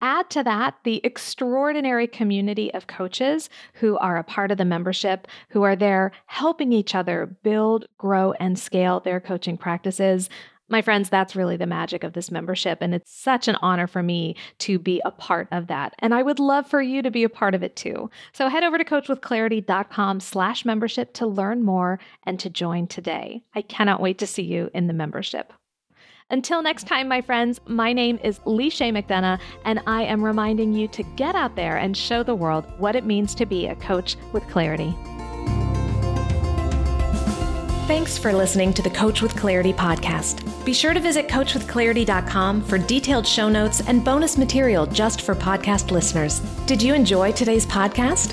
Add 0.00 0.28
to 0.30 0.42
that 0.42 0.74
the 0.82 1.00
extraordinary 1.04 2.08
community 2.08 2.74
of 2.74 2.88
coaches 2.88 3.48
who 3.74 3.96
are 3.98 4.16
a 4.16 4.24
part 4.24 4.50
of 4.50 4.58
the 4.58 4.64
membership, 4.64 5.28
who 5.50 5.62
are 5.62 5.76
there 5.76 6.10
helping 6.26 6.72
each 6.72 6.96
other 6.96 7.36
build, 7.44 7.86
grow, 7.96 8.32
and 8.40 8.58
scale 8.58 8.98
their 8.98 9.20
coaching 9.20 9.56
practices. 9.56 10.28
My 10.68 10.80
friends, 10.80 11.10
that's 11.10 11.36
really 11.36 11.56
the 11.56 11.66
magic 11.66 12.02
of 12.02 12.14
this 12.14 12.30
membership. 12.30 12.78
And 12.80 12.94
it's 12.94 13.12
such 13.12 13.46
an 13.46 13.56
honor 13.56 13.86
for 13.86 14.02
me 14.02 14.36
to 14.60 14.78
be 14.78 15.02
a 15.04 15.10
part 15.10 15.48
of 15.52 15.66
that. 15.66 15.94
And 15.98 16.14
I 16.14 16.22
would 16.22 16.38
love 16.38 16.66
for 16.66 16.80
you 16.80 17.02
to 17.02 17.10
be 17.10 17.24
a 17.24 17.28
part 17.28 17.54
of 17.54 17.62
it 17.62 17.76
too. 17.76 18.10
So 18.32 18.48
head 18.48 18.64
over 18.64 18.78
to 18.78 18.84
coachwithclarity.com 18.84 20.20
slash 20.20 20.64
membership 20.64 21.12
to 21.14 21.26
learn 21.26 21.62
more 21.62 21.98
and 22.24 22.38
to 22.40 22.48
join 22.48 22.86
today. 22.86 23.42
I 23.54 23.62
cannot 23.62 24.00
wait 24.00 24.18
to 24.18 24.26
see 24.26 24.44
you 24.44 24.70
in 24.72 24.86
the 24.86 24.94
membership. 24.94 25.52
Until 26.30 26.62
next 26.62 26.86
time, 26.86 27.08
my 27.08 27.20
friends, 27.20 27.60
my 27.66 27.92
name 27.92 28.18
is 28.24 28.40
Lee 28.46 28.70
Chaix 28.70 28.90
McDonough, 28.90 29.38
and 29.66 29.80
I 29.86 30.04
am 30.04 30.24
reminding 30.24 30.72
you 30.72 30.88
to 30.88 31.02
get 31.02 31.34
out 31.34 31.56
there 31.56 31.76
and 31.76 31.94
show 31.94 32.22
the 32.22 32.34
world 32.34 32.64
what 32.78 32.96
it 32.96 33.04
means 33.04 33.34
to 33.34 33.44
be 33.44 33.66
a 33.66 33.76
coach 33.76 34.16
with 34.32 34.48
clarity. 34.48 34.94
Thanks 37.92 38.16
for 38.16 38.32
listening 38.32 38.72
to 38.72 38.80
the 38.80 38.88
Coach 38.88 39.20
with 39.20 39.36
Clarity 39.36 39.74
podcast. 39.74 40.64
Be 40.64 40.72
sure 40.72 40.94
to 40.94 40.98
visit 40.98 41.28
coachwithclarity.com 41.28 42.62
for 42.62 42.78
detailed 42.78 43.26
show 43.26 43.50
notes 43.50 43.82
and 43.82 44.02
bonus 44.02 44.38
material 44.38 44.86
just 44.86 45.20
for 45.20 45.34
podcast 45.34 45.90
listeners. 45.90 46.40
Did 46.64 46.82
you 46.82 46.94
enjoy 46.94 47.32
today's 47.32 47.66
podcast? 47.66 48.32